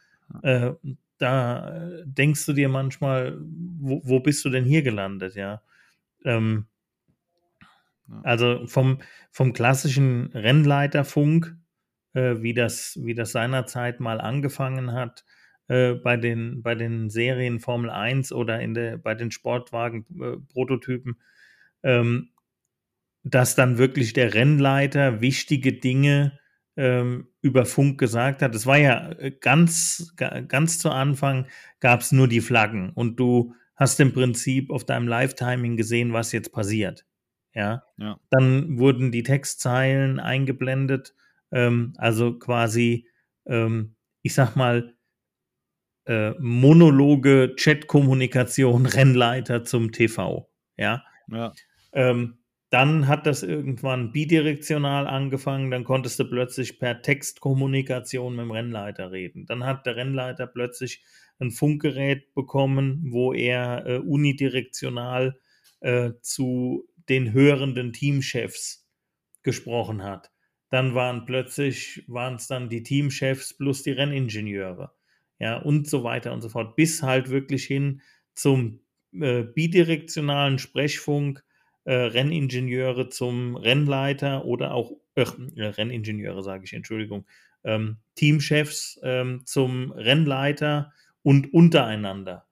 äh, 0.44 0.72
da 1.20 2.02
denkst 2.04 2.46
du 2.48 2.54
dir 2.54 2.68
manchmal, 2.68 3.38
wo, 3.40 4.02
wo, 4.04 4.20
bist 4.20 4.44
du 4.44 4.50
denn 4.50 4.66
hier 4.66 4.82
gelandet? 4.82 5.36
Ja, 5.36 5.62
ähm, 6.26 6.66
also 8.24 8.66
vom, 8.68 9.00
vom 9.32 9.54
klassischen 9.54 10.28
Rennleiterfunk, 10.34 11.56
äh, 12.14 12.36
wie 12.42 12.54
das, 12.54 13.00
wie 13.02 13.16
das 13.16 13.32
seinerzeit 13.32 14.00
mal 14.00 14.20
angefangen 14.22 14.94
hat, 14.94 15.24
äh, 15.68 15.94
bei, 15.94 16.18
den, 16.18 16.62
bei 16.62 16.76
den 16.76 17.10
Serien 17.10 17.60
Formel 17.60 17.90
1 17.90 18.34
oder 18.34 18.60
in 18.60 18.74
der, 18.74 18.98
bei 18.98 19.16
den 19.16 19.32
Sportwagen-Prototypen, 19.32 21.18
äh, 21.84 22.00
ähm, 22.00 22.30
dass 23.24 23.56
dann 23.56 23.78
wirklich 23.78 24.14
der 24.14 24.34
Rennleiter 24.34 25.22
wichtige 25.22 25.74
Dinge 25.74 26.40
ähm, 26.76 27.28
über 27.42 27.66
Funk 27.66 28.00
gesagt 28.00 28.42
hat. 28.42 28.56
Es 28.56 28.66
war 28.66 28.78
ja 28.78 29.12
äh, 29.12 29.32
ganz, 29.32 30.14
ganz 30.48 30.80
zu 30.80 30.90
Anfang 30.90 31.48
gab 31.80 32.02
es 32.02 32.12
nur 32.12 32.28
die 32.28 32.42
Flaggen 32.42 32.92
und 32.92 33.20
du 33.20 33.54
hast 33.76 34.00
im 34.00 34.14
Prinzip 34.14 34.70
auf 34.72 34.86
deinem 34.86 35.08
Live-Timing 35.08 35.78
gesehen, 35.78 36.14
was 36.14 36.32
jetzt 36.32 36.52
passiert. 36.52 37.06
Ja? 37.54 37.84
ja. 37.98 38.20
Dann 38.30 38.78
wurden 38.78 39.12
die 39.12 39.24
Textzeilen 39.24 40.20
eingeblendet, 40.20 41.14
ähm, 41.52 41.94
also 41.98 42.38
quasi, 42.38 43.08
ähm, 43.46 43.96
ich 44.22 44.34
sag 44.34 44.56
mal, 44.56 44.94
äh, 46.06 46.32
Monologe, 46.40 47.56
Chatkommunikation, 47.58 48.86
Rennleiter 48.88 49.64
zum 49.64 49.92
TV. 49.92 50.50
Ja. 50.78 51.04
ja. 51.28 51.54
Ähm, 51.94 52.38
dann 52.72 53.10
hat 53.10 53.26
das 53.28 53.44
irgendwann 53.44 54.14
bidirektional 54.14 55.06
angefangen, 55.06 55.72
dann 55.72 55.84
konntest 55.84 56.18
du 56.20 56.30
plötzlich 56.30 56.80
per 56.80 57.02
Textkommunikation 57.02 58.34
mit 58.34 58.46
dem 58.46 58.52
Rennleiter 58.52 59.12
reden. 59.12 59.46
Dann 59.46 59.66
hat 59.66 59.86
der 59.86 59.98
Rennleiter 59.98 60.48
plötzlich 60.48 61.04
ein 61.40 61.52
Funkgerät 61.52 62.34
bekommen, 62.34 63.08
wo 63.10 63.34
er 63.34 63.86
äh, 63.86 63.98
unidirektional 63.98 65.38
äh, 65.82 66.12
zu 66.22 66.88
den 67.12 67.34
hörenden 67.34 67.92
Teamchefs 67.92 68.88
gesprochen 69.44 70.02
hat. 70.02 70.32
Dann 70.70 70.96
waren 70.96 71.26
plötzlich, 71.26 72.06
waren 72.08 72.36
es 72.36 72.48
dann 72.48 72.70
die 72.70 72.84
Teamchefs 72.84 73.54
plus 73.58 73.84
die 73.84 73.92
Renningenieure 73.92 74.94
ja, 75.38 75.58
und 75.58 75.90
so 75.90 76.06
weiter 76.06 76.32
und 76.32 76.42
so 76.42 76.48
fort, 76.48 76.78
bis 76.78 77.04
halt 77.04 77.30
wirklich 77.30 77.66
hin 77.66 78.02
zum 78.34 78.80
äh, 79.12 79.44
bidirektionalen 79.44 80.58
Sprechfunk, 80.58 81.44
äh, 81.84 81.94
Renningenieure 81.94 83.10
zum 83.10 83.58
Rennleiter 83.58 84.46
oder 84.46 84.74
auch 84.74 84.94
äh, 85.16 85.26
Renningenieure, 85.58 86.44
sage 86.44 86.64
ich, 86.64 86.74
Entschuldigung, 86.74 87.26
ähm, 87.66 87.98
Teamchefs 88.16 89.00
ähm, 89.04 89.42
zum 89.46 89.92
Rennleiter 89.92 90.94
und 91.24 91.54
untereinander. 91.54 92.48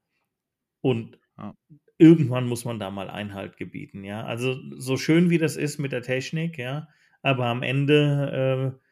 Und 0.82 1.17
ja. 1.38 1.56
Irgendwann 1.99 2.47
muss 2.47 2.65
man 2.65 2.79
da 2.79 2.89
mal 2.89 3.09
Einhalt 3.09 3.57
gebieten, 3.57 4.03
ja. 4.03 4.23
Also 4.23 4.57
so 4.77 4.97
schön 4.97 5.29
wie 5.29 5.38
das 5.38 5.55
ist 5.55 5.77
mit 5.77 5.91
der 5.91 6.01
Technik, 6.01 6.57
ja, 6.57 6.88
aber 7.21 7.45
am 7.45 7.62
Ende 7.62 8.73
äh, 8.73 8.85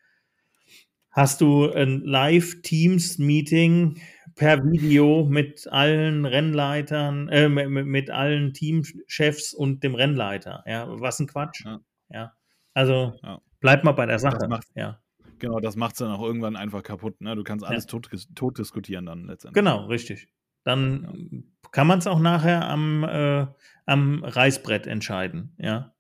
hast 1.10 1.42
du 1.42 1.72
ein 1.72 2.02
Live-Teams-Meeting 2.02 4.00
per 4.36 4.64
Video 4.64 5.26
mit 5.26 5.68
allen 5.72 6.26
Rennleitern, 6.26 7.28
äh, 7.30 7.50
mit, 7.50 7.88
mit, 7.88 8.12
allen 8.12 8.54
Teamchefs 8.54 9.54
und 9.54 9.84
dem 9.84 9.96
Rennleiter. 9.96 10.64
Ja, 10.68 10.86
was 10.88 11.20
ein 11.20 11.28
Quatsch. 11.28 11.66
Ja. 11.66 11.80
ja. 12.10 12.34
Also 12.76 13.14
ja. 13.24 13.42
bleib 13.60 13.84
mal 13.84 13.94
bei 13.94 14.06
der 14.06 14.20
Sache. 14.20 14.48
Macht, 14.48 14.68
ja. 14.76 15.00
Genau, 15.40 15.60
das 15.60 15.76
macht 15.76 15.94
es 15.94 16.00
dann 16.00 16.12
auch 16.12 16.22
irgendwann 16.22 16.56
einfach 16.56 16.84
kaputt. 16.84 17.20
Ne? 17.22 17.36
Du 17.36 17.44
kannst 17.44 17.66
alles 17.66 17.86
ja. 17.86 17.90
tot, 17.90 18.10
tot, 18.36 18.60
diskutieren 18.60 19.08
dann 19.08 19.26
letztendlich. 19.26 19.64
Genau, 19.64 19.86
richtig. 19.86 20.28
Dann 20.68 21.46
kann 21.72 21.88
man 21.88 22.00
es 22.00 22.08
auch 22.08 22.20
nachher 22.20 22.68
am, 22.68 23.06
äh, 23.06 23.48
am 23.86 24.22
Reißbrett 24.22 24.86
entscheiden. 24.86 25.56
Ja. 25.58 25.96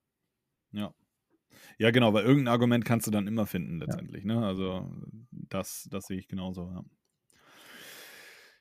Ja. 0.74 0.94
Ja, 1.78 1.92
genau, 1.92 2.14
weil 2.14 2.26
irgendein 2.26 2.52
Argument 2.52 2.84
kannst 2.84 3.08
du 3.08 3.12
dann 3.12 3.28
immer 3.28 3.46
finden 3.46 3.80
letztendlich. 3.80 4.26
Ja. 4.26 4.36
Ne? 4.36 4.46
Also 4.46 4.92
das, 5.32 5.88
das 5.90 6.08
sehe 6.08 6.18
ich 6.18 6.28
genauso. 6.28 6.70
Ja. 6.70 6.84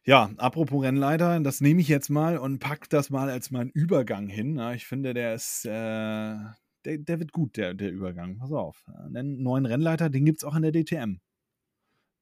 Ja, 0.05 0.31
apropos 0.37 0.85
Rennleiter, 0.85 1.41
das 1.41 1.61
nehme 1.61 1.81
ich 1.81 1.89
jetzt 1.89 2.11
mal 2.11 2.39
und 2.39 2.61
pack 2.61 2.89
das 2.89 3.11
mal 3.11 3.29
als 3.29 3.51
meinen 3.51 3.71
Übergang 3.71 4.29
hin. 4.29 4.55
Ja, 4.55 4.73
ich 4.73 4.87
finde, 4.87 5.13
der 5.13 5.35
ist, 5.35 5.65
äh, 5.65 6.37
der, 6.85 6.99
der 6.99 7.19
wird 7.19 7.33
gut, 7.33 7.57
der, 7.57 7.75
der 7.75 7.91
Übergang. 7.91 8.39
Pass 8.39 8.53
auf. 8.53 8.85
Den 9.09 9.43
neuen 9.43 9.67
Rennleiter, 9.67 10.09
den 10.09 10.25
gibt 10.25 10.39
es 10.39 10.45
auch 10.45 10.55
in 10.55 10.63
der 10.63 10.71
DTM. 10.71 11.19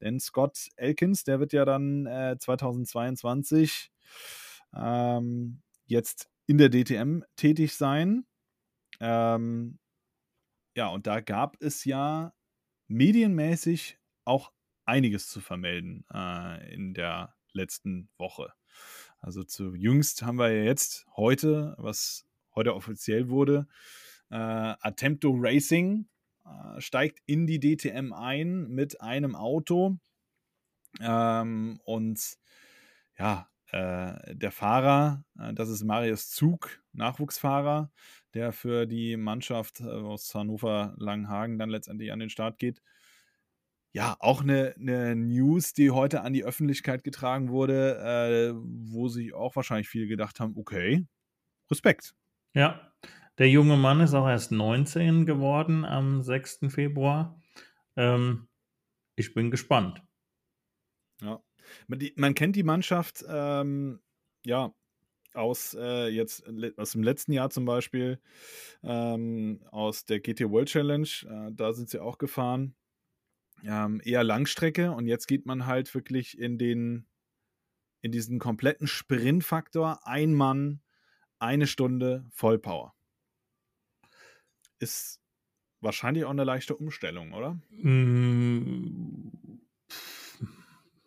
Denn 0.01 0.21
Scott 0.21 0.69
Elkins, 0.77 1.25
der 1.25 1.41
wird 1.41 1.53
ja 1.53 1.65
dann 1.65 2.07
äh, 2.07 2.37
2022 2.39 3.91
ähm, 4.75 5.63
jetzt 5.87 6.29
in 6.47 6.59
der 6.59 6.69
DTM 6.69 7.23
tätig 7.37 7.75
sein. 7.75 8.27
Ähm, 9.01 9.79
ja, 10.77 10.89
und 10.89 11.07
da 11.07 11.21
gab 11.21 11.57
es 11.61 11.85
ja 11.85 12.35
medienmäßig 12.89 13.99
auch 14.25 14.53
einiges 14.85 15.29
zu 15.29 15.41
vermelden 15.41 16.05
äh, 16.13 16.75
in 16.75 16.95
der 16.95 17.35
letzten 17.53 18.09
Woche. 18.19 18.53
Also 19.21 19.43
zu 19.43 19.75
jüngst 19.75 20.23
haben 20.23 20.39
wir 20.39 20.51
ja 20.51 20.65
jetzt 20.65 21.07
heute, 21.17 21.75
was 21.79 22.27
heute 22.55 22.75
offiziell 22.75 23.29
wurde, 23.29 23.67
äh, 24.31 24.37
Attempto 24.37 25.33
Racing 25.35 26.07
steigt 26.79 27.21
in 27.27 27.47
die 27.47 27.61
DTM 27.61 28.13
ein 28.13 28.69
mit 28.69 29.01
einem 29.01 29.35
Auto. 29.37 29.99
Ähm, 31.01 31.81
und 31.85 32.37
ja, 33.19 33.49
äh, 33.73 34.35
der 34.35 34.53
Fahrer, 34.53 35.25
äh, 35.39 35.53
das 35.55 35.69
ist 35.69 35.85
Marius 35.85 36.31
Zug, 36.31 36.83
Nachwuchsfahrer, 36.93 37.91
der 38.35 38.53
für 38.53 38.87
die 38.87 39.17
Mannschaft 39.17 39.81
äh, 39.81 39.85
aus 39.85 40.35
Hannover 40.35 40.95
Langenhagen 40.99 41.59
dann 41.59 41.71
letztendlich 41.71 42.13
an 42.13 42.21
den 42.21 42.31
Start 42.31 42.59
geht 42.59 42.83
ja, 43.95 44.17
auch 44.19 44.43
eine, 44.43 44.75
eine 44.77 45.15
News, 45.15 45.73
die 45.73 45.93
heute 45.93 46.23
an 46.23 46.33
die 46.33 46.45
Öffentlichkeit 46.45 47.05
getragen 47.05 47.49
wurde, 47.49 47.99
äh, 47.99 48.53
wo 48.57 49.07
sich 49.09 49.33
auch 49.33 49.55
wahrscheinlich 49.55 49.89
viele 49.89 50.09
gedacht 50.09 50.41
haben, 50.41 50.55
okay, 50.57 51.07
Respekt. 51.71 52.13
Ja, 52.55 52.93
der 53.39 53.49
junge 53.49 53.77
Mann 53.77 54.01
ist 54.01 54.15
auch 54.15 54.29
erst 54.29 54.53
19 54.53 55.27
geworden 55.27 55.85
am 55.85 56.23
6. 56.23 56.61
Februar. 56.69 57.41
Ähm, 57.97 58.49
ich 59.17 59.35
bin 59.35 59.51
gespannt. 59.51 60.03
Ja, 61.21 61.43
man, 61.87 61.99
die, 61.99 62.13
man 62.17 62.35
kennt 62.35 62.57
die 62.57 62.63
Mannschaft, 62.63 63.25
ähm, 63.29 64.01
ja, 64.45 64.75
aus 65.33 65.75
äh, 65.75 66.09
jetzt 66.09 66.45
aus 66.77 66.93
dem 66.93 67.03
letzten 67.03 67.33
Jahr 67.33 67.51
zum 67.51 67.65
Beispiel, 67.65 68.21
ähm, 68.83 69.61
aus 69.71 70.05
der 70.05 70.21
GT 70.21 70.51
World 70.51 70.69
Challenge, 70.69 71.09
äh, 71.29 71.51
da 71.53 71.73
sind 71.73 71.91
sie 71.91 72.01
auch 72.01 72.19
gefahren 72.19 72.77
ähm, 73.65 74.01
eher 74.05 74.25
Langstrecke 74.25 74.93
und 74.93 75.07
jetzt 75.07 75.27
geht 75.27 75.47
man 75.47 75.67
halt 75.67 75.95
wirklich 75.95 76.39
in 76.39 76.59
den 76.59 77.07
in 78.03 78.13
diesen 78.13 78.39
kompletten 78.39 78.87
Sprintfaktor, 78.87 80.07
ein 80.07 80.35
Mann, 80.35 80.83
eine 81.39 81.67
Stunde 81.67 82.27
Vollpower. 82.33 82.94
Ist 84.79 85.21
wahrscheinlich 85.81 86.25
auch 86.25 86.31
eine 86.31 86.45
leichte 86.45 86.77
Umstellung, 86.77 87.33
oder? 87.33 87.61
Mm, 87.71 89.31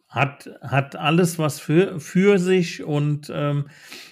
hat, 0.07 0.49
hat 0.61 0.95
alles 0.95 1.37
was 1.37 1.59
für, 1.59 1.99
für 1.99 2.39
sich 2.39 2.83
und 2.83 3.31
ähm, 3.33 3.69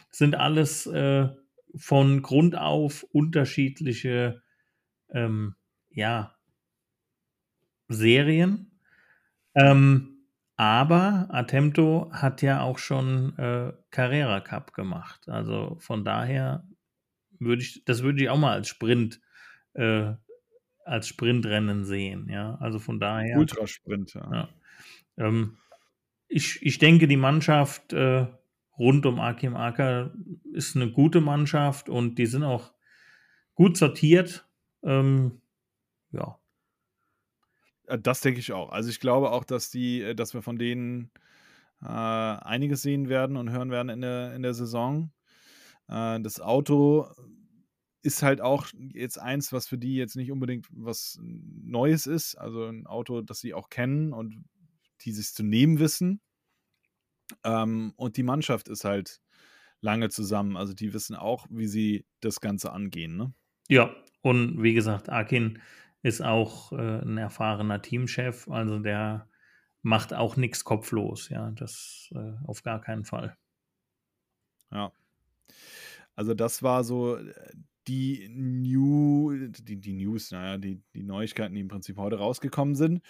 sind 0.10 0.36
alles 0.36 0.86
äh, 0.88 1.30
von 1.76 2.22
Grund 2.22 2.58
auf 2.58 3.04
unterschiedliche 3.12 4.42
ähm, 5.10 5.56
ja, 5.90 6.36
Serien. 7.88 8.80
Ähm, 9.56 10.28
aber 10.58 11.28
Attempto 11.32 12.10
hat 12.12 12.42
ja 12.42 12.62
auch 12.62 12.78
schon 12.78 13.38
äh, 13.38 13.74
Carrera 13.92 14.40
Cup 14.40 14.74
gemacht. 14.74 15.28
Also 15.28 15.78
von 15.80 16.06
daher 16.06 16.68
würde 17.40 17.62
ich, 17.62 17.84
das 17.86 18.04
würde 18.04 18.24
ich 18.24 18.30
auch 18.30 18.38
mal 18.38 18.54
als 18.54 18.70
Sprint, 18.70 19.16
äh, 19.16 19.35
als 19.76 21.08
Sprintrennen 21.08 21.84
sehen. 21.84 22.30
Ja, 22.30 22.56
also 22.62 22.80
von 22.80 23.00
daher. 23.00 23.38
Ultrasprint, 23.38 24.14
ja. 24.14 24.32
ja. 24.32 24.50
Ähm, 25.18 25.58
ich, 26.28 26.62
ich 26.62 26.78
denke, 26.78 27.08
die 27.08 27.18
Mannschaft 27.18 27.94
äh, 27.94 28.28
rund 28.78 29.06
um 29.06 29.20
Akim 29.20 29.56
Acker 29.56 30.14
ist 30.54 30.76
eine 30.76 30.92
gute 30.92 31.22
Mannschaft 31.22 31.90
und 31.90 32.16
die 32.16 32.26
sind 32.26 32.44
auch 32.44 32.74
gut 33.56 33.78
sortiert. 33.78 34.48
Ähm, 34.84 35.42
ja, 36.12 36.40
äh, 37.88 38.00
das 38.00 38.22
denke 38.22 38.40
ich 38.40 38.52
auch. 38.54 38.72
Also 38.72 38.90
ich 38.90 39.00
glaube 39.00 39.32
auch, 39.32 39.44
dass 39.44 39.70
die, 39.70 40.02
äh, 40.02 40.16
dass 40.16 40.34
wir 40.34 40.42
von 40.42 40.58
denen 40.58 41.12
äh, 41.82 41.88
einiges 41.88 42.82
sehen 42.82 43.10
werden 43.10 43.38
und 43.38 43.52
hören 43.52 43.72
werden 43.72 43.90
in 43.90 44.02
der, 44.02 44.34
in 44.34 44.42
der 44.42 44.54
Saison. 44.54 45.12
Äh, 45.88 46.20
das 46.22 46.40
Auto 46.40 47.08
ist 48.06 48.22
halt 48.22 48.40
auch 48.40 48.68
jetzt 48.94 49.20
eins, 49.20 49.52
was 49.52 49.68
für 49.68 49.80
die 49.80 49.96
jetzt 49.96 50.16
nicht 50.16 50.32
unbedingt 50.32 50.68
was 50.72 51.18
Neues 51.22 52.06
ist. 52.06 52.36
Also 52.36 52.66
ein 52.66 52.86
Auto, 52.86 53.22
das 53.22 53.40
sie 53.40 53.56
auch 53.56 53.70
kennen 53.70 54.14
und 54.14 54.46
die 55.02 55.12
sich 55.12 55.34
zu 55.34 55.42
nehmen 55.42 55.80
wissen. 55.80 56.22
Ähm, 57.44 57.94
und 57.96 58.18
die 58.18 58.24
Mannschaft 58.24 58.70
ist 58.70 58.86
halt 58.86 59.22
lange 59.82 60.10
zusammen. 60.10 60.56
Also 60.56 60.76
die 60.76 60.94
wissen 60.94 61.16
auch, 61.16 61.48
wie 61.50 61.66
sie 61.66 62.06
das 62.20 62.42
Ganze 62.42 62.72
angehen. 62.72 63.18
Ne? 63.18 63.34
Ja, 63.70 63.96
und 64.22 64.62
wie 64.62 64.76
gesagt, 64.76 65.10
Akin 65.10 65.60
ist 66.04 66.22
auch 66.22 66.72
äh, 66.74 67.02
ein 67.02 67.18
erfahrener 67.18 67.82
Teamchef, 67.82 68.48
also 68.48 68.78
der 68.78 69.28
macht 69.82 70.14
auch 70.14 70.36
nichts 70.36 70.64
kopflos, 70.64 71.30
ja, 71.30 71.50
das 71.52 72.10
äh, 72.14 72.34
auf 72.46 72.62
gar 72.62 72.82
keinen 72.82 73.06
Fall. 73.06 73.36
Ja. 74.72 74.92
Also 76.16 76.36
das 76.36 76.62
war 76.62 76.84
so 76.84 77.18
äh, 77.18 77.34
die 77.88 78.28
New, 78.30 79.50
die, 79.50 79.78
die 79.78 79.94
News, 79.94 80.32
naja, 80.32 80.58
die, 80.58 80.82
die 80.94 81.04
Neuigkeiten, 81.04 81.54
die 81.54 81.62
im 81.62 81.68
Prinzip 81.68 81.98
heute 81.98 82.18
rausgekommen 82.18 82.76
sind. 82.76 83.02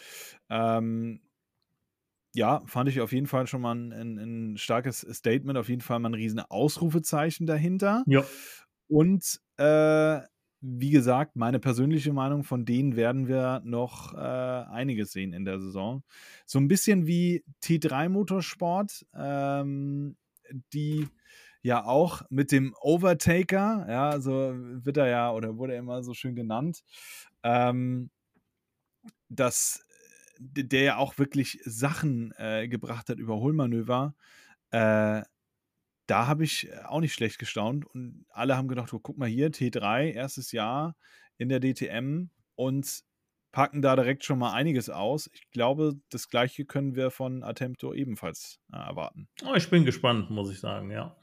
Ähm, 0.50 1.22
ja, 2.34 2.62
fand 2.66 2.90
ich 2.90 3.00
auf 3.00 3.14
jeden 3.14 3.28
Fall 3.28 3.48
schon 3.48 3.62
mal 3.62 3.76
ein, 3.76 3.94
ein, 3.94 4.18
ein, 4.18 4.58
starkes 4.58 5.02
Statement, 5.10 5.58
auf 5.58 5.70
jeden 5.70 5.82
Fall 5.82 6.00
mal 6.00 6.10
ein 6.10 6.16
riesen 6.16 6.40
Ausrufezeichen 6.40 7.48
dahinter. 7.48 8.04
Ja. 8.08 8.26
Und 8.88 9.40
äh, 9.58 10.20
wie 10.62 10.90
gesagt, 10.90 11.36
meine 11.36 11.60
persönliche 11.60 12.12
Meinung, 12.12 12.44
von 12.44 12.66
denen 12.66 12.96
werden 12.96 13.28
wir 13.28 13.62
noch 13.64 14.14
äh, 14.14 14.18
einiges 14.18 15.12
sehen 15.12 15.32
in 15.32 15.46
der 15.46 15.60
Saison. 15.60 16.04
So 16.46 16.60
ein 16.60 16.68
bisschen 16.68 17.08
wie 17.08 17.44
T3 17.64 18.10
Motorsport, 18.10 19.06
ähm, 19.14 20.18
die 20.74 21.08
ja 21.66 21.84
auch 21.84 22.22
mit 22.30 22.52
dem 22.52 22.76
Overtaker, 22.80 23.88
ja, 23.90 24.22
so 24.22 24.54
wird 24.54 24.98
er 24.98 25.08
ja 25.08 25.32
oder 25.32 25.58
wurde 25.58 25.74
er 25.74 25.80
immer 25.80 26.04
so 26.04 26.14
schön 26.14 26.36
genannt, 26.36 26.84
ähm, 27.42 28.12
dass 29.30 29.84
der 30.38 30.84
ja 30.84 30.98
auch 30.98 31.18
wirklich 31.18 31.60
Sachen 31.66 32.32
äh, 32.38 32.68
gebracht 32.68 33.10
hat, 33.10 33.18
Überholmanöver, 33.18 34.14
äh, 34.70 35.24
da 36.06 36.28
habe 36.28 36.44
ich 36.44 36.70
äh, 36.70 36.84
auch 36.84 37.00
nicht 37.00 37.14
schlecht 37.14 37.40
gestaunt 37.40 37.88
und 37.88 38.28
alle 38.30 38.56
haben 38.56 38.68
gedacht, 38.68 38.94
oh, 38.94 39.00
guck 39.00 39.18
mal 39.18 39.28
hier, 39.28 39.50
T3, 39.50 40.12
erstes 40.12 40.52
Jahr 40.52 40.96
in 41.40 41.50
der 41.50 41.62
DTM 41.62 42.30
und 42.54 43.02
packen 43.52 43.82
da 43.82 43.96
direkt 43.96 44.24
schon 44.24 44.38
mal 44.38 44.54
einiges 44.54 44.92
aus. 44.92 45.32
Ich 45.34 45.50
glaube, 45.50 45.96
das 46.12 46.30
gleiche 46.30 46.66
können 46.66 46.94
wir 46.94 47.10
von 47.10 47.42
Attempto 47.42 47.92
ebenfalls 47.92 48.60
äh, 48.72 48.78
erwarten. 48.78 49.30
Oh, 49.44 49.56
ich 49.56 49.68
bin 49.72 49.84
gespannt, 49.84 50.30
muss 50.30 50.52
ich 50.52 50.60
sagen. 50.60 50.92
Ja, 50.92 51.18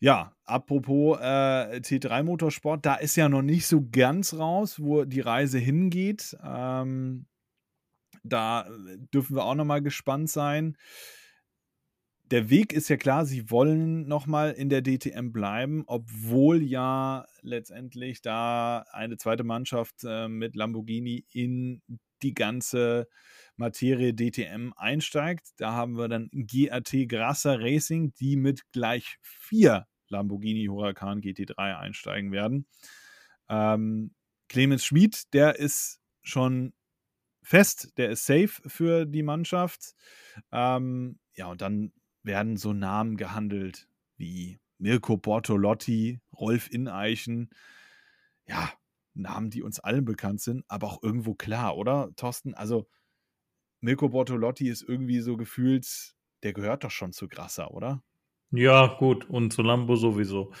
ja 0.00 0.34
apropos 0.44 1.18
äh, 1.20 1.80
T3 1.80 2.22
Motorsport, 2.22 2.84
da 2.84 2.96
ist 2.96 3.16
ja 3.16 3.28
noch 3.28 3.42
nicht 3.42 3.66
so 3.66 3.86
ganz 3.90 4.34
raus, 4.34 4.80
wo 4.80 5.04
die 5.04 5.20
Reise 5.20 5.58
hingeht. 5.58 6.36
Ähm, 6.42 7.26
da 8.22 8.66
dürfen 9.14 9.36
wir 9.36 9.44
auch 9.44 9.54
noch 9.54 9.64
mal 9.64 9.80
gespannt 9.80 10.28
sein 10.28 10.76
der 12.30 12.48
Weg 12.48 12.72
ist 12.72 12.88
ja 12.88 12.96
klar, 12.96 13.26
sie 13.26 13.50
wollen 13.50 14.06
nochmal 14.06 14.52
in 14.52 14.68
der 14.68 14.82
DTM 14.82 15.32
bleiben, 15.32 15.82
obwohl 15.86 16.62
ja 16.62 17.26
letztendlich 17.42 18.22
da 18.22 18.84
eine 18.92 19.16
zweite 19.16 19.42
Mannschaft 19.42 20.04
äh, 20.04 20.28
mit 20.28 20.54
Lamborghini 20.54 21.24
in 21.32 21.82
die 22.22 22.34
ganze 22.34 23.08
Materie 23.56 24.14
DTM 24.14 24.72
einsteigt. 24.76 25.48
Da 25.56 25.72
haben 25.72 25.98
wir 25.98 26.08
dann 26.08 26.30
GAT 26.32 26.94
Grasser 27.08 27.58
Racing, 27.60 28.14
die 28.14 28.36
mit 28.36 28.62
gleich 28.72 29.16
vier 29.22 29.86
Lamborghini 30.10 30.66
Huracan 30.66 31.20
GT3 31.20 31.78
einsteigen 31.78 32.32
werden. 32.32 32.66
Ähm, 33.48 34.14
Clemens 34.48 34.84
Schmid, 34.84 35.32
der 35.32 35.58
ist 35.58 36.00
schon 36.22 36.72
fest, 37.42 37.92
der 37.96 38.10
ist 38.10 38.26
safe 38.26 38.62
für 38.66 39.06
die 39.06 39.22
Mannschaft. 39.22 39.94
Ähm, 40.52 41.18
ja, 41.34 41.46
und 41.46 41.60
dann 41.60 41.92
werden 42.22 42.56
so 42.56 42.72
Namen 42.72 43.16
gehandelt 43.16 43.88
wie 44.16 44.60
Mirko 44.78 45.16
Bortolotti, 45.16 46.20
Rolf 46.32 46.70
Ineichen. 46.70 47.50
Ja, 48.46 48.72
Namen, 49.14 49.50
die 49.50 49.62
uns 49.62 49.80
allen 49.80 50.04
bekannt 50.04 50.40
sind, 50.40 50.64
aber 50.68 50.86
auch 50.88 51.02
irgendwo 51.02 51.34
klar, 51.34 51.76
oder, 51.76 52.10
Thorsten? 52.16 52.54
Also, 52.54 52.88
Mirko 53.80 54.08
Bortolotti 54.10 54.68
ist 54.68 54.82
irgendwie 54.82 55.20
so 55.20 55.36
gefühlt, 55.36 56.14
der 56.42 56.52
gehört 56.52 56.84
doch 56.84 56.90
schon 56.90 57.12
zu 57.12 57.28
Grasser, 57.28 57.72
oder? 57.72 58.02
Ja, 58.52 58.96
gut, 58.98 59.28
und 59.30 59.52
zu 59.52 59.62
Lambo 59.62 59.96
sowieso. 59.96 60.52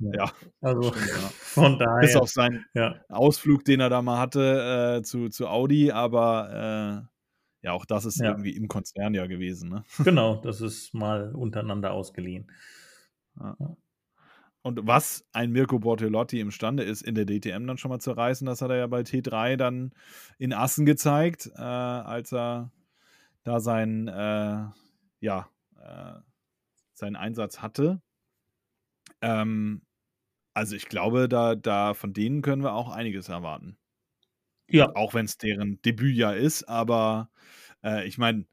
Ja, 0.00 0.30
also 0.60 0.92
stimmt, 0.92 1.08
ja. 1.08 1.14
von 1.32 1.78
daher. 1.78 2.00
Bis 2.00 2.16
auf 2.16 2.28
seinen 2.28 2.64
ja. 2.74 3.00
Ausflug, 3.08 3.64
den 3.64 3.80
er 3.80 3.90
da 3.90 4.00
mal 4.00 4.18
hatte 4.18 4.98
äh, 4.98 5.02
zu, 5.02 5.28
zu 5.28 5.48
Audi, 5.48 5.90
aber 5.90 7.02
äh, 7.02 7.66
ja, 7.66 7.72
auch 7.72 7.84
das 7.84 8.04
ist 8.04 8.20
ja. 8.20 8.30
irgendwie 8.30 8.56
im 8.56 8.68
Konzern 8.68 9.14
ja 9.14 9.26
gewesen. 9.26 9.70
Ne? 9.70 9.84
Genau, 10.04 10.36
das 10.36 10.60
ist 10.60 10.94
mal 10.94 11.34
untereinander 11.34 11.92
ausgeliehen. 11.92 12.50
Und 14.62 14.86
was 14.86 15.24
ein 15.32 15.50
Mirko 15.50 15.78
Bortolotti 15.78 16.40
imstande 16.40 16.84
ist, 16.84 17.02
in 17.02 17.14
der 17.14 17.24
DTM 17.24 17.66
dann 17.66 17.78
schon 17.78 17.90
mal 17.90 18.00
zu 18.00 18.12
reißen, 18.12 18.46
das 18.46 18.62
hat 18.62 18.70
er 18.70 18.76
ja 18.76 18.86
bei 18.86 19.00
T3 19.00 19.56
dann 19.56 19.92
in 20.38 20.52
Assen 20.52 20.86
gezeigt, 20.86 21.50
äh, 21.56 21.60
als 21.60 22.32
er 22.32 22.70
da 23.42 23.60
seinen, 23.60 24.08
äh, 24.08 24.66
ja, 25.20 25.48
äh, 25.80 26.20
seinen 26.98 27.16
Einsatz 27.16 27.60
hatte. 27.60 28.02
Ähm, 29.20 29.82
also 30.54 30.76
ich 30.76 30.88
glaube, 30.88 31.28
da, 31.28 31.54
da 31.54 31.94
von 31.94 32.12
denen 32.12 32.42
können 32.42 32.62
wir 32.62 32.72
auch 32.72 32.90
einiges 32.90 33.28
erwarten. 33.28 33.78
Ja. 34.68 34.94
Auch 34.94 35.14
wenn 35.14 35.24
es 35.24 35.38
deren 35.38 35.80
Debütjahr 35.82 36.36
ist, 36.36 36.64
aber 36.64 37.30
äh, 37.82 38.06
ich 38.06 38.18
meine, 38.18 38.46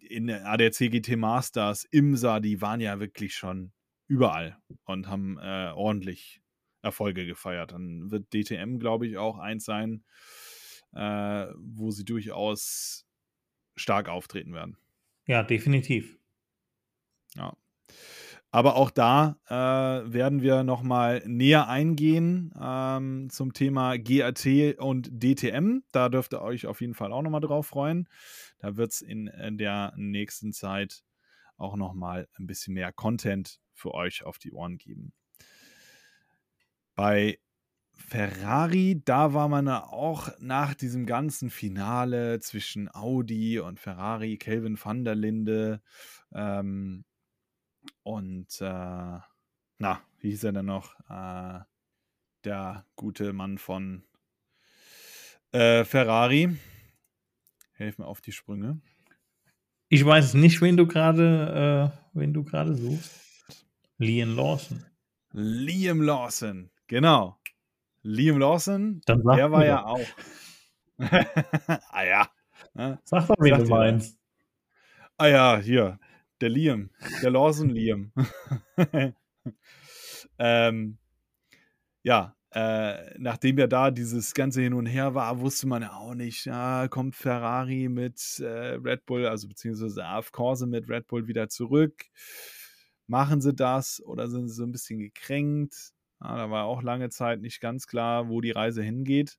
in 0.00 0.26
der 0.26 0.46
ADAC 0.46 0.90
GT 0.90 1.16
Masters, 1.16 1.84
IMSA, 1.84 2.40
die 2.40 2.60
waren 2.60 2.80
ja 2.80 3.00
wirklich 3.00 3.34
schon 3.34 3.72
überall 4.08 4.58
und 4.84 5.08
haben 5.08 5.38
äh, 5.38 5.72
ordentlich 5.74 6.42
Erfolge 6.82 7.24
gefeiert. 7.24 7.72
Dann 7.72 8.10
wird 8.10 8.32
DTM, 8.34 8.78
glaube 8.78 9.06
ich, 9.06 9.16
auch 9.16 9.38
eins 9.38 9.64
sein, 9.64 10.04
äh, 10.92 11.46
wo 11.56 11.90
sie 11.90 12.04
durchaus 12.04 13.06
stark 13.76 14.08
auftreten 14.08 14.52
werden. 14.52 14.76
Ja, 15.26 15.42
definitiv. 15.42 16.18
Ja. 17.36 17.56
Aber 18.54 18.76
auch 18.76 18.90
da 18.90 19.38
äh, 19.48 20.12
werden 20.12 20.42
wir 20.42 20.62
nochmal 20.62 21.22
näher 21.26 21.68
eingehen 21.68 22.52
ähm, 22.60 23.30
zum 23.30 23.54
Thema 23.54 23.96
GAT 23.96 24.46
und 24.76 25.10
DTM. 25.10 25.80
Da 25.90 26.10
dürft 26.10 26.34
ihr 26.34 26.42
euch 26.42 26.66
auf 26.66 26.82
jeden 26.82 26.92
Fall 26.92 27.14
auch 27.14 27.22
nochmal 27.22 27.40
drauf 27.40 27.68
freuen. 27.68 28.10
Da 28.58 28.76
wird 28.76 28.92
es 28.92 29.00
in, 29.00 29.26
in 29.26 29.56
der 29.56 29.94
nächsten 29.96 30.52
Zeit 30.52 31.02
auch 31.56 31.76
nochmal 31.76 32.28
ein 32.38 32.46
bisschen 32.46 32.74
mehr 32.74 32.92
Content 32.92 33.58
für 33.72 33.94
euch 33.94 34.22
auf 34.22 34.38
die 34.38 34.52
Ohren 34.52 34.76
geben. 34.76 35.14
Bei 36.94 37.38
Ferrari, 37.94 39.00
da 39.02 39.32
war 39.32 39.48
man 39.48 39.68
auch 39.68 40.28
nach 40.40 40.74
diesem 40.74 41.06
ganzen 41.06 41.48
Finale 41.48 42.40
zwischen 42.40 42.94
Audi 42.94 43.60
und 43.60 43.80
Ferrari, 43.80 44.36
Kelvin 44.36 44.78
van 44.82 45.04
der 45.04 45.14
Linde 45.14 45.80
ähm, 46.34 47.04
und 48.02 48.60
äh, 48.60 49.18
na, 49.78 50.00
wie 50.18 50.30
hieß 50.30 50.44
er 50.44 50.52
denn 50.52 50.66
noch? 50.66 50.94
Äh, 51.08 51.60
der 52.44 52.84
gute 52.96 53.32
Mann 53.32 53.58
von 53.58 54.04
äh, 55.52 55.84
Ferrari. 55.84 56.56
Helf 57.72 57.98
mir 57.98 58.06
auf 58.06 58.20
die 58.20 58.32
Sprünge. 58.32 58.80
Ich 59.88 60.04
weiß 60.04 60.34
nicht, 60.34 60.60
wen 60.62 60.76
du 60.76 60.86
gerade, 60.86 61.92
äh, 61.92 62.18
wen 62.18 62.32
du 62.32 62.44
gerade 62.44 62.74
suchst. 62.74 63.20
Liam 63.98 64.36
Lawson. 64.36 64.84
Liam 65.32 66.02
Lawson, 66.02 66.70
genau. 66.86 67.38
Liam 68.02 68.38
Lawson, 68.38 69.00
der 69.06 69.24
war 69.50 69.64
ja 69.64 69.84
auch. 69.84 70.00
ah 70.98 72.04
ja. 72.04 72.28
Ne? 72.74 72.98
Sag 73.04 73.26
doch, 73.26 73.36
wen 73.38 73.58
du 73.58 73.66
meinst. 73.66 74.18
Ah 75.16 75.26
ja, 75.26 75.58
hier. 75.58 75.98
Der 76.42 76.48
Liam. 76.48 76.90
Der 77.22 77.30
Lawson 77.30 77.70
Liam. 77.70 78.12
ähm, 80.40 80.98
ja, 82.02 82.34
äh, 82.50 83.16
nachdem 83.16 83.58
ja 83.58 83.68
da 83.68 83.92
dieses 83.92 84.34
ganze 84.34 84.60
Hin 84.60 84.74
und 84.74 84.86
Her 84.86 85.14
war, 85.14 85.38
wusste 85.38 85.68
man 85.68 85.82
ja 85.82 85.92
auch 85.92 86.14
nicht, 86.14 86.44
ja, 86.44 86.88
kommt 86.88 87.14
Ferrari 87.14 87.88
mit 87.88 88.40
äh, 88.40 88.74
Red 88.74 89.06
Bull, 89.06 89.24
also 89.24 89.46
beziehungsweise 89.46 90.04
AF 90.04 90.32
Corse 90.32 90.66
mit 90.66 90.88
Red 90.88 91.06
Bull 91.06 91.28
wieder 91.28 91.48
zurück. 91.48 92.06
Machen 93.06 93.40
sie 93.40 93.54
das 93.54 94.02
oder 94.04 94.28
sind 94.28 94.48
sie 94.48 94.54
so 94.56 94.64
ein 94.64 94.72
bisschen 94.72 94.98
gekränkt? 94.98 95.92
Ja, 96.20 96.36
da 96.36 96.50
war 96.50 96.64
auch 96.64 96.82
lange 96.82 97.08
Zeit 97.10 97.40
nicht 97.40 97.60
ganz 97.60 97.86
klar, 97.86 98.28
wo 98.28 98.40
die 98.40 98.50
Reise 98.50 98.82
hingeht. 98.82 99.38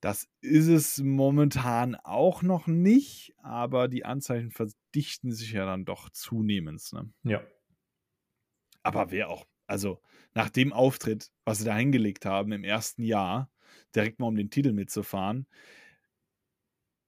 Das 0.00 0.28
ist 0.40 0.68
es 0.68 0.98
momentan 0.98 1.96
auch 1.96 2.42
noch 2.42 2.66
nicht, 2.66 3.34
aber 3.38 3.88
die 3.88 4.04
Anzeichen 4.04 4.50
verdichten 4.50 5.32
sich 5.32 5.52
ja 5.52 5.66
dann 5.66 5.84
doch 5.84 6.08
zunehmend. 6.10 6.82
Ne? 6.92 7.10
Ja. 7.24 7.42
Aber 8.82 9.10
wer 9.10 9.28
auch, 9.28 9.46
also 9.66 10.00
nach 10.34 10.50
dem 10.50 10.72
Auftritt, 10.72 11.30
was 11.44 11.58
sie 11.58 11.64
da 11.64 11.76
hingelegt 11.76 12.24
haben 12.26 12.52
im 12.52 12.62
ersten 12.62 13.02
Jahr, 13.02 13.50
direkt 13.94 14.20
mal 14.20 14.28
um 14.28 14.36
den 14.36 14.50
Titel 14.50 14.72
mitzufahren, 14.72 15.48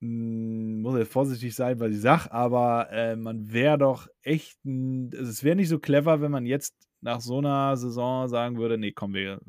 hm, 0.01 0.81
muss 0.81 0.97
jetzt 0.97 1.13
vorsichtig 1.13 1.55
sein, 1.55 1.79
was 1.79 1.91
ich 1.91 2.01
sage, 2.01 2.31
aber 2.31 2.89
äh, 2.91 3.15
man 3.15 3.53
wäre 3.53 3.77
doch 3.77 4.07
echt, 4.21 4.57
also 4.65 5.29
es 5.29 5.43
wäre 5.43 5.55
nicht 5.55 5.69
so 5.69 5.79
clever, 5.79 6.21
wenn 6.21 6.31
man 6.31 6.45
jetzt 6.45 6.75
nach 7.01 7.21
so 7.21 7.37
einer 7.37 7.77
Saison 7.77 8.27
sagen 8.27 8.57
würde, 8.57 8.77
nee, 8.77 8.91
komm, 8.91 9.13
wir 9.13 9.39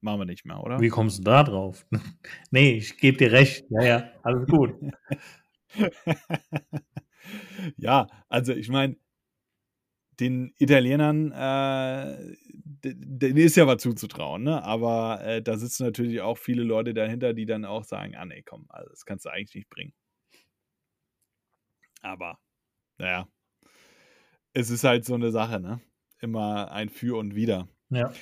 machen 0.00 0.20
wir 0.20 0.24
nicht 0.26 0.44
mehr, 0.44 0.62
oder? 0.62 0.80
Wie 0.80 0.88
kommst 0.88 1.18
du 1.18 1.22
da 1.22 1.42
drauf? 1.44 1.86
nee, 2.50 2.72
ich 2.72 2.98
gebe 2.98 3.16
dir 3.16 3.32
recht. 3.32 3.64
Ja, 3.70 3.82
ja, 3.84 4.10
alles 4.22 4.46
gut. 4.46 4.74
ja, 7.76 8.06
also 8.28 8.52
ich 8.52 8.68
meine, 8.68 8.96
den 10.20 10.52
Italienern, 10.58 11.32
äh, 11.32 12.36
denen 12.84 13.36
ist 13.36 13.56
ja 13.56 13.66
was 13.66 13.82
zuzutrauen, 13.82 14.42
ne? 14.42 14.62
aber 14.64 15.20
äh, 15.24 15.42
da 15.42 15.56
sitzen 15.56 15.84
natürlich 15.84 16.20
auch 16.20 16.38
viele 16.38 16.62
Leute 16.62 16.94
dahinter, 16.94 17.34
die 17.34 17.46
dann 17.46 17.64
auch 17.64 17.84
sagen, 17.84 18.16
ah 18.16 18.24
nee, 18.24 18.42
komm, 18.42 18.66
also 18.68 18.90
das 18.90 19.04
kannst 19.04 19.26
du 19.26 19.30
eigentlich 19.30 19.54
nicht 19.54 19.68
bringen. 19.68 19.92
Aber, 22.02 22.38
naja, 22.98 23.28
es 24.52 24.70
ist 24.70 24.84
halt 24.84 25.04
so 25.04 25.14
eine 25.14 25.30
Sache, 25.30 25.60
ne? 25.60 25.80
Immer 26.20 26.72
ein 26.72 26.88
Für 26.88 27.16
und 27.16 27.34
Wider. 27.34 27.68
Ja. 27.90 28.12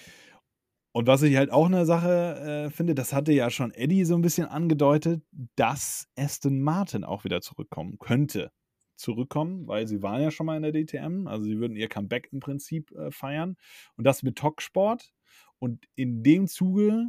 Und 0.96 1.06
was 1.06 1.20
ich 1.20 1.36
halt 1.36 1.50
auch 1.50 1.66
eine 1.66 1.84
Sache 1.84 2.68
äh, 2.68 2.70
finde, 2.70 2.94
das 2.94 3.12
hatte 3.12 3.30
ja 3.30 3.50
schon 3.50 3.70
Eddie 3.70 4.06
so 4.06 4.14
ein 4.14 4.22
bisschen 4.22 4.46
angedeutet, 4.46 5.22
dass 5.54 6.08
Aston 6.16 6.62
Martin 6.62 7.04
auch 7.04 7.24
wieder 7.24 7.42
zurückkommen 7.42 7.98
könnte 7.98 8.50
zurückkommen, 8.94 9.68
weil 9.68 9.86
sie 9.86 10.00
waren 10.00 10.22
ja 10.22 10.30
schon 10.30 10.46
mal 10.46 10.56
in 10.56 10.62
der 10.62 10.72
DTM, 10.72 11.26
also 11.26 11.44
sie 11.44 11.58
würden 11.58 11.76
ihr 11.76 11.90
Comeback 11.90 12.30
im 12.32 12.40
Prinzip 12.40 12.92
äh, 12.92 13.10
feiern 13.10 13.58
und 13.96 14.04
das 14.04 14.22
mit 14.22 14.38
Talksport 14.38 15.12
und 15.58 15.84
in 15.96 16.22
dem 16.22 16.46
Zuge 16.46 17.08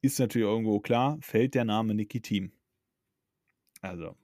ist 0.00 0.18
natürlich 0.18 0.48
irgendwo 0.48 0.80
klar, 0.80 1.18
fällt 1.20 1.54
der 1.54 1.66
Name 1.66 1.92
Niki 1.92 2.22
Team. 2.22 2.52
Also, 3.82 4.16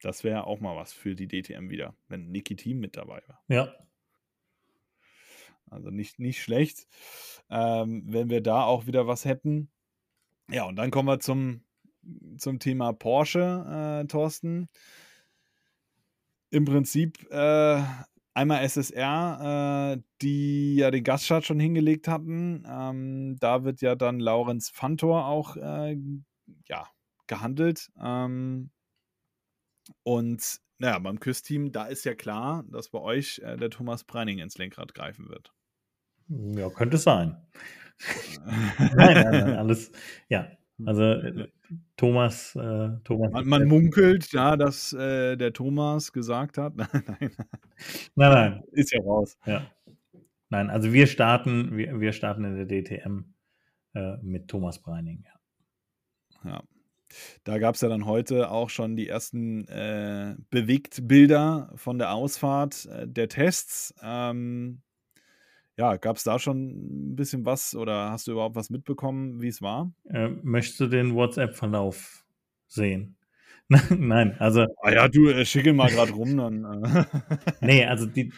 das 0.00 0.22
wäre 0.22 0.44
auch 0.44 0.60
mal 0.60 0.76
was 0.76 0.92
für 0.92 1.16
die 1.16 1.26
DTM 1.26 1.70
wieder, 1.70 1.96
wenn 2.06 2.30
Niki 2.30 2.54
Team 2.54 2.78
mit 2.78 2.96
dabei 2.96 3.20
war. 3.26 3.42
Ja. 3.48 3.74
Also 5.70 5.90
nicht, 5.90 6.18
nicht 6.18 6.42
schlecht, 6.42 6.86
ähm, 7.50 8.04
wenn 8.06 8.30
wir 8.30 8.42
da 8.42 8.64
auch 8.64 8.86
wieder 8.86 9.06
was 9.06 9.24
hätten. 9.24 9.70
Ja, 10.50 10.64
und 10.64 10.76
dann 10.76 10.90
kommen 10.90 11.08
wir 11.08 11.20
zum, 11.20 11.62
zum 12.38 12.58
Thema 12.58 12.92
Porsche, 12.92 14.02
äh, 14.02 14.06
Thorsten 14.06 14.68
im 16.50 16.64
Prinzip 16.64 17.30
äh, 17.30 17.82
einmal 18.34 18.62
SSR, 18.62 19.96
äh, 19.98 20.02
die 20.22 20.76
ja 20.76 20.90
den 20.90 21.04
Gaststart 21.04 21.44
schon 21.44 21.60
hingelegt 21.60 22.08
hatten. 22.08 22.64
Ähm, 22.66 23.36
da 23.40 23.64
wird 23.64 23.80
ja 23.80 23.94
dann 23.94 24.20
Laurenz 24.20 24.70
Fantor 24.70 25.26
auch 25.26 25.56
äh, 25.56 25.96
ja, 26.66 26.88
gehandelt. 27.26 27.90
Ähm, 28.00 28.70
und 30.02 30.60
naja, 30.78 30.98
beim 31.00 31.18
Küssteam, 31.18 31.72
da 31.72 31.86
ist 31.86 32.04
ja 32.04 32.14
klar, 32.14 32.64
dass 32.68 32.88
bei 32.90 33.00
euch 33.00 33.40
äh, 33.40 33.56
der 33.56 33.70
Thomas 33.70 34.04
Breining 34.04 34.38
ins 34.38 34.56
Lenkrad 34.58 34.94
greifen 34.94 35.28
wird. 35.28 35.52
Ja, 36.28 36.70
könnte 36.70 36.98
sein. 36.98 37.36
nein, 38.44 38.94
nein, 38.96 39.30
nein, 39.30 39.56
alles, 39.56 39.90
ja. 40.28 40.48
Also 40.86 41.02
äh, 41.02 41.48
Thomas, 41.96 42.54
äh, 42.54 42.90
Thomas. 43.02 43.32
Man, 43.32 43.48
man 43.48 43.64
munkelt, 43.66 44.30
ja, 44.32 44.56
dass 44.56 44.92
äh, 44.92 45.36
der 45.36 45.52
Thomas 45.52 46.12
gesagt 46.12 46.56
hat. 46.58 46.76
nein, 46.76 46.88
nein. 46.92 47.30
Nein, 48.14 48.32
nein. 48.32 48.62
Ist 48.72 48.92
ja 48.92 49.00
raus. 49.00 49.36
Ja. 49.44 49.66
Nein, 50.50 50.70
also 50.70 50.92
wir 50.92 51.06
starten, 51.06 51.76
wir, 51.76 52.00
wir 52.00 52.12
starten 52.12 52.44
in 52.44 52.56
der 52.56 52.66
DTM 52.66 53.24
äh, 53.94 54.16
mit 54.22 54.48
Thomas 54.48 54.80
Breining. 54.80 55.24
Ja. 56.44 56.50
ja. 56.50 56.62
Da 57.44 57.58
gab 57.58 57.74
es 57.74 57.80
ja 57.80 57.88
dann 57.88 58.06
heute 58.06 58.50
auch 58.50 58.70
schon 58.70 58.94
die 58.94 59.08
ersten 59.08 59.66
äh, 59.68 60.36
Bewegtbilder 60.50 61.72
von 61.74 61.98
der 61.98 62.12
Ausfahrt 62.12 62.86
äh, 62.86 63.08
der 63.08 63.28
Tests. 63.28 63.94
Ähm, 64.02 64.82
ja, 65.78 65.96
gab 65.96 66.16
es 66.16 66.24
da 66.24 66.38
schon 66.38 67.12
ein 67.12 67.16
bisschen 67.16 67.44
was 67.44 67.74
oder 67.76 68.10
hast 68.10 68.26
du 68.26 68.32
überhaupt 68.32 68.56
was 68.56 68.68
mitbekommen, 68.68 69.40
wie 69.40 69.48
es 69.48 69.62
war? 69.62 69.92
Äh, 70.10 70.28
möchtest 70.42 70.80
du 70.80 70.88
den 70.88 71.14
WhatsApp-Verlauf 71.14 72.24
sehen? 72.66 73.16
Nein, 73.96 74.34
also. 74.38 74.66
Ah 74.82 74.92
ja, 74.92 75.08
du 75.08 75.28
äh, 75.28 75.44
schicke 75.44 75.72
mal 75.72 75.90
gerade 75.90 76.12
rum 76.12 76.36
dann. 76.36 76.64
Äh. 76.64 77.04
nee, 77.60 77.84
also 77.84 78.06
die, 78.06 78.32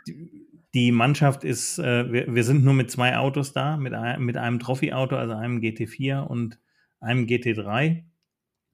die 0.74 0.92
Mannschaft 0.92 1.44
ist, 1.44 1.78
äh, 1.78 2.12
wir, 2.12 2.34
wir 2.34 2.44
sind 2.44 2.62
nur 2.62 2.74
mit 2.74 2.90
zwei 2.90 3.16
Autos 3.16 3.52
da, 3.52 3.76
mit, 3.76 3.94
ein, 3.94 4.22
mit 4.22 4.36
einem 4.36 4.58
Trophy-Auto, 4.58 5.16
also 5.16 5.34
einem 5.34 5.60
GT4 5.60 6.20
und 6.20 6.58
einem 7.00 7.24
GT3. 7.24 8.04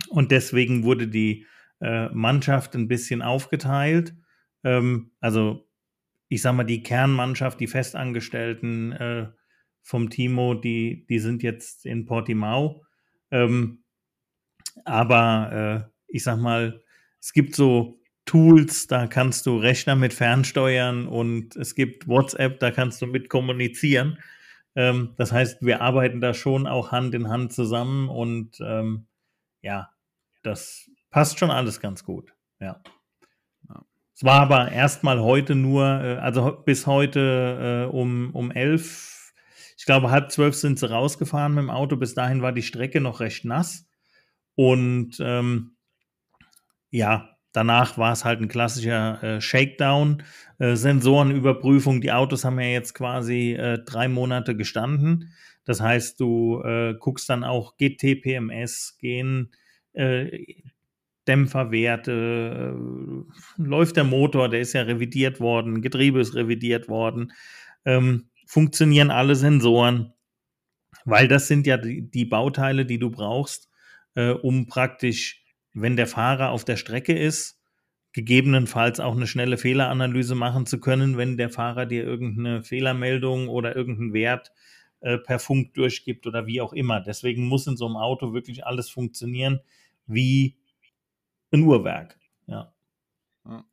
Und 0.09 0.31
deswegen 0.33 0.83
wurde 0.83 1.07
die 1.07 1.47
äh, 1.81 2.09
Mannschaft 2.09 2.75
ein 2.75 2.89
bisschen 2.89 3.23
aufgeteilt. 3.23 4.15
Ähm, 4.65 5.13
also 5.21 5.66
ich 6.29 6.43
sag 6.43 6.55
mal, 6.55 6.65
die 6.65 6.83
Kernmannschaft, 6.83 7.61
die 7.61 7.67
Festangestellten 7.67 8.93
äh, 8.93 9.29
vom 9.83 10.11
Timo, 10.11 10.55
die, 10.55 11.07
die 11.09 11.19
sind 11.19 11.43
jetzt 11.43 11.87
in 11.87 12.07
Portimao. 12.07 12.85
Ähm, 13.31 13.85
aber 14.85 15.89
äh, 15.89 15.91
ich 16.09 16.25
sag 16.25 16.39
mal, 16.39 16.83
es 17.21 17.33
gibt 17.33 17.55
so 17.55 18.01
Tools, 18.25 18.89
da 18.89 19.07
kannst 19.07 19.47
du 19.47 19.57
Rechner 19.57 19.95
mit 19.95 20.13
fernsteuern 20.13 21.07
und 21.07 21.55
es 21.55 21.77
gibt 21.77 22.09
WhatsApp, 22.09 22.59
da 22.59 22.73
kannst 22.73 23.01
du 23.01 23.07
mit 23.07 23.29
kommunizieren. 23.29 24.19
Ähm, 24.75 25.15
das 25.17 25.31
heißt, 25.31 25.63
wir 25.63 25.81
arbeiten 25.81 26.21
da 26.21 26.35
schon 26.35 26.67
auch 26.67 26.91
Hand 26.91 27.15
in 27.15 27.29
Hand 27.29 27.53
zusammen 27.53 28.09
und 28.09 28.59
ähm, 28.61 29.07
ja, 29.63 29.91
das 30.43 30.91
passt 31.11 31.39
schon 31.39 31.51
alles 31.51 31.81
ganz 31.81 32.05
gut. 32.05 32.35
Ja. 32.61 32.83
Es 34.17 34.25
war 34.25 34.41
aber 34.41 34.73
erstmal 34.73 35.21
heute 35.21 35.55
nur, 35.55 35.85
äh, 35.85 36.17
also 36.17 36.63
bis 36.65 36.87
heute 36.87 37.87
äh, 37.87 37.95
um, 37.95 38.31
um 38.33 38.51
elf, 38.51 39.35
ich 39.77 39.85
glaube 39.85 40.11
halb 40.11 40.33
zwölf 40.33 40.55
sind 40.55 40.79
sie 40.79 40.91
rausgefahren 40.91 41.55
mit 41.55 41.63
dem 41.63 41.71
Auto. 41.71 41.97
Bis 41.97 42.15
dahin 42.15 42.41
war 42.41 42.53
die 42.53 42.63
Strecke 42.63 43.03
noch 43.03 43.21
recht 43.21 43.45
nass. 43.45 43.87
Und 44.55 45.19
ähm, 45.21 45.77
ja, 46.91 47.37
Danach 47.57 47.97
war 47.97 48.13
es 48.13 48.27
halt 48.27 48.43
ein 48.43 48.49
klassischer 48.49 49.23
äh, 49.23 49.41
Shakedown, 49.41 50.23
äh, 50.59 50.77
Sensorenüberprüfung. 50.77 52.03
Die 52.03 52.13
Autos 52.13 52.45
haben 52.45 52.61
ja 52.61 52.67
jetzt 52.67 52.93
quasi 52.93 53.55
äh, 53.55 53.79
drei 53.83 54.09
Monate 54.09 54.55
gestanden. 54.55 55.33
Das 55.65 55.81
heißt, 55.81 56.21
du 56.21 56.61
äh, 56.63 56.97
guckst 57.01 57.31
dann 57.31 57.45
auch, 57.45 57.79
geht 57.79 57.99
TPMS, 57.99 58.99
gehen 58.99 59.53
Dämpferwerte, 61.29 62.77
äh, 63.59 63.63
läuft 63.63 63.97
der 63.97 64.05
Motor, 64.05 64.49
der 64.49 64.61
ist 64.61 64.73
ja 64.73 64.83
revidiert 64.83 65.41
worden, 65.41 65.83
Getriebe 65.83 66.21
ist 66.21 66.35
revidiert 66.35 66.89
worden, 66.89 67.33
ähm, 67.85 68.29
funktionieren 68.47 69.11
alle 69.11 69.37
Sensoren, 69.37 70.13
weil 71.05 71.29
das 71.29 71.49
sind 71.49 71.67
ja 71.67 71.77
die, 71.77 72.11
die 72.11 72.25
Bauteile, 72.25 72.87
die 72.87 72.99
du 72.99 73.11
brauchst, 73.11 73.71
um 74.43 74.67
praktisch 74.67 75.45
wenn 75.75 75.95
der 75.97 76.07
Fahrer 76.07 76.51
auf 76.51 76.65
der 76.65 76.77
Strecke 76.77 77.13
ist, 77.13 77.61
gegebenenfalls 78.15 78.99
auch 78.99 79.15
eine 79.15 79.27
schnelle 79.27 79.59
Fehleranalyse 79.59 80.35
machen 80.35 80.65
zu 80.65 80.81
können, 80.81 81.19
wenn 81.19 81.37
der 81.37 81.51
Fahrer 81.51 81.85
dir 81.85 82.03
irgendeine 82.03 82.63
Fehlermeldung 82.63 83.49
oder 83.49 83.77
irgendeinen 83.77 84.15
Wert 84.15 84.53
äh, 85.01 85.19
per 85.19 85.39
Funk 85.39 85.75
durchgibt 85.75 86.27
oder 86.27 86.47
wie 86.47 86.63
auch 86.63 86.73
immer. 86.73 87.01
Deswegen 87.01 87.47
muss 87.47 87.67
in 87.67 87.77
so 87.77 87.85
einem 87.85 87.97
Auto 87.97 88.33
wirklich 88.33 88.65
alles 88.65 88.89
funktionieren 88.89 89.61
wie 90.07 90.57
ein 91.53 91.63
Uhrwerk. 91.63 92.19
Ja. 92.47 92.75
ja. 93.47 93.65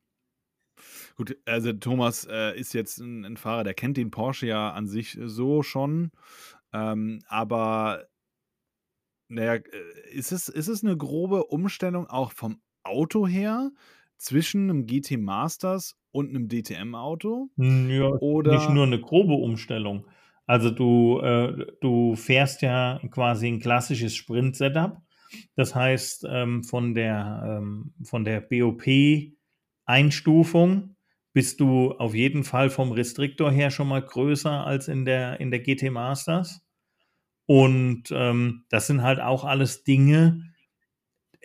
Gut, 1.15 1.37
also 1.45 1.73
Thomas 1.73 2.25
äh, 2.29 2.57
ist 2.57 2.73
jetzt 2.73 2.99
ein, 2.99 3.25
ein, 3.25 3.37
Fahrer, 3.37 3.63
der 3.63 3.73
kennt 3.73 3.97
den 3.97 4.11
Porsche 4.11 4.47
ja 4.47 4.71
an 4.71 4.87
sich 4.87 5.17
so 5.21 5.61
schon, 5.63 6.11
ähm, 6.73 7.21
aber 7.27 8.07
naja, 9.27 9.55
äh, 9.55 9.63
ist 10.11 10.31
es, 10.31 10.49
ist 10.49 10.67
es 10.67 10.83
eine 10.83 10.97
grobe 10.97 11.45
Umstellung 11.45 12.07
auch 12.07 12.31
vom 12.31 12.61
Auto 12.83 13.27
her 13.27 13.71
zwischen 14.17 14.69
einem 14.69 14.85
GT 14.85 15.17
Masters 15.17 15.95
und 16.11 16.29
einem 16.29 16.47
DTM-Auto? 16.47 17.49
Hm, 17.57 17.89
ja, 17.89 18.07
Oder 18.07 18.53
nicht 18.53 18.69
nur 18.69 18.85
eine 18.85 18.99
grobe 18.99 19.33
Umstellung. 19.33 20.05
Also 20.45 20.69
du, 20.69 21.19
äh, 21.19 21.67
du 21.81 22.15
fährst 22.15 22.61
ja 22.61 22.99
quasi 23.11 23.47
ein 23.47 23.59
klassisches 23.59 24.15
Sprint-Setup. 24.15 25.01
Das 25.55 25.75
heißt, 25.75 26.25
ähm, 26.29 26.63
von 26.63 26.93
der, 26.93 27.59
ähm, 27.61 27.93
von 28.03 28.25
der 28.25 28.41
BOP-Einstufung 28.41 30.95
bist 31.33 31.59
du 31.59 31.91
auf 31.93 32.13
jeden 32.13 32.43
Fall 32.43 32.69
vom 32.69 32.91
Restriktor 32.91 33.51
her 33.51 33.71
schon 33.71 33.87
mal 33.87 34.03
größer 34.03 34.65
als 34.65 34.87
in 34.87 35.05
der, 35.05 35.39
in 35.39 35.49
der 35.51 35.61
GT 35.61 35.91
Masters. 35.91 36.61
Und 37.45 38.05
ähm, 38.11 38.65
das 38.69 38.87
sind 38.87 39.03
halt 39.03 39.19
auch 39.19 39.43
alles 39.43 39.83
Dinge, 39.83 40.41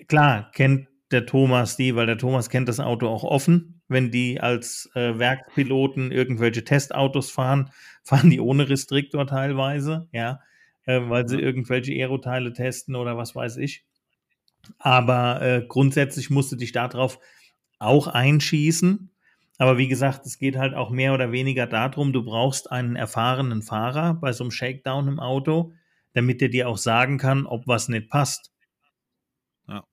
klar, 0.07 0.51
kennt 0.53 0.89
der 1.11 1.27
Thomas 1.27 1.77
die, 1.77 1.97
weil 1.97 2.07
der 2.07 2.19
Thomas 2.19 2.51
kennt 2.51 2.69
das 2.69 2.81
Auto 2.81 3.09
auch 3.09 3.25
offen. 3.25 3.83
Wenn 3.89 4.11
die 4.11 4.41
als 4.41 4.91
äh, 4.95 5.19
Werkpiloten 5.19 6.13
irgendwelche 6.13 6.65
Testautos 6.65 7.31
fahren, 7.31 7.71
fahren 8.05 8.31
die 8.31 8.41
ohne 8.41 8.69
Restriktor 8.69 9.27
teilweise, 9.27 10.09
ja, 10.13 10.41
äh, 10.89 11.11
weil 11.11 11.29
sie 11.29 11.39
irgendwelche 11.39 11.93
Aeroteile 11.93 12.55
testen 12.55 12.97
oder 12.97 13.19
was 13.19 13.37
weiß 13.37 13.59
ich. 13.59 13.85
Aber 14.79 15.43
äh, 15.43 15.65
grundsätzlich 15.69 16.31
musst 16.31 16.51
du 16.51 16.57
dich 16.57 16.73
darauf 16.73 17.21
auch 17.79 18.07
einschießen. 18.07 19.11
Aber 19.59 19.77
wie 19.77 19.89
gesagt, 19.89 20.25
es 20.25 20.39
geht 20.39 20.57
halt 20.57 20.75
auch 20.75 20.91
mehr 20.91 21.13
oder 21.13 21.31
weniger 21.31 21.67
darum, 21.67 22.13
du 22.13 22.25
brauchst 22.25 22.73
einen 22.73 22.97
erfahrenen 22.97 23.61
Fahrer 23.63 24.15
bei 24.15 24.33
so 24.33 24.45
einem 24.45 24.51
Shakedown 24.51 25.09
im 25.09 25.21
Auto, 25.21 25.75
damit 26.15 26.41
er 26.41 26.49
dir 26.49 26.69
auch 26.69 26.79
sagen 26.79 27.19
kann, 27.19 27.45
ob 27.45 27.67
was 27.67 27.89
nicht 27.89 28.09
passt. 28.09 28.53
Ja. 29.69 29.85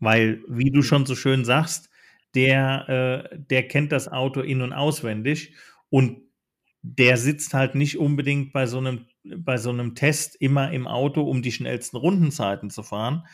Weil, 0.00 0.42
wie 0.48 0.72
du 0.72 0.82
schon 0.82 1.06
so 1.06 1.14
schön 1.14 1.44
sagst, 1.44 1.90
der, 2.34 3.30
äh, 3.32 3.38
der 3.38 3.68
kennt 3.68 3.92
das 3.92 4.08
Auto 4.08 4.40
in- 4.40 4.62
und 4.62 4.72
auswendig 4.72 5.54
und 5.90 6.22
der 6.82 7.18
sitzt 7.18 7.54
halt 7.54 7.76
nicht 7.76 7.98
unbedingt 7.98 8.52
bei 8.52 8.66
so 8.66 8.78
einem, 8.78 9.06
bei 9.24 9.56
so 9.56 9.70
einem 9.70 9.94
Test 9.94 10.36
immer 10.36 10.70
im 10.72 10.86
Auto, 10.86 11.22
um 11.22 11.42
die 11.42 11.52
schnellsten 11.52 11.96
Rundenzeiten 11.96 12.70
zu 12.70 12.82
fahren, 12.82 13.26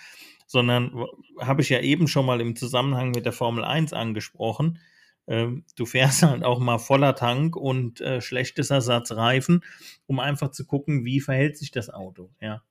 sondern 0.46 1.04
habe 1.38 1.62
ich 1.62 1.68
ja 1.68 1.80
eben 1.80 2.08
schon 2.08 2.26
mal 2.26 2.40
im 2.40 2.56
Zusammenhang 2.56 3.10
mit 3.10 3.24
der 3.24 3.32
Formel 3.32 3.64
1 3.64 3.92
angesprochen. 3.92 4.78
Ähm, 5.26 5.64
du 5.76 5.86
fährst 5.86 6.22
halt 6.22 6.44
auch 6.44 6.60
mal 6.60 6.78
voller 6.78 7.14
Tank 7.14 7.56
und 7.56 8.00
äh, 8.00 8.20
schlechtes 8.20 8.70
Ersatzreifen, 8.70 9.62
um 10.06 10.20
einfach 10.20 10.50
zu 10.50 10.64
gucken, 10.66 11.04
wie 11.04 11.20
verhält 11.20 11.56
sich 11.56 11.70
das 11.70 11.90
Auto, 11.90 12.30
ja. 12.40 12.62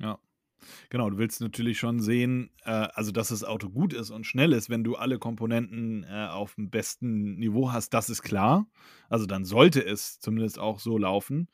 Ja. 0.00 0.18
Genau, 0.90 1.10
du 1.10 1.18
willst 1.18 1.40
natürlich 1.40 1.78
schon 1.78 2.00
sehen, 2.00 2.50
äh, 2.64 2.70
also 2.70 3.10
dass 3.10 3.28
das 3.28 3.44
Auto 3.44 3.68
gut 3.68 3.92
ist 3.92 4.10
und 4.10 4.26
schnell 4.26 4.52
ist, 4.52 4.70
wenn 4.70 4.84
du 4.84 4.96
alle 4.96 5.18
Komponenten 5.18 6.04
äh, 6.04 6.28
auf 6.28 6.54
dem 6.54 6.70
besten 6.70 7.34
Niveau 7.34 7.72
hast, 7.72 7.90
das 7.90 8.08
ist 8.10 8.22
klar. 8.22 8.66
Also 9.08 9.26
dann 9.26 9.44
sollte 9.44 9.84
es 9.84 10.20
zumindest 10.20 10.58
auch 10.58 10.78
so 10.78 10.98
laufen. 10.98 11.48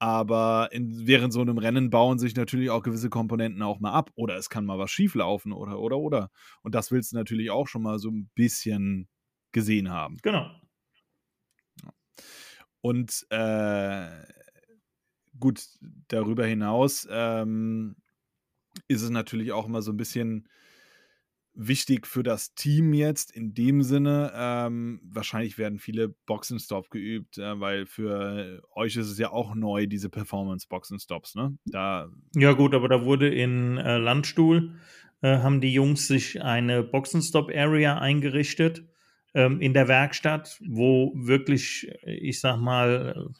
Aber 0.00 0.70
in, 0.72 1.06
während 1.06 1.30
so 1.32 1.42
einem 1.42 1.58
Rennen 1.58 1.90
bauen 1.90 2.18
sich 2.18 2.34
natürlich 2.34 2.70
auch 2.70 2.82
gewisse 2.82 3.10
Komponenten 3.10 3.62
auch 3.62 3.80
mal 3.80 3.92
ab. 3.92 4.10
Oder 4.14 4.36
es 4.36 4.48
kann 4.48 4.64
mal 4.64 4.78
was 4.78 4.90
schief 4.90 5.14
laufen 5.14 5.52
oder, 5.52 5.78
oder, 5.78 5.98
oder. 5.98 6.30
Und 6.62 6.74
das 6.74 6.90
willst 6.90 7.12
du 7.12 7.16
natürlich 7.16 7.50
auch 7.50 7.68
schon 7.68 7.82
mal 7.82 7.98
so 7.98 8.08
ein 8.10 8.30
bisschen 8.34 9.08
gesehen 9.52 9.90
haben. 9.90 10.16
Genau. 10.22 10.50
Und 12.80 13.26
äh, 13.28 14.08
gut, 15.38 15.66
darüber 16.08 16.46
hinaus 16.46 17.06
ähm, 17.10 17.96
ist 18.88 19.02
es 19.02 19.10
natürlich 19.10 19.52
auch 19.52 19.66
immer 19.66 19.82
so 19.82 19.92
ein 19.92 19.98
bisschen 19.98 20.48
wichtig 21.54 22.06
für 22.06 22.22
das 22.22 22.54
Team 22.54 22.94
jetzt 22.94 23.30
in 23.32 23.54
dem 23.54 23.82
Sinne. 23.82 24.32
Ähm, 24.34 25.00
wahrscheinlich 25.04 25.58
werden 25.58 25.78
viele 25.78 26.08
Boxenstop 26.26 26.90
geübt, 26.90 27.38
äh, 27.38 27.60
weil 27.60 27.86
für 27.86 28.62
euch 28.74 28.96
ist 28.96 29.08
es 29.08 29.18
ja 29.18 29.30
auch 29.30 29.54
neu, 29.54 29.86
diese 29.86 30.10
Performance-Boxenstops, 30.10 31.34
ne? 31.34 31.56
Da 31.66 32.08
ja, 32.34 32.52
gut, 32.52 32.74
aber 32.74 32.88
da 32.88 33.04
wurde 33.04 33.28
in 33.28 33.78
äh, 33.78 33.98
Landstuhl, 33.98 34.76
äh, 35.22 35.38
haben 35.38 35.60
die 35.60 35.72
Jungs 35.72 36.06
sich 36.06 36.42
eine 36.42 36.82
Boxenstop-Area 36.82 37.98
eingerichtet 37.98 38.84
ähm, 39.34 39.60
in 39.60 39.74
der 39.74 39.88
Werkstatt, 39.88 40.58
wo 40.66 41.12
wirklich, 41.14 41.90
ich 42.04 42.40
sag 42.40 42.58
mal, 42.58 43.30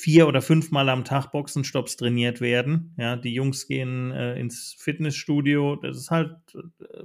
vier 0.00 0.26
oder 0.26 0.40
fünfmal 0.40 0.88
am 0.88 1.04
Tag 1.04 1.30
Boxenstops 1.32 1.96
trainiert 1.96 2.40
werden. 2.40 2.94
Ja, 2.96 3.16
die 3.16 3.34
Jungs 3.34 3.66
gehen 3.66 4.10
äh, 4.12 4.38
ins 4.38 4.74
Fitnessstudio. 4.78 5.76
Das 5.76 5.96
ist 5.96 6.10
halt 6.10 6.36
äh, 6.54 7.04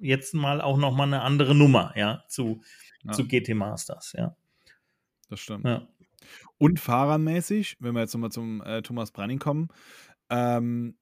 jetzt 0.00 0.34
mal 0.34 0.60
auch 0.60 0.78
noch 0.78 0.94
mal 0.94 1.04
eine 1.04 1.22
andere 1.22 1.54
Nummer, 1.54 1.92
ja, 1.96 2.24
zu, 2.28 2.62
ja. 3.04 3.12
zu 3.12 3.26
GT 3.26 3.54
Masters, 3.54 4.14
ja. 4.16 4.36
Das 5.28 5.40
stimmt. 5.40 5.64
Ja. 5.64 5.88
Und 6.58 6.78
fahrermäßig, 6.78 7.76
wenn 7.80 7.94
wir 7.94 8.00
jetzt 8.02 8.14
nochmal 8.14 8.30
zum 8.30 8.62
äh, 8.62 8.82
Thomas 8.82 9.10
Branning 9.10 9.38
kommen, 9.38 9.68
ähm, 10.30 10.96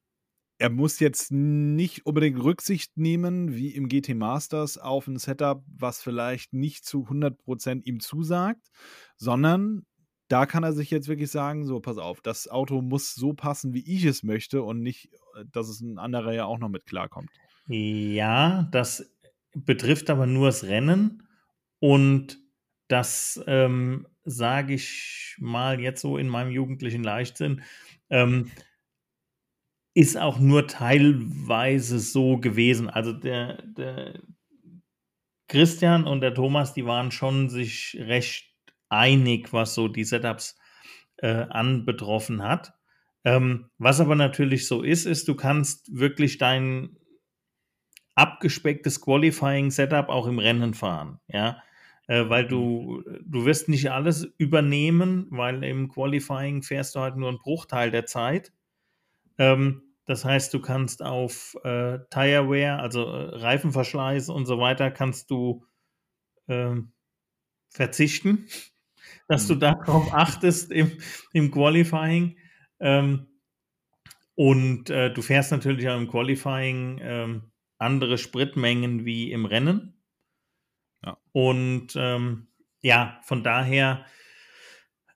er 0.59 0.71
muss 0.71 1.01
jetzt 1.01 1.33
nicht 1.33 2.05
unbedingt 2.05 2.43
Rücksicht 2.43 2.97
nehmen, 2.97 3.55
wie 3.55 3.75
im 3.75 3.89
GT 3.89 4.15
Masters, 4.15 4.77
auf 4.77 5.07
ein 5.07 5.19
Setup, 5.19 5.65
was 5.67 6.03
vielleicht 6.03 6.53
nicht 6.53 6.85
zu 6.85 7.05
100% 7.05 7.83
ihm 7.85 8.01
zusagt, 8.01 8.69
sondern 9.17 9.87
da 10.31 10.47
kann 10.47 10.63
er 10.63 10.73
sich 10.73 10.91
jetzt 10.91 11.09
wirklich 11.09 11.31
sagen, 11.31 11.67
so, 11.67 11.81
pass 11.81 11.99
auf, 11.99 12.21
das 12.21 12.49
Auto 12.49 12.81
muss 12.81 13.15
so 13.15 13.33
passen, 13.35 13.75
wie 13.75 13.85
ich 13.85 14.05
es 14.05 14.23
möchte 14.23 14.63
und 14.63 14.81
nicht, 14.81 15.13
äh, 15.37 15.45
dass 15.51 15.69
es 15.69 15.81
ein 15.81 15.99
anderer 15.99 16.33
ja 16.33 16.45
auch 16.45 16.59
noch 16.59 16.69
mit 16.69 16.87
klarkommt. 16.87 17.31
Ja, 17.67 18.69
das 18.71 19.13
betrifft 19.55 20.09
aber 20.09 20.27
nur 20.27 20.47
das 20.47 20.65
Rennen 20.65 21.27
und 21.81 22.39
das 22.89 23.43
ähm, 23.47 24.07
sage 24.25 24.75
ich 24.75 25.37
mal 25.39 25.81
jetzt 25.81 26.01
so 26.01 26.17
in 26.17 26.29
meinem 26.29 26.51
jugendlichen 26.51 27.03
Leichtsinn. 27.03 27.63
Ähm, 28.09 28.51
ist 29.95 30.17
auch 30.17 30.39
nur 30.39 30.69
teilweise 30.69 31.99
so 31.99 32.39
gewesen. 32.39 32.89
Also 32.89 33.13
der, 33.13 33.63
der 33.63 34.21
Christian 35.49 36.05
und 36.05 36.21
der 36.21 36.35
Thomas, 36.35 36.75
die 36.75 36.87
waren 36.87 37.11
schon 37.11 37.49
sich 37.49 37.97
recht 37.99 38.50
einig, 38.91 39.53
was 39.53 39.75
so 39.75 39.89
die 39.89 40.05
Setups 40.05 40.57
äh, 41.19 41.47
anbetroffen 41.49 42.43
hat. 42.43 42.75
Ähm, 43.25 43.71
was 43.79 44.01
aber 44.01 44.15
natürlich 44.15 44.67
so 44.67 44.83
ist, 44.83 45.07
ist, 45.07 45.29
du 45.29 45.35
kannst 45.35 45.95
wirklich 45.95 46.39
dein 46.39 46.97
abgespecktes 48.15 49.01
Qualifying-Setup 49.01 50.09
auch 50.09 50.27
im 50.27 50.39
Rennen 50.39 50.75
fahren, 50.75 51.21
ja, 51.29 51.63
äh, 52.07 52.29
weil 52.29 52.47
du, 52.47 53.03
du 53.23 53.45
wirst 53.45 53.69
nicht 53.69 53.91
alles 53.91 54.25
übernehmen, 54.37 55.27
weil 55.31 55.63
im 55.65 55.89
Qualifying 55.89 56.63
fährst 56.63 56.95
du 56.95 57.01
halt 57.01 57.17
nur 57.17 57.29
einen 57.29 57.39
Bruchteil 57.39 57.91
der 57.91 58.07
Zeit. 58.07 58.53
Ähm, 59.39 59.83
das 60.07 60.25
heißt, 60.25 60.53
du 60.53 60.61
kannst 60.61 61.03
auf 61.03 61.57
äh, 61.63 61.99
Tire 62.11 62.51
Wear, 62.51 62.81
also 62.81 63.05
äh, 63.05 63.37
Reifenverschleiß 63.37 64.29
und 64.31 64.47
so 64.47 64.59
weiter, 64.59 64.91
kannst 64.91 65.31
du 65.31 65.65
ähm, 66.49 66.93
verzichten, 67.69 68.49
dass 69.31 69.47
du 69.47 69.55
mhm. 69.55 69.61
darauf 69.61 70.13
achtest 70.13 70.73
im, 70.73 70.91
im 71.33 71.53
Qualifying. 71.53 72.37
Ähm, 72.81 73.29
und 74.35 74.91
äh, 74.91 75.13
du 75.13 75.23
fährst 75.23 75.53
natürlich 75.53 75.89
auch 75.89 75.97
im 75.97 76.09
Qualifying 76.09 76.99
ähm, 77.01 77.53
andere 77.79 78.19
Spritmengen 78.19 79.05
wie 79.05 79.31
im 79.31 79.45
Rennen. 79.45 80.03
Ja. 81.05 81.17
Und 81.31 81.95
ähm, 81.95 82.49
ja, 82.81 83.21
von 83.23 83.45
daher, 83.45 84.05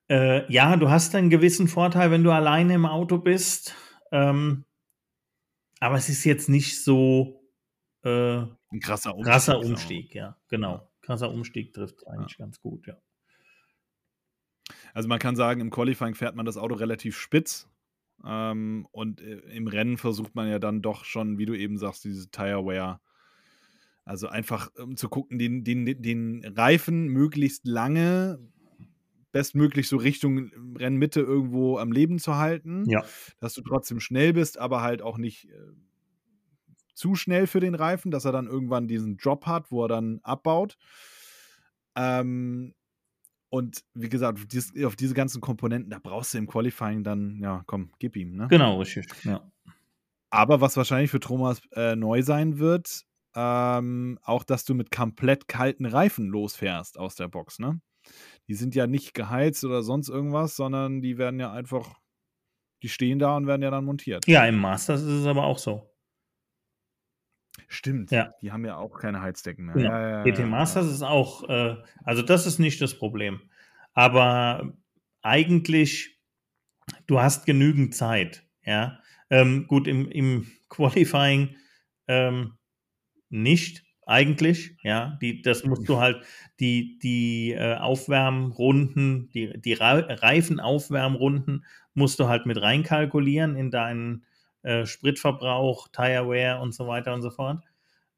äh, 0.09 0.51
ja, 0.53 0.77
du 0.77 0.91
hast 0.91 1.17
einen 1.17 1.31
gewissen 1.31 1.67
Vorteil, 1.67 2.13
wenn 2.13 2.23
du 2.23 2.31
alleine 2.31 2.75
im 2.75 2.87
Auto 2.87 3.19
bist. 3.19 3.75
Ähm, 4.13 4.65
aber 5.81 5.97
es 5.97 6.09
ist 6.09 6.23
jetzt 6.23 6.49
nicht 6.49 6.81
so 6.85 7.51
äh, 8.05 8.37
ein 8.39 8.81
krasser 8.81 9.17
Umstieg. 9.17 9.33
Krasser 9.33 9.59
Umstieg, 9.59 10.15
ja, 10.15 10.39
genau. 10.49 10.89
Krasser 11.03 11.31
Umstieg 11.33 11.75
trifft 11.75 12.07
eigentlich 12.07 12.39
ja. 12.39 12.45
ganz 12.45 12.61
gut, 12.61 12.87
ja. 12.87 12.97
Also 14.95 15.09
man 15.09 15.19
kann 15.19 15.37
sagen, 15.37 15.61
im 15.61 15.71
Qualifying 15.71 16.15
fährt 16.15 16.37
man 16.37 16.47
das 16.47 16.57
Auto 16.57 16.77
relativ 16.77 17.19
spitz. 17.19 17.69
Ähm, 18.25 18.87
und 18.93 19.21
äh, 19.21 19.41
im 19.55 19.67
Rennen 19.67 19.99
versucht 19.99 20.35
man 20.35 20.49
ja 20.49 20.59
dann 20.59 20.81
doch 20.81 21.05
schon, 21.05 21.37
wie 21.37 21.47
du 21.47 21.55
eben 21.55 21.77
sagst, 21.77 22.05
diese 22.05 22.31
Tire 22.31 22.65
Wear. 22.65 23.03
Also 24.05 24.29
einfach 24.29 24.71
um 24.77 24.97
zu 24.97 25.09
gucken, 25.09 25.39
den, 25.39 25.65
den, 25.65 25.85
den 25.85 26.45
Reifen 26.45 27.09
möglichst 27.09 27.67
lange, 27.67 28.39
bestmöglich 29.33 29.89
so 29.89 29.97
Richtung 29.97 30.51
Rennmitte 30.79 31.21
irgendwo 31.21 31.79
am 31.79 31.91
Leben 31.91 32.19
zu 32.21 32.37
halten. 32.37 32.89
Ja. 32.89 33.05
Dass 33.41 33.55
du 33.55 33.63
trotzdem 33.63 33.99
schnell 33.99 34.33
bist, 34.33 34.59
aber 34.59 34.81
halt 34.81 35.03
auch 35.03 35.19
nicht 35.19 35.51
äh, 35.51 35.59
zu 36.95 37.17
schnell 37.17 37.49
für 37.49 37.61
den 37.61 37.75
Reifen, 37.75 38.13
dass 38.13 38.25
er 38.25 38.33
dann 38.33 38.47
irgendwann 38.47 38.87
diesen 38.87 39.17
Drop 39.17 39.47
hat, 39.47 39.73
wo 39.73 39.85
er 39.85 39.89
dann 39.89 40.21
abbaut. 40.23 40.77
Ähm, 41.97 42.75
und 43.55 43.85
wie 43.95 44.09
gesagt, 44.09 44.41
auf, 44.41 44.47
dies, 44.47 44.73
auf, 44.85 44.97
diese 44.97 45.15
ganzen 45.15 45.41
Komponenten, 45.41 45.89
da 45.89 46.01
brauchst 46.03 46.35
du 46.35 46.39
im 46.39 46.49
Qualifying 46.49 47.05
dann, 47.05 47.39
ja, 47.41 47.63
komm, 47.67 47.93
gib 48.01 48.17
ihm. 48.17 48.35
Ne? 48.35 48.49
Genau, 48.49 48.79
richtig. 48.81 49.07
Ja. 49.23 49.49
Aber 50.31 50.61
was 50.61 50.77
wahrscheinlich 50.77 51.13
für 51.13 51.21
Thomas 51.21 51.63
äh, 51.77 51.95
neu 51.95 52.23
sein 52.23 52.59
wird, 52.59 53.05
ähm, 53.37 54.19
auch, 54.25 54.43
dass 54.43 54.65
du 54.65 54.75
mit 54.75 54.91
komplett 54.91 55.47
kalten 55.47 55.87
Reifen 55.87 56.27
losfährst 56.27 56.99
aus 56.99 57.15
der 57.15 57.29
Box, 57.29 57.61
ne? 57.61 57.81
Die 58.49 58.55
sind 58.55 58.75
ja 58.75 58.89
nicht 58.89 59.15
geheizt 59.15 59.65
oder 59.65 59.85
sonst 59.85 60.09
irgendwas, 60.09 60.57
sondern 60.57 61.01
die 61.01 61.17
werden 61.17 61.39
ja 61.39 61.53
einfach, 61.53 62.01
die 62.83 62.89
stehen 62.89 63.21
da 63.21 63.37
und 63.37 63.47
werden 63.47 63.63
ja 63.63 63.71
dann 63.71 63.85
montiert. 63.85 64.27
Ja, 64.27 64.45
im 64.47 64.59
Masters 64.59 65.03
ist 65.03 65.21
es 65.21 65.27
aber 65.27 65.45
auch 65.45 65.59
so. 65.59 65.89
Stimmt, 67.69 68.11
ja. 68.11 68.33
die 68.41 68.53
haben 68.53 68.65
ja 68.65 68.77
auch 68.77 68.99
keine 68.99 69.21
Heizdecken 69.21 69.67
mehr. 69.67 69.79
Ja, 69.79 70.09
ja, 70.09 70.23
GT 70.23 70.47
Masters 70.47 70.87
ist 70.87 71.03
auch, 71.03 71.49
äh, 71.49 71.77
also 72.05 72.23
das 72.23 72.47
ist 72.47 72.59
nicht 72.59 72.81
das 72.81 72.99
Problem. 72.99 73.41
Aber 73.93 74.73
eigentlich, 75.23 76.21
du 77.07 77.21
hast 77.21 77.47
genügend 77.47 77.95
Zeit, 77.95 78.45
ja. 78.65 78.99
Ähm, 79.31 79.67
gut, 79.67 79.89
im, 79.89 80.11
im 80.11 80.47
Qualifying 80.69 81.57
ähm, 82.09 82.55
nicht 83.31 83.85
eigentlich, 84.07 84.77
ja. 84.83 85.19
Die, 85.21 85.43
das 85.43 85.65
musst 85.65 85.89
du 85.89 85.99
halt, 85.99 86.25
die, 86.61 86.99
die 86.99 87.53
äh, 87.53 87.77
Aufwärmrunden, 87.77 89.31
die, 89.31 89.59
die 89.61 89.73
Reifenaufwärmrunden 89.73 91.65
musst 91.95 92.21
du 92.21 92.29
halt 92.29 92.47
mit 92.47 92.61
reinkalkulieren 92.61 93.57
in 93.57 93.71
deinen 93.71 94.25
äh, 94.65 94.87
Spritverbrauch, 94.87 95.89
Tire 95.89 96.29
Wear 96.29 96.61
und 96.61 96.75
so 96.75 96.87
weiter 96.89 97.15
und 97.15 97.23
so 97.23 97.31
fort. 97.31 97.63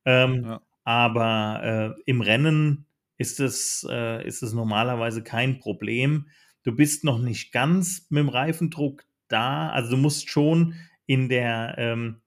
Ähm, 0.04 0.44
ja. 0.44 0.60
Aber 0.84 1.94
äh, 1.96 2.02
im 2.06 2.20
Rennen 2.20 2.86
ist 3.18 3.40
es, 3.40 3.86
äh, 3.90 4.26
ist 4.26 4.42
es 4.42 4.52
normalerweise 4.52 5.22
kein 5.22 5.58
Problem. 5.58 6.28
Du 6.62 6.72
bist 6.74 7.04
noch 7.04 7.18
nicht 7.18 7.52
ganz 7.52 8.06
mit 8.10 8.20
dem 8.20 8.28
Reifendruck 8.28 9.04
da. 9.28 9.70
Also 9.70 9.90
du 9.90 9.96
musst 9.96 10.30
schon 10.30 10.74
in 11.06 11.28
der, 11.28 11.74
ähm, 11.78 12.20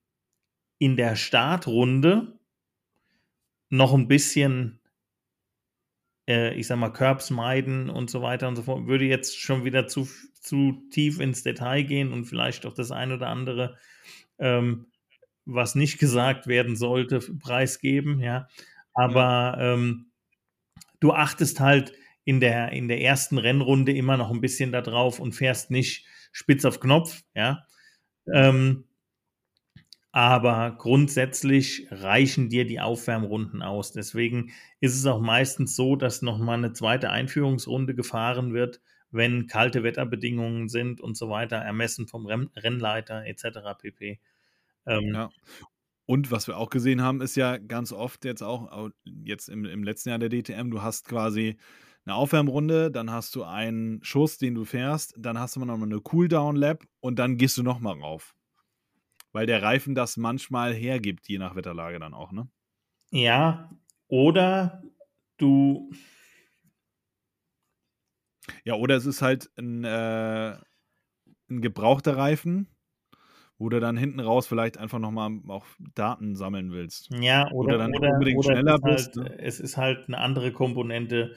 in 0.77 0.95
der 0.95 1.15
Startrunde 1.15 2.37
noch 3.69 3.93
ein 3.93 4.07
bisschen, 4.07 4.79
äh, 6.29 6.53
ich 6.53 6.67
sag 6.67 6.77
mal, 6.77 6.91
Curbs 6.91 7.31
meiden 7.31 7.89
und 7.89 8.09
so 8.09 8.21
weiter 8.21 8.47
und 8.47 8.55
so 8.55 8.63
fort. 8.63 8.87
Würde 8.87 9.05
jetzt 9.05 9.37
schon 9.37 9.65
wieder 9.65 9.87
zu, 9.87 10.07
zu 10.39 10.83
tief 10.91 11.19
ins 11.19 11.43
Detail 11.43 11.83
gehen 11.83 12.13
und 12.13 12.25
vielleicht 12.25 12.65
auch 12.65 12.73
das 12.73 12.91
ein 12.91 13.11
oder 13.11 13.27
andere 13.27 13.75
ähm, 14.39 14.87
was 15.45 15.75
nicht 15.75 15.99
gesagt 15.99 16.47
werden 16.47 16.75
sollte, 16.75 17.19
preisgeben, 17.39 18.19
ja. 18.21 18.47
Aber 18.93 19.57
ähm, 19.59 20.11
du 20.99 21.13
achtest 21.13 21.59
halt 21.59 21.93
in 22.23 22.39
der, 22.39 22.71
in 22.71 22.87
der 22.87 23.01
ersten 23.01 23.37
Rennrunde 23.37 23.93
immer 23.93 24.17
noch 24.17 24.31
ein 24.31 24.41
bisschen 24.41 24.71
darauf 24.71 25.19
und 25.19 25.33
fährst 25.33 25.71
nicht 25.71 26.05
spitz 26.31 26.65
auf 26.65 26.79
Knopf, 26.79 27.23
ja. 27.35 27.65
Ähm, 28.31 28.85
aber 30.11 30.75
grundsätzlich 30.77 31.87
reichen 31.91 32.49
dir 32.49 32.65
die 32.65 32.79
Aufwärmrunden 32.79 33.61
aus. 33.61 33.91
Deswegen 33.91 34.51
ist 34.79 34.95
es 34.95 35.05
auch 35.05 35.21
meistens 35.21 35.75
so, 35.75 35.95
dass 35.95 36.21
nochmal 36.21 36.57
eine 36.57 36.73
zweite 36.73 37.11
Einführungsrunde 37.11 37.93
gefahren 37.93 38.53
wird, 38.53 38.81
wenn 39.11 39.47
kalte 39.47 39.83
Wetterbedingungen 39.83 40.67
sind 40.67 41.01
und 41.01 41.15
so 41.15 41.29
weiter, 41.29 41.57
ermessen 41.57 42.07
vom 42.07 42.25
Rennleiter 42.25 43.25
etc. 43.25 43.77
pp. 43.79 44.19
Ähm, 44.87 45.13
ja. 45.13 45.29
Und 46.05 46.31
was 46.31 46.47
wir 46.47 46.57
auch 46.57 46.71
gesehen 46.71 47.03
haben, 47.03 47.21
ist 47.21 47.35
ja 47.35 47.57
ganz 47.57 47.91
oft 47.91 48.25
jetzt 48.25 48.41
auch, 48.41 48.89
jetzt 49.05 49.47
im, 49.47 49.65
im 49.65 49.83
letzten 49.83 50.09
Jahr 50.09 50.17
der 50.17 50.29
DTM, 50.29 50.71
du 50.71 50.81
hast 50.81 51.07
quasi 51.07 51.57
eine 52.05 52.15
Aufwärmrunde, 52.15 52.89
dann 52.89 53.11
hast 53.11 53.35
du 53.35 53.43
einen 53.43 54.03
Schuss, 54.03 54.39
den 54.39 54.55
du 54.55 54.65
fährst, 54.65 55.13
dann 55.17 55.37
hast 55.37 55.55
du 55.55 55.59
nochmal 55.59 55.83
eine 55.83 56.01
Cooldown-Lap 56.01 56.83
und 56.99 57.19
dann 57.19 57.37
gehst 57.37 57.57
du 57.57 57.63
nochmal 57.63 57.99
rauf. 57.99 58.35
Weil 59.31 59.45
der 59.45 59.61
Reifen 59.61 59.95
das 59.95 60.17
manchmal 60.17 60.73
hergibt, 60.73 61.27
je 61.27 61.37
nach 61.37 61.55
Wetterlage 61.55 61.99
dann 61.99 62.13
auch, 62.13 62.31
ne? 62.31 62.49
Ja, 63.11 63.71
oder 64.07 64.83
du. 65.37 65.91
Ja, 68.63 68.75
oder 68.75 68.95
es 68.95 69.05
ist 69.05 69.21
halt 69.21 69.49
ein, 69.57 69.83
äh, 69.83 70.57
ein 71.49 71.61
gebrauchter 71.61 72.17
Reifen, 72.17 72.67
wo 73.57 73.69
du 73.69 73.79
dann 73.79 73.97
hinten 73.97 74.19
raus 74.19 74.47
vielleicht 74.47 74.77
einfach 74.77 74.99
nochmal 74.99 75.39
auch 75.47 75.65
Daten 75.95 76.35
sammeln 76.35 76.71
willst. 76.71 77.09
Ja, 77.13 77.51
oder, 77.51 77.75
oder 77.75 77.77
dann 77.77 77.95
oder, 77.95 78.13
unbedingt 78.13 78.39
oder 78.39 78.53
schneller 78.53 78.79
bist. 78.79 79.15
Halt, 79.17 79.29
ne? 79.29 79.39
Es 79.39 79.59
ist 79.59 79.77
halt 79.77 80.07
eine 80.07 80.19
andere 80.19 80.51
Komponente, 80.51 81.35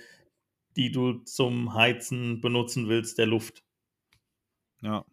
die 0.77 0.91
du 0.91 1.19
zum 1.25 1.75
Heizen 1.75 2.41
benutzen 2.41 2.89
willst, 2.89 3.19
der 3.19 3.27
Luft. 3.27 3.65
Ja. 4.81 5.05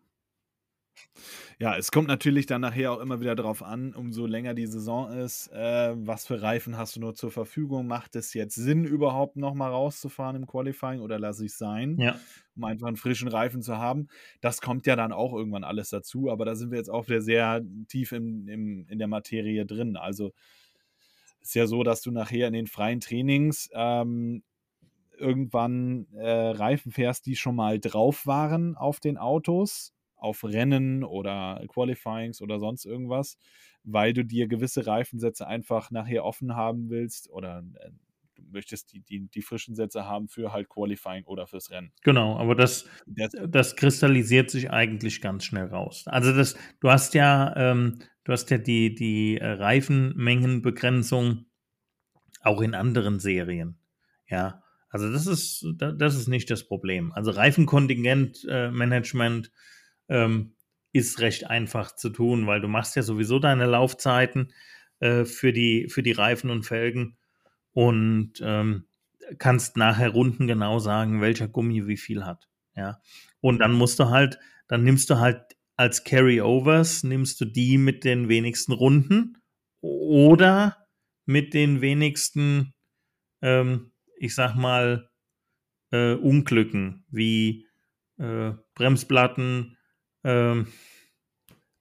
Ja, 1.61 1.75
es 1.75 1.91
kommt 1.91 2.07
natürlich 2.07 2.45
dann 2.45 2.61
nachher 2.61 2.93
auch 2.93 3.01
immer 3.01 3.19
wieder 3.19 3.35
darauf 3.35 3.61
an, 3.63 3.93
umso 3.93 4.25
länger 4.25 4.53
die 4.53 4.65
Saison 4.65 5.11
ist, 5.11 5.51
äh, 5.51 5.93
was 5.93 6.25
für 6.25 6.41
Reifen 6.41 6.77
hast 6.77 6.95
du 6.95 7.01
nur 7.01 7.15
zur 7.15 7.31
Verfügung? 7.31 7.85
Macht 7.85 8.15
es 8.15 8.33
jetzt 8.33 8.55
Sinn, 8.55 8.85
überhaupt 8.85 9.35
nochmal 9.35 9.71
rauszufahren 9.71 10.37
im 10.37 10.47
Qualifying 10.47 11.01
oder 11.01 11.19
lasse 11.19 11.43
ich 11.43 11.51
es 11.51 11.57
sein, 11.57 11.97
ja. 11.99 12.17
um 12.55 12.63
einfach 12.63 12.87
einen 12.87 12.95
frischen 12.95 13.27
Reifen 13.27 13.61
zu 13.61 13.77
haben? 13.77 14.07
Das 14.39 14.61
kommt 14.61 14.87
ja 14.87 14.95
dann 14.95 15.11
auch 15.11 15.33
irgendwann 15.33 15.65
alles 15.65 15.89
dazu, 15.89 16.31
aber 16.31 16.45
da 16.45 16.55
sind 16.55 16.71
wir 16.71 16.77
jetzt 16.77 16.89
auch 16.89 17.09
wieder 17.09 17.19
sehr 17.19 17.61
tief 17.89 18.13
im, 18.13 18.47
im, 18.47 18.85
in 18.87 18.97
der 18.97 19.09
Materie 19.09 19.65
drin. 19.65 19.97
Also 19.97 20.31
ist 21.41 21.55
ja 21.55 21.67
so, 21.67 21.83
dass 21.83 22.01
du 22.01 22.11
nachher 22.11 22.47
in 22.47 22.53
den 22.53 22.67
freien 22.67 23.01
Trainings 23.01 23.69
ähm, 23.73 24.43
irgendwann 25.17 26.07
äh, 26.13 26.51
Reifen 26.51 26.93
fährst, 26.93 27.25
die 27.25 27.35
schon 27.35 27.55
mal 27.55 27.81
drauf 27.81 28.25
waren 28.25 28.77
auf 28.77 29.01
den 29.01 29.17
Autos 29.17 29.93
auf 30.19 30.43
Rennen 30.43 31.03
oder 31.03 31.63
Qualifyings 31.67 32.41
oder 32.41 32.59
sonst 32.59 32.85
irgendwas, 32.85 33.37
weil 33.83 34.13
du 34.13 34.23
dir 34.23 34.47
gewisse 34.47 34.85
Reifensätze 34.85 35.47
einfach 35.47 35.91
nachher 35.91 36.25
offen 36.25 36.55
haben 36.55 36.89
willst 36.89 37.29
oder 37.29 37.63
äh, 37.79 37.89
du 38.35 38.43
möchtest 38.51 38.93
die, 38.93 39.01
die, 39.01 39.27
die 39.27 39.41
frischen 39.41 39.75
Sätze 39.75 40.05
haben 40.05 40.27
für 40.27 40.51
halt 40.51 40.69
Qualifying 40.69 41.25
oder 41.25 41.47
fürs 41.47 41.71
Rennen. 41.71 41.91
Genau, 42.03 42.37
aber 42.37 42.55
das, 42.55 42.87
das, 43.05 43.31
das 43.47 43.75
kristallisiert 43.75 44.49
sich 44.49 44.71
eigentlich 44.71 45.21
ganz 45.21 45.43
schnell 45.43 45.65
raus. 45.65 46.05
Also 46.07 46.33
das, 46.33 46.55
du 46.79 46.89
hast 46.89 47.13
ja, 47.13 47.55
ähm, 47.55 47.99
du 48.23 48.31
hast 48.31 48.49
ja 48.49 48.57
die, 48.57 48.95
die 48.95 49.37
äh, 49.37 49.45
Reifenmengenbegrenzung 49.45 51.45
auch 52.41 52.61
in 52.61 52.73
anderen 52.73 53.19
Serien. 53.19 53.77
Ja, 54.27 54.63
also 54.89 55.11
das 55.11 55.27
ist, 55.27 55.65
das 55.77 56.15
ist 56.15 56.27
nicht 56.27 56.49
das 56.49 56.67
Problem. 56.67 57.11
Also 57.11 57.31
Reifenkontingentmanagement 57.31 59.47
äh, 59.47 59.49
ähm, 60.09 60.53
ist 60.91 61.19
recht 61.19 61.47
einfach 61.47 61.95
zu 61.95 62.09
tun, 62.09 62.47
weil 62.47 62.61
du 62.61 62.67
machst 62.67 62.95
ja 62.95 63.03
sowieso 63.03 63.39
deine 63.39 63.65
Laufzeiten 63.65 64.51
äh, 64.99 65.25
für, 65.25 65.53
die, 65.53 65.87
für 65.89 66.03
die 66.03 66.11
Reifen 66.11 66.49
und 66.49 66.63
Felgen 66.63 67.17
und 67.71 68.33
ähm, 68.41 68.85
kannst 69.37 69.77
nachher 69.77 70.09
runden 70.09 70.47
genau 70.47 70.79
sagen, 70.79 71.21
welcher 71.21 71.47
Gummi 71.47 71.87
wie 71.87 71.97
viel 71.97 72.25
hat. 72.25 72.49
Ja. 72.75 73.01
Und 73.41 73.59
dann 73.59 73.73
musst 73.73 73.99
du 73.99 74.09
halt, 74.09 74.39
dann 74.67 74.83
nimmst 74.83 75.09
du 75.09 75.19
halt 75.19 75.55
als 75.75 76.03
Carryovers, 76.03 77.03
nimmst 77.03 77.39
du 77.39 77.45
die 77.45 77.77
mit 77.77 78.03
den 78.03 78.27
wenigsten 78.27 78.73
Runden 78.73 79.37
oder 79.81 80.87
mit 81.25 81.53
den 81.53 81.81
wenigsten 81.81 82.73
ähm, 83.41 83.91
ich 84.19 84.35
sag 84.35 84.55
mal, 84.55 85.09
äh, 85.91 86.13
Unglücken 86.13 87.05
wie 87.09 87.67
äh, 88.17 88.51
Bremsplatten, 88.75 89.77
äh, 90.23 90.63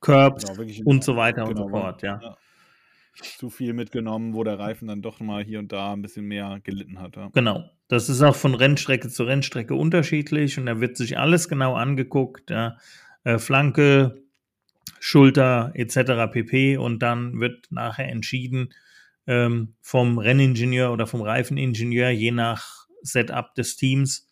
Curbs 0.00 0.44
genau, 0.44 0.90
und 0.90 1.04
so 1.04 1.16
weiter 1.16 1.44
genau, 1.44 1.50
und 1.50 1.56
so 1.56 1.68
fort, 1.68 2.02
ja. 2.02 2.20
ja. 2.22 2.36
Zu 3.20 3.50
viel 3.50 3.72
mitgenommen, 3.72 4.34
wo 4.34 4.44
der 4.44 4.58
Reifen 4.58 4.86
dann 4.86 5.02
doch 5.02 5.18
mal 5.18 5.42
hier 5.42 5.58
und 5.58 5.72
da 5.72 5.92
ein 5.92 6.02
bisschen 6.02 6.24
mehr 6.26 6.60
gelitten 6.62 7.00
hat. 7.00 7.16
Ja. 7.16 7.30
Genau. 7.32 7.68
Das 7.88 8.08
ist 8.08 8.22
auch 8.22 8.36
von 8.36 8.54
Rennstrecke 8.54 9.08
zu 9.08 9.24
Rennstrecke 9.24 9.74
unterschiedlich 9.74 10.58
und 10.58 10.66
da 10.66 10.80
wird 10.80 10.96
sich 10.96 11.18
alles 11.18 11.48
genau 11.48 11.74
angeguckt. 11.74 12.50
Ja. 12.50 12.76
Äh, 13.24 13.38
Flanke, 13.38 14.22
Schulter 15.00 15.72
etc. 15.74 16.30
pp. 16.30 16.76
Und 16.76 17.00
dann 17.00 17.40
wird 17.40 17.66
nachher 17.70 18.08
entschieden, 18.08 18.72
ähm, 19.26 19.74
vom 19.80 20.18
Renningenieur 20.18 20.92
oder 20.92 21.06
vom 21.06 21.22
Reifeningenieur, 21.22 22.10
je 22.10 22.30
nach 22.30 22.86
Setup 23.02 23.54
des 23.54 23.76
Teams, 23.76 24.30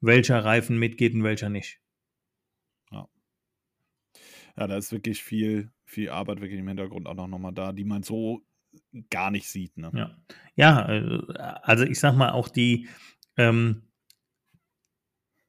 welcher 0.00 0.44
Reifen 0.44 0.78
mitgeht 0.78 1.14
und 1.14 1.24
welcher 1.24 1.48
nicht. 1.48 1.80
Ja. 4.58 4.66
Da 4.66 4.76
ist 4.76 4.92
wirklich 4.92 5.22
viel, 5.22 5.70
viel 5.84 6.10
Arbeit 6.10 6.40
wirklich 6.40 6.58
im 6.58 6.68
Hintergrund 6.68 7.06
auch 7.06 7.14
noch 7.14 7.38
mal 7.38 7.52
da, 7.52 7.72
die 7.72 7.84
man 7.84 8.02
so 8.02 8.42
gar 9.10 9.30
nicht 9.30 9.48
sieht. 9.48 9.76
Ne? 9.76 9.90
Ja. 9.94 10.16
ja, 10.54 10.88
äh, 10.88 11.20
also 11.62 11.84
ich 11.84 12.00
sag 12.00 12.16
mal 12.16 12.30
auch 12.30 12.48
die, 12.48 12.88
ähm, 13.36 13.82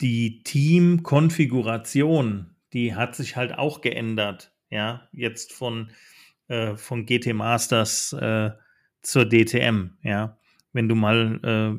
die 0.01 0.43
Teamkonfiguration, 0.43 2.55
die 2.73 2.95
hat 2.95 3.15
sich 3.15 3.35
halt 3.35 3.57
auch 3.57 3.81
geändert. 3.81 4.53
Ja, 4.69 5.09
jetzt 5.11 5.51
von, 5.51 5.89
äh, 6.47 6.75
von 6.75 7.05
GT 7.05 7.33
Masters 7.33 8.13
äh, 8.13 8.51
zur 9.01 9.25
DTM, 9.25 9.97
ja. 10.03 10.37
Wenn 10.71 10.87
du 10.87 10.93
mal 10.93 11.39
äh, 11.43 11.73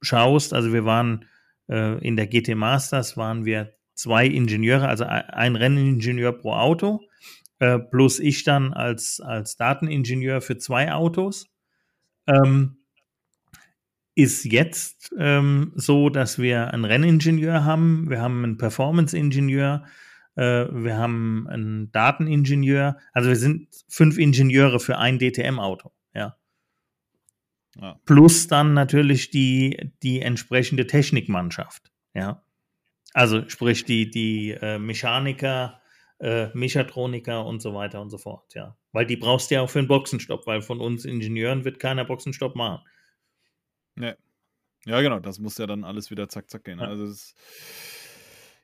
schaust, 0.00 0.54
also 0.54 0.72
wir 0.72 0.86
waren 0.86 1.26
äh, 1.68 1.98
in 1.98 2.16
der 2.16 2.26
GT 2.26 2.56
Masters, 2.56 3.18
waren 3.18 3.44
wir 3.44 3.74
zwei 4.00 4.26
Ingenieure, 4.26 4.88
also 4.88 5.04
ein 5.04 5.56
Renningenieur 5.56 6.32
pro 6.32 6.52
Auto, 6.52 7.00
äh, 7.58 7.78
plus 7.78 8.18
ich 8.18 8.44
dann 8.44 8.72
als, 8.72 9.20
als 9.20 9.56
Dateningenieur 9.56 10.40
für 10.40 10.58
zwei 10.58 10.92
Autos. 10.92 11.46
Ähm, 12.26 12.76
ist 14.14 14.44
jetzt 14.44 15.14
ähm, 15.18 15.72
so, 15.76 16.10
dass 16.10 16.38
wir 16.38 16.72
einen 16.72 16.84
Renningenieur 16.84 17.64
haben, 17.64 18.10
wir 18.10 18.20
haben 18.20 18.44
einen 18.44 18.58
Performance-Ingenieur, 18.58 19.84
äh, 20.36 20.66
wir 20.70 20.98
haben 20.98 21.46
einen 21.48 21.92
Dateningenieur, 21.92 22.98
also 23.12 23.28
wir 23.28 23.36
sind 23.36 23.68
fünf 23.88 24.18
Ingenieure 24.18 24.80
für 24.80 24.98
ein 24.98 25.18
DTM-Auto, 25.18 25.92
ja. 26.14 26.36
Ja. 27.76 28.00
Plus 28.04 28.48
dann 28.48 28.74
natürlich 28.74 29.30
die, 29.30 29.92
die 30.02 30.20
entsprechende 30.20 30.86
Technikmannschaft. 30.86 31.92
Ja. 32.14 32.42
Also 33.12 33.48
sprich 33.48 33.84
die, 33.84 34.10
die 34.10 34.50
äh, 34.52 34.78
Mechaniker, 34.78 35.80
äh, 36.20 36.48
Mechatroniker 36.54 37.44
und 37.44 37.60
so 37.60 37.74
weiter 37.74 38.00
und 38.00 38.10
so 38.10 38.18
fort, 38.18 38.54
ja. 38.54 38.76
Weil 38.92 39.06
die 39.06 39.16
brauchst 39.16 39.50
du 39.50 39.56
ja 39.56 39.62
auch 39.62 39.70
für 39.70 39.78
einen 39.78 39.88
Boxenstopp, 39.88 40.46
weil 40.46 40.62
von 40.62 40.80
uns 40.80 41.04
Ingenieuren 41.04 41.64
wird 41.64 41.78
keiner 41.78 42.04
Boxenstopp 42.04 42.54
machen. 42.56 42.84
Ja. 43.96 44.14
Ja, 44.86 45.00
genau, 45.02 45.18
das 45.18 45.38
muss 45.38 45.58
ja 45.58 45.66
dann 45.66 45.84
alles 45.84 46.10
wieder 46.10 46.28
zack, 46.28 46.48
zack 46.48 46.64
gehen. 46.64 46.78
Ja. 46.78 46.86
Also 46.86 47.04
es 47.04 47.10
ist 47.10 47.36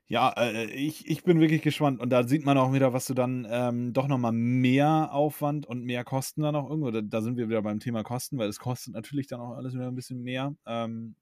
ja, 0.08 0.32
äh, 0.36 0.66
ich, 0.66 1.08
ich 1.08 1.24
bin 1.24 1.40
wirklich 1.40 1.62
gespannt. 1.62 2.00
Und 2.00 2.10
da 2.10 2.26
sieht 2.26 2.44
man 2.44 2.58
auch 2.58 2.72
wieder, 2.72 2.92
was 2.92 3.06
du 3.06 3.14
dann 3.14 3.46
ähm, 3.50 3.92
doch 3.92 4.06
nochmal 4.06 4.32
mehr 4.32 5.12
Aufwand 5.12 5.66
und 5.66 5.82
mehr 5.82 6.04
Kosten 6.04 6.42
dann 6.42 6.54
auch 6.54 6.70
irgendwo. 6.70 6.90
Da, 6.92 7.00
da, 7.02 7.20
sind 7.22 7.36
wir 7.36 7.48
wieder 7.48 7.62
beim 7.62 7.80
Thema 7.80 8.04
Kosten, 8.04 8.38
weil 8.38 8.48
es 8.48 8.60
kostet 8.60 8.94
natürlich 8.94 9.26
dann 9.26 9.40
auch 9.40 9.56
alles 9.56 9.74
wieder 9.74 9.88
ein 9.88 9.96
bisschen 9.96 10.22
mehr, 10.22 10.54
ähm, 10.64 11.16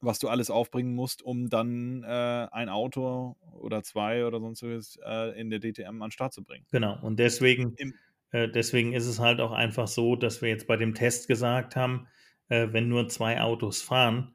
was 0.00 0.18
du 0.18 0.28
alles 0.28 0.50
aufbringen 0.50 0.94
musst, 0.94 1.22
um 1.22 1.48
dann 1.48 2.02
äh, 2.02 2.48
ein 2.50 2.68
Auto 2.68 3.36
oder 3.52 3.82
zwei 3.82 4.26
oder 4.26 4.40
sonst 4.40 4.62
was 4.62 4.98
äh, 5.04 5.38
in 5.40 5.50
der 5.50 5.60
DTM 5.60 6.02
an 6.02 6.08
den 6.08 6.10
Start 6.10 6.32
zu 6.32 6.42
bringen. 6.42 6.66
Genau. 6.70 6.98
Und 7.02 7.18
deswegen, 7.18 7.74
Im, 7.76 7.94
äh, 8.30 8.48
deswegen 8.48 8.92
ist 8.92 9.06
es 9.06 9.18
halt 9.18 9.40
auch 9.40 9.52
einfach 9.52 9.88
so, 9.88 10.16
dass 10.16 10.42
wir 10.42 10.48
jetzt 10.48 10.66
bei 10.66 10.76
dem 10.76 10.94
Test 10.94 11.28
gesagt 11.28 11.76
haben, 11.76 12.08
äh, 12.48 12.68
wenn 12.72 12.88
nur 12.88 13.08
zwei 13.08 13.40
Autos 13.40 13.82
fahren, 13.82 14.34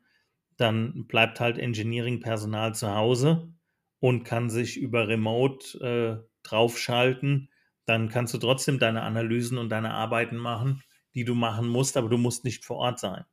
dann 0.58 1.08
bleibt 1.08 1.39
halt 1.39 1.58
Engineering-Personal 1.58 2.76
zu 2.76 2.93
Hause 2.93 3.54
und 3.99 4.24
kann 4.24 4.49
sich 4.49 4.78
über 4.78 5.08
Remote 5.08 5.80
äh, 5.80 6.28
draufschalten. 6.43 7.49
Dann 7.86 8.10
kannst 8.10 8.34
du 8.34 8.38
trotzdem 8.38 8.80
deine 8.80 9.02
Analysen 9.04 9.58
und 9.58 9.70
deine 9.70 9.91
Arbeiten 9.93 10.38
machen, 10.38 10.84
die 11.14 11.24
du 11.24 11.36
machen 11.36 11.68
musst, 11.68 11.97
aber 11.97 12.10
du 12.10 12.18
musst 12.18 12.43
nicht 12.45 12.66
vor 12.66 12.78
Ort 12.78 12.99
sein. 12.99 13.26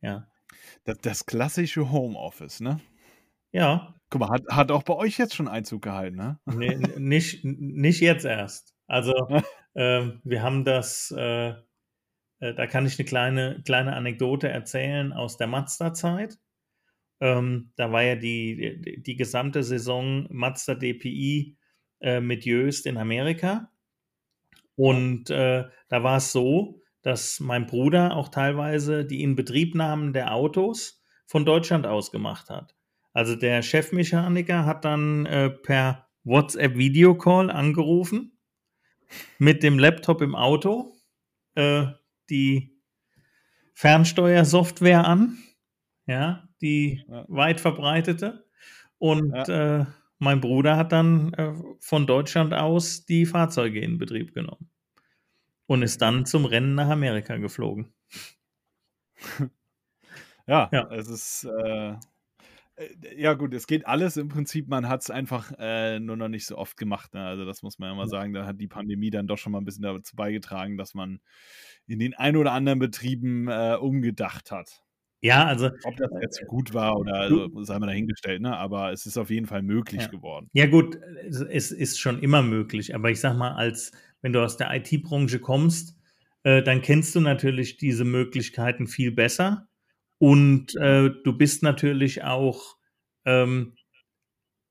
Ja. 0.00 0.29
Das, 0.84 0.98
das 0.98 1.26
klassische 1.26 1.90
Homeoffice, 1.90 2.60
ne? 2.60 2.80
Ja. 3.52 3.94
Guck 4.10 4.20
mal, 4.20 4.30
hat, 4.30 4.44
hat 4.48 4.70
auch 4.70 4.82
bei 4.82 4.94
euch 4.94 5.18
jetzt 5.18 5.34
schon 5.34 5.48
Einzug 5.48 5.82
gehalten, 5.82 6.16
ne? 6.16 6.38
Nee, 6.46 6.76
nicht, 6.98 7.44
nicht 7.44 8.00
jetzt 8.00 8.24
erst. 8.24 8.74
Also, 8.86 9.12
äh, 9.74 10.10
wir 10.24 10.42
haben 10.42 10.64
das, 10.64 11.14
äh, 11.16 11.50
äh, 12.40 12.54
da 12.54 12.66
kann 12.66 12.86
ich 12.86 12.98
eine 12.98 13.06
kleine, 13.06 13.62
kleine 13.64 13.94
Anekdote 13.94 14.48
erzählen 14.48 15.12
aus 15.12 15.36
der 15.36 15.46
Mazda-Zeit. 15.46 16.38
Ähm, 17.20 17.72
da 17.76 17.92
war 17.92 18.02
ja 18.02 18.16
die, 18.16 18.80
die, 18.82 19.02
die, 19.02 19.16
gesamte 19.16 19.62
Saison 19.62 20.26
Mazda 20.30 20.74
DPI 20.74 21.58
äh, 22.00 22.20
mit 22.20 22.46
Jöst 22.46 22.86
in 22.86 22.96
Amerika. 22.96 23.70
Und 24.74 25.28
äh, 25.28 25.64
da 25.88 26.02
war 26.02 26.16
es 26.16 26.32
so, 26.32 26.79
dass 27.02 27.40
mein 27.40 27.66
Bruder 27.66 28.16
auch 28.16 28.28
teilweise 28.28 29.04
die 29.04 29.22
Inbetriebnahmen 29.22 30.12
der 30.12 30.34
Autos 30.34 31.02
von 31.26 31.44
Deutschland 31.44 31.86
aus 31.86 32.10
gemacht 32.10 32.50
hat. 32.50 32.74
Also 33.12 33.34
der 33.36 33.62
Chefmechaniker 33.62 34.66
hat 34.66 34.84
dann 34.84 35.26
äh, 35.26 35.50
per 35.50 36.08
WhatsApp 36.24 36.76
Videocall 36.76 37.50
angerufen 37.50 38.38
mit 39.38 39.62
dem 39.62 39.78
Laptop 39.78 40.20
im 40.22 40.34
Auto 40.34 40.92
äh, 41.54 41.86
die 42.28 42.76
Fernsteuersoftware 43.74 45.06
an, 45.06 45.38
ja, 46.06 46.48
die 46.60 47.02
ja. 47.08 47.24
weit 47.28 47.60
verbreitete. 47.60 48.44
Und 48.98 49.34
ja. 49.34 49.80
äh, 49.80 49.86
mein 50.18 50.40
Bruder 50.40 50.76
hat 50.76 50.92
dann 50.92 51.32
äh, 51.32 51.54
von 51.80 52.06
Deutschland 52.06 52.52
aus 52.52 53.06
die 53.06 53.24
Fahrzeuge 53.24 53.80
in 53.80 53.96
Betrieb 53.96 54.34
genommen 54.34 54.69
und 55.70 55.82
ist 55.82 56.02
dann 56.02 56.26
zum 56.26 56.46
Rennen 56.46 56.74
nach 56.74 56.88
Amerika 56.88 57.36
geflogen. 57.36 57.92
ja, 60.48 60.68
ja, 60.72 60.90
es 60.90 61.06
ist. 61.06 61.44
Äh, 61.44 61.90
äh, 61.90 61.96
ja, 63.16 63.34
gut, 63.34 63.54
es 63.54 63.68
geht 63.68 63.86
alles 63.86 64.16
im 64.16 64.26
Prinzip. 64.26 64.66
Man 64.66 64.88
hat 64.88 65.02
es 65.02 65.10
einfach 65.10 65.52
äh, 65.60 66.00
nur 66.00 66.16
noch 66.16 66.26
nicht 66.26 66.46
so 66.46 66.58
oft 66.58 66.76
gemacht. 66.76 67.14
Ne? 67.14 67.24
Also, 67.24 67.44
das 67.44 67.62
muss 67.62 67.78
man 67.78 67.90
ja 67.90 67.94
mal 67.94 68.08
sagen. 68.08 68.32
Da 68.32 68.46
hat 68.46 68.60
die 68.60 68.66
Pandemie 68.66 69.10
dann 69.10 69.28
doch 69.28 69.38
schon 69.38 69.52
mal 69.52 69.58
ein 69.58 69.64
bisschen 69.64 69.84
dazu 69.84 70.16
beigetragen, 70.16 70.76
dass 70.76 70.94
man 70.94 71.20
in 71.86 72.00
den 72.00 72.14
ein 72.14 72.36
oder 72.36 72.50
anderen 72.50 72.80
Betrieben 72.80 73.46
äh, 73.46 73.76
umgedacht 73.80 74.50
hat. 74.50 74.82
Ja, 75.20 75.44
also. 75.44 75.70
Ob 75.84 75.96
das 75.96 76.10
jetzt 76.20 76.44
gut 76.48 76.74
war 76.74 76.96
oder 76.98 77.14
also, 77.14 77.62
sei 77.62 77.78
mal 77.78 77.86
dahingestellt, 77.86 78.42
ne? 78.42 78.56
aber 78.56 78.90
es 78.90 79.06
ist 79.06 79.18
auf 79.18 79.30
jeden 79.30 79.46
Fall 79.46 79.62
möglich 79.62 80.02
ja. 80.02 80.08
geworden. 80.08 80.48
Ja, 80.52 80.66
gut, 80.66 80.98
es 81.28 81.70
ist 81.70 82.00
schon 82.00 82.18
immer 82.18 82.42
möglich, 82.42 82.92
aber 82.92 83.10
ich 83.10 83.20
sag 83.20 83.36
mal, 83.36 83.52
als 83.52 83.92
wenn 84.22 84.32
du 84.32 84.42
aus 84.42 84.56
der 84.56 84.74
IT-Branche 84.74 85.40
kommst, 85.40 85.96
äh, 86.42 86.62
dann 86.62 86.82
kennst 86.82 87.14
du 87.14 87.20
natürlich 87.20 87.76
diese 87.76 88.04
Möglichkeiten 88.04 88.86
viel 88.86 89.12
besser 89.12 89.68
und 90.18 90.76
äh, 90.76 91.10
du 91.24 91.36
bist 91.36 91.62
natürlich 91.62 92.24
auch, 92.24 92.76
ähm, 93.24 93.74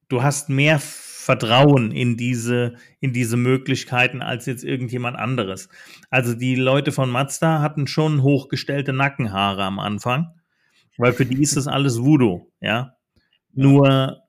du 0.07 0.23
hast 0.23 0.49
mehr 0.49 0.79
Vertrauen 0.79 1.91
in 1.91 2.17
diese, 2.17 2.75
in 2.99 3.13
diese 3.13 3.37
Möglichkeiten 3.37 4.21
als 4.21 4.45
jetzt 4.45 4.63
irgendjemand 4.63 5.17
anderes. 5.17 5.69
Also 6.09 6.33
die 6.33 6.55
Leute 6.55 6.91
von 6.91 7.09
Mazda 7.09 7.61
hatten 7.61 7.87
schon 7.87 8.23
hochgestellte 8.23 8.93
Nackenhaare 8.93 9.63
am 9.63 9.79
Anfang 9.79 10.33
weil 10.99 11.13
für 11.13 11.25
die 11.25 11.41
ist 11.41 11.55
das 11.55 11.67
alles 11.67 12.03
Voodoo, 12.03 12.51
ja. 12.59 12.95
Nur 13.53 14.21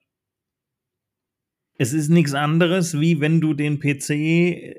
es 1.83 1.95
ist 1.95 2.11
nichts 2.11 2.35
anderes, 2.35 3.01
wie 3.01 3.21
wenn 3.21 3.41
du 3.41 3.55
den 3.55 3.79
PC 3.81 4.11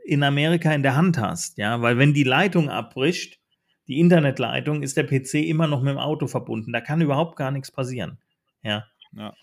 in 0.05 0.21
Amerika 0.21 0.71
in 0.71 0.83
der 0.83 0.95
Hand 0.95 1.17
hast, 1.17 1.57
ja, 1.57 1.81
weil 1.81 1.97
wenn 1.97 2.13
die 2.13 2.23
Leitung 2.23 2.69
abbricht, 2.69 3.39
die 3.87 3.99
Internetleitung, 3.99 4.83
ist 4.83 4.97
der 4.97 5.05
PC 5.05 5.35
immer 5.49 5.65
noch 5.67 5.81
mit 5.81 5.91
dem 5.93 5.97
Auto 5.97 6.27
verbunden. 6.27 6.71
Da 6.71 6.79
kann 6.79 7.01
überhaupt 7.01 7.35
gar 7.37 7.49
nichts 7.51 7.71
passieren. 7.71 8.19
Ja. 8.61 8.85
Ja. 9.13 9.33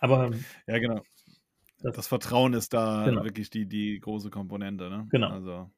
Aber 0.00 0.30
Ja, 0.66 0.78
genau. 0.78 1.02
Das- 1.82 1.94
Das, 1.94 2.08
Vertrauen 2.08 2.54
ist 2.54 2.72
da 2.74 3.04
Genau. 3.04 3.22
wirklich 3.24 3.50
die, 3.50 3.66
die 3.66 4.00
große 4.00 4.30
Komponente. 4.30 4.88
Ne? 4.90 5.06
Genau. 5.10 5.28
Also, 5.28 5.70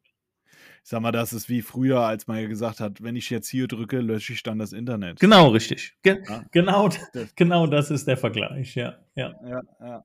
ich 0.46 0.88
sag 0.88 1.02
mal, 1.02 1.12
das 1.12 1.32
ist 1.34 1.48
wie 1.50 1.60
früher, 1.62 2.00
als 2.00 2.26
man 2.26 2.38
ja 2.40 2.46
gesagt 2.48 2.80
hat, 2.80 3.02
wenn 3.02 3.16
ich 3.16 3.28
jetzt 3.28 3.48
hier 3.48 3.66
drücke, 3.68 3.98
lösche 4.00 4.32
ich 4.32 4.42
dann 4.42 4.58
das 4.58 4.72
Internet. 4.72 5.18
genau 5.20 5.48
richtig. 5.48 5.94
Ge 6.02 6.22
Ja. 6.28 6.44
genau, 6.52 6.88
Das- 7.12 7.34
genau 7.34 7.66
das 7.66 7.90
ist 7.90 8.06
der 8.06 8.16
Vergleich, 8.16 8.74
ja. 8.76 8.98
ja. 9.16 9.34
Ja, 9.44 9.60
ja. 9.80 10.04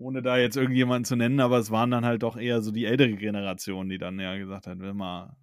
Ohne 0.00 0.22
da 0.22 0.38
jetzt 0.38 0.56
irgendjemanden 0.56 1.04
zu 1.04 1.14
nennen, 1.14 1.40
aber 1.40 1.58
es 1.58 1.70
waren 1.70 1.90
dann 1.90 2.06
halt 2.06 2.22
doch 2.22 2.38
eher 2.38 2.62
so 2.62 2.70
die 2.70 2.86
ältere 2.86 3.12
Generation, 3.16 3.90
die 3.90 3.98
dann 3.98 4.18
ja 4.18 4.34
gesagt 4.38 4.66
hat, 4.66 4.80
wenn 4.80 4.96
mal, 4.96 5.36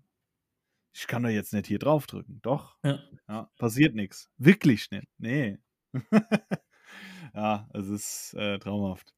ich 0.93 1.05
kann 1.05 1.21
doch 1.21 1.29
jetzt 1.29 1.53
nicht 1.53 1.67
hier 1.67 1.77
draufdrücken. 1.77 2.39
Doch. 2.41 2.75
Ja. 2.83 2.99
Ja, 3.27 3.51
passiert 3.59 3.93
nichts. 3.93 4.31
Wirklich 4.39 4.89
nicht. 4.89 5.07
Nee. 5.19 5.59
ja, 7.35 7.69
es 7.71 7.87
ist 7.87 8.33
äh, 8.33 8.57
traumhaft. 8.57 9.13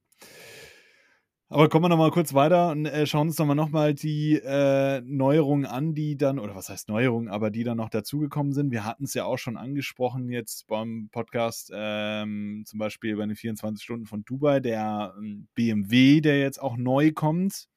Aber 1.51 1.67
kommen 1.67 1.85
wir 1.85 1.89
nochmal 1.89 2.11
kurz 2.11 2.35
weiter 2.35 2.69
und 2.69 2.85
äh, 2.85 3.07
schauen 3.07 3.29
uns 3.29 3.39
nochmal 3.39 3.55
noch 3.55 3.69
mal 3.69 3.95
die 3.95 4.35
äh, 4.35 5.01
Neuerungen 5.01 5.65
an, 5.65 5.95
die 5.95 6.15
dann, 6.15 6.37
oder 6.37 6.53
was 6.53 6.69
heißt 6.69 6.89
Neuerungen, 6.89 7.27
aber 7.27 7.49
die 7.49 7.63
dann 7.63 7.77
noch 7.77 7.89
dazugekommen 7.89 8.53
sind. 8.53 8.69
Wir 8.69 8.85
hatten 8.85 9.05
es 9.05 9.15
ja 9.15 9.25
auch 9.25 9.39
schon 9.39 9.57
angesprochen 9.57 10.29
jetzt 10.29 10.67
beim 10.67 11.09
Podcast, 11.11 11.71
ähm, 11.73 12.65
zum 12.67 12.77
Beispiel 12.77 13.15
bei 13.17 13.25
den 13.25 13.35
24 13.35 13.83
Stunden 13.83 14.05
von 14.05 14.23
Dubai, 14.25 14.59
der 14.59 15.15
ähm, 15.17 15.47
BMW, 15.55 16.21
der 16.21 16.39
jetzt 16.39 16.61
auch 16.61 16.77
neu 16.77 17.13
kommt, 17.13 17.67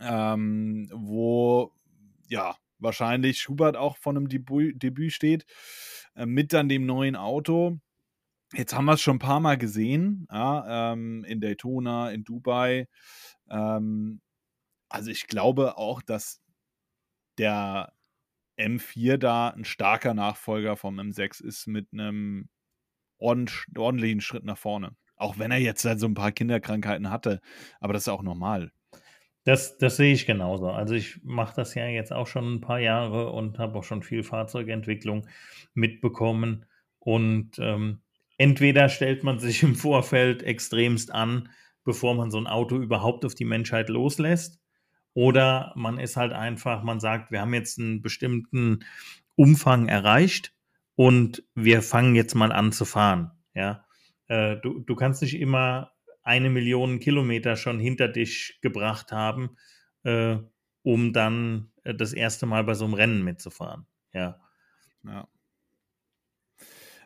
ähm, 0.00 0.88
wo 0.94 1.72
ja 2.28 2.54
wahrscheinlich 2.78 3.40
Schubert 3.40 3.76
auch 3.76 3.96
von 3.96 4.16
einem 4.16 4.28
Debüt, 4.28 4.80
Debüt 4.80 5.12
steht, 5.12 5.44
äh, 6.14 6.24
mit 6.24 6.52
dann 6.52 6.68
dem 6.68 6.86
neuen 6.86 7.16
Auto. 7.16 7.80
Jetzt 8.52 8.74
haben 8.74 8.86
wir 8.86 8.94
es 8.94 9.00
schon 9.00 9.16
ein 9.16 9.20
paar 9.20 9.40
Mal 9.40 9.56
gesehen, 9.58 10.26
ja, 10.30 10.92
ähm, 10.92 11.24
in 11.24 11.40
Daytona, 11.40 12.10
in 12.10 12.24
Dubai. 12.24 12.88
Ähm, 13.48 14.20
also 14.88 15.10
ich 15.10 15.28
glaube 15.28 15.78
auch, 15.78 16.02
dass 16.02 16.42
der 17.38 17.92
M4 18.58 19.18
da 19.18 19.48
ein 19.48 19.64
starker 19.64 20.14
Nachfolger 20.14 20.76
vom 20.76 20.98
M6 20.98 21.42
ist 21.44 21.66
mit 21.68 21.92
einem 21.92 22.48
ordentlich, 23.18 23.66
ordentlichen 23.76 24.20
Schritt 24.20 24.44
nach 24.44 24.58
vorne. 24.58 24.96
Auch 25.16 25.38
wenn 25.38 25.50
er 25.50 25.58
jetzt 25.58 25.84
halt 25.84 26.00
so 26.00 26.06
ein 26.06 26.14
paar 26.14 26.32
Kinderkrankheiten 26.32 27.10
hatte, 27.10 27.40
aber 27.78 27.92
das 27.92 28.02
ist 28.02 28.08
auch 28.08 28.22
normal. 28.22 28.72
Das, 29.44 29.78
das 29.78 29.96
sehe 29.96 30.12
ich 30.12 30.26
genauso. 30.26 30.70
Also 30.70 30.94
ich 30.94 31.22
mache 31.22 31.56
das 31.56 31.74
ja 31.74 31.86
jetzt 31.86 32.12
auch 32.12 32.26
schon 32.26 32.54
ein 32.54 32.60
paar 32.60 32.80
Jahre 32.80 33.30
und 33.30 33.58
habe 33.58 33.78
auch 33.78 33.84
schon 33.84 34.02
viel 34.02 34.22
Fahrzeugentwicklung 34.22 35.26
mitbekommen. 35.72 36.66
Und 36.98 37.58
ähm, 37.58 38.02
entweder 38.40 38.88
stellt 38.88 39.22
man 39.22 39.38
sich 39.38 39.62
im 39.62 39.74
Vorfeld 39.74 40.42
extremst 40.42 41.12
an, 41.12 41.50
bevor 41.84 42.14
man 42.14 42.30
so 42.30 42.38
ein 42.38 42.46
Auto 42.46 42.76
überhaupt 42.76 43.26
auf 43.26 43.34
die 43.34 43.44
Menschheit 43.44 43.90
loslässt. 43.90 44.58
Oder 45.12 45.74
man 45.76 45.98
ist 45.98 46.16
halt 46.16 46.32
einfach, 46.32 46.82
man 46.82 47.00
sagt, 47.00 47.30
wir 47.30 47.42
haben 47.42 47.52
jetzt 47.52 47.78
einen 47.78 48.00
bestimmten 48.00 48.80
Umfang 49.36 49.88
erreicht 49.88 50.54
und 50.94 51.44
wir 51.54 51.82
fangen 51.82 52.14
jetzt 52.14 52.34
mal 52.34 52.50
an 52.50 52.72
zu 52.72 52.86
fahren. 52.86 53.30
Ja, 53.52 53.84
äh, 54.28 54.56
du, 54.56 54.80
du 54.80 54.96
kannst 54.96 55.20
nicht 55.20 55.38
immer 55.38 55.92
eine 56.22 56.48
Million 56.48 56.98
Kilometer 56.98 57.56
schon 57.56 57.78
hinter 57.78 58.08
dich 58.08 58.58
gebracht 58.62 59.12
haben, 59.12 59.56
äh, 60.04 60.38
um 60.82 61.12
dann 61.12 61.72
äh, 61.84 61.94
das 61.94 62.14
erste 62.14 62.46
Mal 62.46 62.64
bei 62.64 62.72
so 62.72 62.86
einem 62.86 62.94
Rennen 62.94 63.22
mitzufahren. 63.22 63.86
Ja. 64.14 64.40
Ja. 65.04 65.28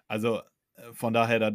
Also 0.06 0.42
von 0.92 1.12
daher, 1.12 1.38
da, 1.38 1.52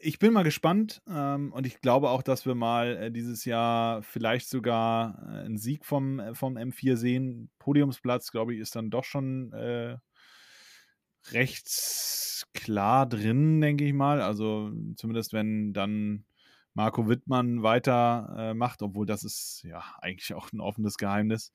ich 0.00 0.18
bin 0.18 0.32
mal 0.32 0.42
gespannt 0.42 1.02
ähm, 1.08 1.52
und 1.52 1.66
ich 1.66 1.80
glaube 1.80 2.10
auch, 2.10 2.22
dass 2.22 2.46
wir 2.46 2.54
mal 2.54 2.96
äh, 2.96 3.10
dieses 3.10 3.44
Jahr 3.44 4.02
vielleicht 4.02 4.48
sogar 4.48 5.18
äh, 5.22 5.44
einen 5.44 5.58
Sieg 5.58 5.84
vom, 5.84 6.20
äh, 6.20 6.34
vom 6.34 6.56
M4 6.56 6.96
sehen. 6.96 7.50
Podiumsplatz, 7.58 8.30
glaube 8.30 8.54
ich, 8.54 8.60
ist 8.60 8.74
dann 8.74 8.90
doch 8.90 9.04
schon 9.04 9.52
äh, 9.52 9.96
recht 11.32 12.46
klar 12.54 13.06
drin, 13.06 13.60
denke 13.60 13.84
ich 13.84 13.92
mal. 13.92 14.22
Also 14.22 14.72
zumindest 14.96 15.32
wenn 15.32 15.72
dann 15.72 16.24
Marco 16.74 17.08
Wittmann 17.08 17.62
weiter 17.62 18.34
äh, 18.38 18.54
obwohl 18.82 19.06
das 19.06 19.24
ist 19.24 19.62
ja 19.64 19.82
eigentlich 20.00 20.34
auch 20.34 20.52
ein 20.52 20.60
offenes 20.60 20.96
Geheimnis. 20.96 21.52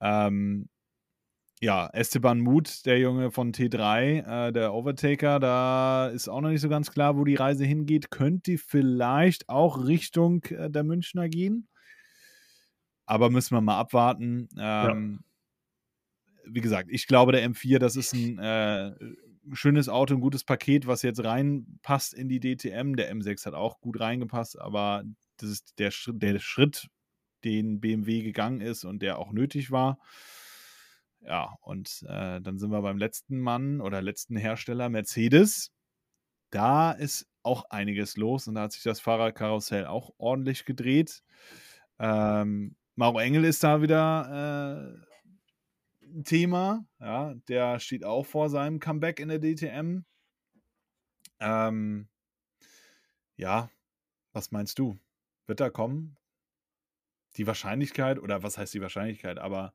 Ähm, 0.00 0.68
ja, 1.60 1.88
Esteban 1.92 2.40
Muth, 2.40 2.86
der 2.86 2.98
Junge 2.98 3.30
von 3.30 3.52
T3, 3.52 4.48
äh, 4.48 4.52
der 4.52 4.72
Overtaker, 4.72 5.40
da 5.40 6.08
ist 6.08 6.28
auch 6.28 6.40
noch 6.40 6.50
nicht 6.50 6.60
so 6.60 6.68
ganz 6.68 6.90
klar, 6.90 7.16
wo 7.16 7.24
die 7.24 7.34
Reise 7.34 7.64
hingeht. 7.64 8.10
Könnte 8.10 8.58
vielleicht 8.58 9.48
auch 9.48 9.84
Richtung 9.84 10.44
äh, 10.44 10.70
der 10.70 10.84
Münchner 10.84 11.28
gehen. 11.28 11.68
Aber 13.06 13.30
müssen 13.30 13.56
wir 13.56 13.60
mal 13.60 13.78
abwarten. 13.78 14.48
Ähm, 14.58 15.24
Wie 16.44 16.60
gesagt, 16.60 16.90
ich 16.92 17.06
glaube, 17.06 17.32
der 17.32 17.48
M4, 17.48 17.78
das 17.78 17.96
ist 17.96 18.12
ein 18.12 18.38
äh, 18.38 18.92
schönes 19.52 19.88
Auto, 19.88 20.14
ein 20.14 20.20
gutes 20.20 20.44
Paket, 20.44 20.86
was 20.86 21.02
jetzt 21.02 21.24
reinpasst 21.24 22.14
in 22.14 22.28
die 22.28 22.38
DTM. 22.38 22.94
Der 22.94 23.12
M6 23.12 23.46
hat 23.46 23.54
auch 23.54 23.80
gut 23.80 23.98
reingepasst, 23.98 24.60
aber 24.60 25.02
das 25.38 25.50
ist 25.50 25.78
der 25.78 25.90
der 26.08 26.38
Schritt, 26.38 26.88
den 27.44 27.80
BMW 27.80 28.22
gegangen 28.22 28.60
ist 28.60 28.84
und 28.84 29.02
der 29.02 29.18
auch 29.18 29.32
nötig 29.32 29.70
war. 29.70 29.98
Ja, 31.20 31.56
und 31.60 32.04
äh, 32.08 32.40
dann 32.40 32.58
sind 32.58 32.70
wir 32.70 32.80
beim 32.82 32.98
letzten 32.98 33.40
Mann 33.40 33.80
oder 33.80 34.00
letzten 34.02 34.36
Hersteller, 34.36 34.88
Mercedes. 34.88 35.72
Da 36.50 36.92
ist 36.92 37.26
auch 37.42 37.64
einiges 37.70 38.16
los 38.16 38.46
und 38.46 38.54
da 38.54 38.62
hat 38.62 38.72
sich 38.72 38.82
das 38.82 39.00
Fahrerkarussell 39.00 39.86
auch 39.86 40.12
ordentlich 40.18 40.64
gedreht. 40.64 41.22
Ähm, 41.98 42.76
Mauro 42.94 43.18
Engel 43.18 43.44
ist 43.44 43.62
da 43.64 43.82
wieder 43.82 44.98
äh, 46.02 46.06
ein 46.06 46.24
Thema. 46.24 46.84
Ja, 47.00 47.34
der 47.48 47.80
steht 47.80 48.04
auch 48.04 48.26
vor 48.26 48.48
seinem 48.50 48.80
Comeback 48.80 49.20
in 49.20 49.28
der 49.28 49.40
DTM. 49.40 50.04
Ähm, 51.40 52.08
ja, 53.36 53.70
was 54.32 54.50
meinst 54.50 54.78
du? 54.78 54.98
Wird 55.46 55.60
er 55.60 55.70
kommen? 55.70 56.16
Die 57.36 57.46
Wahrscheinlichkeit, 57.46 58.18
oder 58.18 58.42
was 58.42 58.58
heißt 58.58 58.74
die 58.74 58.80
Wahrscheinlichkeit, 58.80 59.38
aber 59.38 59.72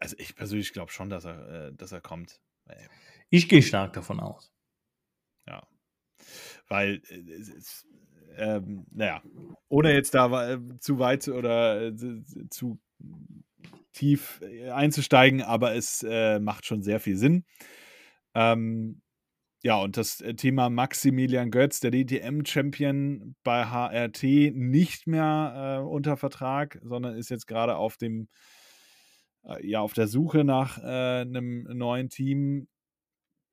also 0.00 0.16
ich 0.18 0.34
persönlich 0.34 0.72
glaube 0.72 0.92
schon, 0.92 1.10
dass 1.10 1.24
er, 1.24 1.68
äh, 1.68 1.74
dass 1.74 1.92
er 1.92 2.00
kommt. 2.00 2.40
Äh, 2.66 2.88
Ich 3.30 3.48
gehe 3.48 3.62
stark 3.62 3.92
davon 3.92 4.20
aus. 4.20 4.52
Ja. 5.46 5.66
Weil, 6.68 7.02
äh, 7.08 7.42
ähm, 8.36 8.86
naja, 8.90 9.22
ohne 9.68 9.92
jetzt 9.92 10.14
da 10.14 10.52
äh, 10.52 10.58
zu 10.78 10.98
weit 10.98 11.28
oder 11.28 11.88
äh, 11.88 11.94
zu 12.50 12.80
tief 13.92 14.40
äh, 14.42 14.70
einzusteigen, 14.70 15.42
aber 15.42 15.74
es 15.74 16.04
äh, 16.08 16.38
macht 16.38 16.66
schon 16.66 16.82
sehr 16.82 17.00
viel 17.00 17.16
Sinn. 17.16 17.44
Ähm, 18.34 19.02
ja, 19.62 19.76
und 19.76 19.96
das 19.96 20.20
äh, 20.20 20.34
Thema 20.34 20.70
Maximilian 20.70 21.50
Götz, 21.50 21.80
der 21.80 21.92
DTM-Champion 21.92 23.36
bei 23.44 23.66
HRT, 23.66 24.54
nicht 24.54 25.06
mehr 25.06 25.78
äh, 25.80 25.84
unter 25.84 26.16
Vertrag, 26.16 26.80
sondern 26.82 27.16
ist 27.16 27.30
jetzt 27.30 27.46
gerade 27.46 27.76
auf 27.76 27.96
dem, 27.96 28.28
äh, 29.44 29.66
ja, 29.66 29.80
auf 29.80 29.92
der 29.92 30.08
Suche 30.08 30.44
nach 30.44 30.78
äh, 30.78 31.20
einem 31.22 31.64
neuen 31.64 32.08
Team. 32.08 32.68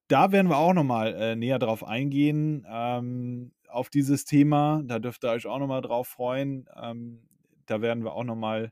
Da 0.07 0.31
werden 0.31 0.49
wir 0.49 0.57
auch 0.57 0.73
nochmal 0.73 1.13
äh, 1.13 1.35
näher 1.35 1.59
drauf 1.59 1.83
eingehen, 1.83 2.65
ähm, 2.69 3.51
auf 3.67 3.89
dieses 3.89 4.25
Thema. 4.25 4.81
Da 4.85 4.99
dürft 4.99 5.23
ihr 5.23 5.29
euch 5.29 5.45
auch 5.45 5.59
nochmal 5.59 5.81
drauf 5.81 6.07
freuen. 6.07 6.67
Ähm, 6.75 7.27
da 7.67 7.81
werden 7.81 8.03
wir 8.03 8.13
auch 8.13 8.23
nochmal 8.23 8.71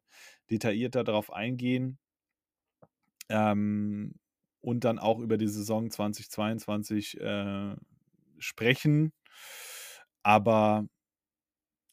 detaillierter 0.50 1.04
drauf 1.04 1.32
eingehen. 1.32 2.00
Ähm, 3.30 4.16
und 4.62 4.84
dann 4.84 5.00
auch 5.00 5.20
über 5.20 5.38
die 5.38 5.48
Saison 5.48 5.92
2022 5.92 7.20
äh, 7.22 7.76
sprechen. 8.40 9.14
Aber 10.24 10.88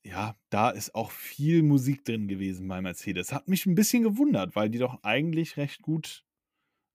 ja, 0.05 0.37
da 0.51 0.71
ist 0.71 0.95
auch 0.95 1.11
viel 1.11 1.63
Musik 1.63 2.05
drin 2.05 2.29
gewesen 2.29 2.69
bei 2.69 2.81
Mercedes. 2.83 3.33
Hat 3.33 3.49
mich 3.49 3.65
ein 3.65 3.75
bisschen 3.75 4.03
gewundert, 4.03 4.55
weil 4.55 4.69
die 4.69 4.79
doch 4.79 5.03
eigentlich 5.03 5.57
recht 5.57 5.83
gut 5.83 6.25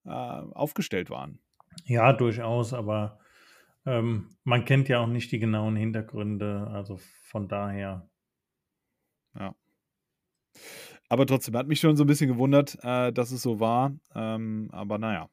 äh, 0.06 0.10
aufgestellt 0.10 1.10
waren. 1.10 1.40
Ja, 1.86 2.14
durchaus, 2.14 2.74
aber 2.74 3.20
ähm, 3.86 4.30
man 4.44 4.64
kennt 4.64 4.90
ja 4.90 5.00
auch 5.00 5.08
nicht 5.08 5.32
die 5.32 5.40
genauen 5.40 5.76
Hintergründe, 5.76 6.68
also 6.72 6.98
von 6.98 7.48
daher. 7.48 8.08
Ja. 9.38 9.56
Aber 11.10 11.26
trotzdem 11.26 11.58
hat 11.58 11.68
mich 11.68 11.80
schon 11.80 11.98
so 11.98 12.04
ein 12.04 12.08
bisschen 12.08 12.30
gewundert, 12.30 12.78
äh, 12.84 13.12
dass 13.12 13.32
es 13.32 13.42
so 13.42 13.60
war. 13.60 13.96
Ähm, 14.14 14.70
aber 14.72 15.00
naja. 15.00 15.30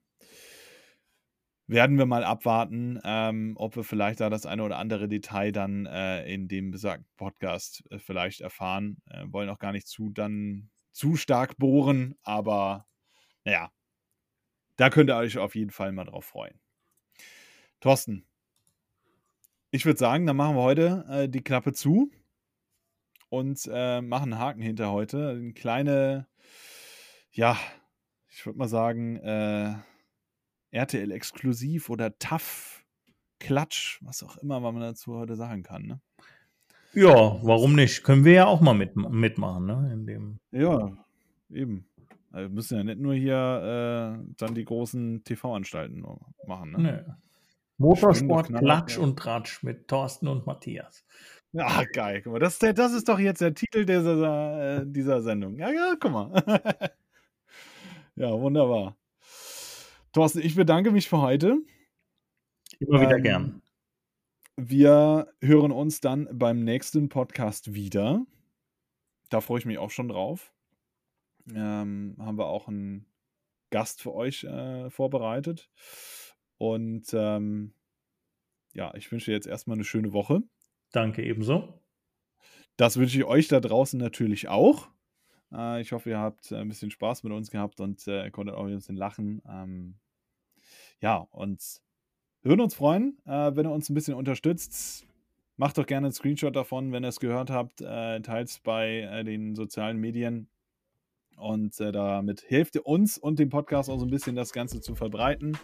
Werden 1.68 1.98
wir 1.98 2.06
mal 2.06 2.22
abwarten, 2.22 3.00
ähm, 3.04 3.54
ob 3.56 3.74
wir 3.74 3.82
vielleicht 3.82 4.20
da 4.20 4.30
das 4.30 4.46
eine 4.46 4.62
oder 4.62 4.78
andere 4.78 5.08
Detail 5.08 5.50
dann 5.50 5.86
äh, 5.86 6.24
in 6.32 6.46
dem 6.46 6.70
besagten 6.70 7.10
Podcast 7.16 7.82
äh, 7.90 7.98
vielleicht 7.98 8.40
erfahren. 8.40 8.98
Äh, 9.10 9.24
wollen 9.26 9.48
auch 9.48 9.58
gar 9.58 9.72
nicht 9.72 9.88
zu 9.88 10.10
dann 10.10 10.70
zu 10.92 11.16
stark 11.16 11.56
bohren, 11.58 12.14
aber 12.22 12.86
ja, 13.44 13.70
da 14.76 14.90
könnt 14.90 15.10
ihr 15.10 15.16
euch 15.16 15.38
auf 15.38 15.54
jeden 15.54 15.70
Fall 15.70 15.92
mal 15.92 16.04
drauf 16.04 16.24
freuen. 16.26 16.60
Thorsten, 17.80 18.26
ich 19.70 19.84
würde 19.84 19.98
sagen, 19.98 20.24
dann 20.26 20.36
machen 20.36 20.56
wir 20.56 20.62
heute 20.62 21.04
äh, 21.10 21.28
die 21.28 21.42
Klappe 21.42 21.72
zu 21.72 22.10
und 23.28 23.68
äh, 23.70 24.00
machen 24.00 24.32
einen 24.32 24.40
Haken 24.40 24.62
hinter 24.62 24.92
heute. 24.92 25.30
Eine 25.30 25.52
kleine, 25.52 26.26
ja, 27.32 27.58
ich 28.28 28.46
würde 28.46 28.58
mal 28.58 28.68
sagen, 28.68 29.16
äh, 30.76 30.78
RTL-exklusiv 30.78 31.90
oder 31.90 32.18
TAF, 32.18 32.84
Klatsch, 33.38 33.98
was 34.02 34.22
auch 34.22 34.36
immer 34.38 34.60
man 34.60 34.80
dazu 34.80 35.16
heute 35.16 35.36
sagen 35.36 35.62
kann. 35.62 35.82
Ne? 35.82 36.00
Ja, 36.94 37.38
warum 37.42 37.74
nicht? 37.74 38.02
Können 38.04 38.24
wir 38.24 38.32
ja 38.32 38.46
auch 38.46 38.60
mal 38.60 38.74
mit, 38.74 38.96
mitmachen, 38.96 39.66
ne? 39.66 39.90
In 39.92 40.06
dem 40.06 40.38
ja, 40.50 40.92
eben. 41.50 41.86
Also 42.32 42.48
wir 42.48 42.54
müssen 42.54 42.78
ja 42.78 42.84
nicht 42.84 43.00
nur 43.00 43.14
hier 43.14 43.34
äh, 43.34 44.34
dann 44.38 44.54
die 44.54 44.64
großen 44.64 45.22
TV-Anstalten 45.24 46.04
machen. 46.46 46.72
Ne? 46.72 46.78
Nee. 47.06 47.12
Motorsport, 47.78 48.48
Klatsch 48.48 48.96
und 48.96 49.18
Tratsch 49.18 49.62
mit 49.62 49.88
Thorsten 49.88 50.28
und 50.28 50.46
Matthias. 50.46 51.04
Ja, 51.52 51.84
geil. 51.92 52.22
Guck 52.22 52.34
mal, 52.34 52.38
das, 52.38 52.58
das 52.58 52.92
ist 52.92 53.08
doch 53.08 53.18
jetzt 53.18 53.40
der 53.40 53.54
Titel 53.54 53.84
dieser, 53.84 54.80
äh, 54.80 54.84
dieser 54.86 55.20
Sendung. 55.20 55.58
Ja, 55.58 55.70
ja, 55.70 55.94
guck 56.00 56.12
mal. 56.12 56.42
ja, 58.16 58.30
wunderbar. 58.32 58.96
Thorsten, 60.16 60.40
ich 60.40 60.54
bedanke 60.54 60.92
mich 60.92 61.10
für 61.10 61.20
heute. 61.20 61.58
Immer 62.78 63.02
wieder 63.02 63.18
ähm, 63.18 63.22
gern. 63.22 63.62
Wir 64.56 65.30
hören 65.42 65.72
uns 65.72 66.00
dann 66.00 66.26
beim 66.32 66.64
nächsten 66.64 67.10
Podcast 67.10 67.74
wieder. 67.74 68.24
Da 69.28 69.42
freue 69.42 69.58
ich 69.58 69.66
mich 69.66 69.76
auch 69.76 69.90
schon 69.90 70.08
drauf. 70.08 70.54
Ähm, 71.54 72.16
haben 72.18 72.38
wir 72.38 72.46
auch 72.46 72.66
einen 72.66 73.04
Gast 73.68 74.00
für 74.00 74.14
euch 74.14 74.44
äh, 74.44 74.88
vorbereitet. 74.88 75.68
Und 76.56 77.12
ähm, 77.12 77.74
ja, 78.72 78.94
ich 78.94 79.12
wünsche 79.12 79.32
jetzt 79.32 79.46
erstmal 79.46 79.76
eine 79.76 79.84
schöne 79.84 80.14
Woche. 80.14 80.42
Danke 80.92 81.22
ebenso. 81.24 81.82
Das 82.78 82.96
wünsche 82.96 83.18
ich 83.18 83.24
euch 83.26 83.48
da 83.48 83.60
draußen 83.60 84.00
natürlich 84.00 84.48
auch. 84.48 84.88
Äh, 85.52 85.82
ich 85.82 85.92
hoffe, 85.92 86.08
ihr 86.08 86.18
habt 86.18 86.50
ein 86.54 86.68
bisschen 86.68 86.90
Spaß 86.90 87.22
mit 87.22 87.34
uns 87.34 87.50
gehabt 87.50 87.80
und 87.80 88.08
äh, 88.08 88.30
konntet 88.30 88.56
auch 88.56 88.64
ein 88.64 88.74
bisschen 88.74 88.96
lachen. 88.96 89.42
Ähm, 89.46 89.98
ja, 91.00 91.26
und 91.30 91.60
würden 92.42 92.60
uns 92.60 92.74
freuen, 92.74 93.18
äh, 93.26 93.54
wenn 93.54 93.66
ihr 93.66 93.72
uns 93.72 93.90
ein 93.90 93.94
bisschen 93.94 94.14
unterstützt. 94.14 95.06
Macht 95.56 95.78
doch 95.78 95.86
gerne 95.86 96.08
einen 96.08 96.12
Screenshot 96.12 96.54
davon, 96.54 96.92
wenn 96.92 97.04
ihr 97.04 97.08
es 97.08 97.18
gehört 97.18 97.50
habt. 97.50 97.80
Äh, 97.80 98.20
Teilt 98.20 98.48
es 98.48 98.58
bei 98.60 99.00
äh, 99.00 99.24
den 99.24 99.54
sozialen 99.54 99.98
Medien. 99.98 100.48
Und 101.36 101.80
äh, 101.80 101.92
damit 101.92 102.42
hilft 102.42 102.76
ihr 102.76 102.86
uns 102.86 103.18
und 103.18 103.38
dem 103.38 103.48
Podcast 103.48 103.90
auch 103.90 103.98
so 103.98 104.04
ein 104.04 104.10
bisschen 104.10 104.36
das 104.36 104.52
Ganze 104.52 104.80
zu 104.80 104.94
verbreiten. 104.94 105.56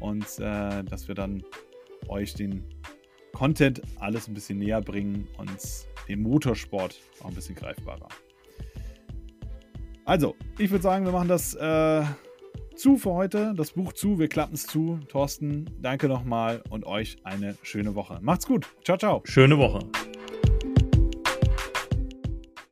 Und 0.00 0.26
äh, 0.38 0.84
dass 0.84 1.08
wir 1.08 1.14
dann 1.14 1.42
euch 2.08 2.34
den 2.34 2.64
Content 3.32 3.82
alles 3.98 4.28
ein 4.28 4.34
bisschen 4.34 4.58
näher 4.58 4.80
bringen 4.80 5.26
und 5.38 5.58
den 6.08 6.22
Motorsport 6.22 7.00
auch 7.20 7.28
ein 7.28 7.34
bisschen 7.34 7.54
greifbarer. 7.54 8.08
Also, 10.04 10.36
ich 10.58 10.70
würde 10.70 10.82
sagen, 10.82 11.04
wir 11.04 11.12
machen 11.12 11.28
das 11.28 11.54
äh, 11.54 12.04
zu 12.76 12.96
für 12.96 13.12
heute, 13.12 13.54
das 13.56 13.72
Buch 13.72 13.92
zu, 13.92 14.18
wir 14.18 14.28
klappen 14.28 14.54
es 14.54 14.66
zu. 14.66 14.98
Thorsten, 15.08 15.70
danke 15.80 16.08
nochmal 16.08 16.62
und 16.70 16.84
euch 16.84 17.16
eine 17.24 17.56
schöne 17.62 17.94
Woche. 17.94 18.18
Macht's 18.22 18.46
gut. 18.46 18.66
Ciao, 18.84 18.96
ciao. 18.96 19.22
Schöne 19.24 19.58
Woche. 19.58 19.80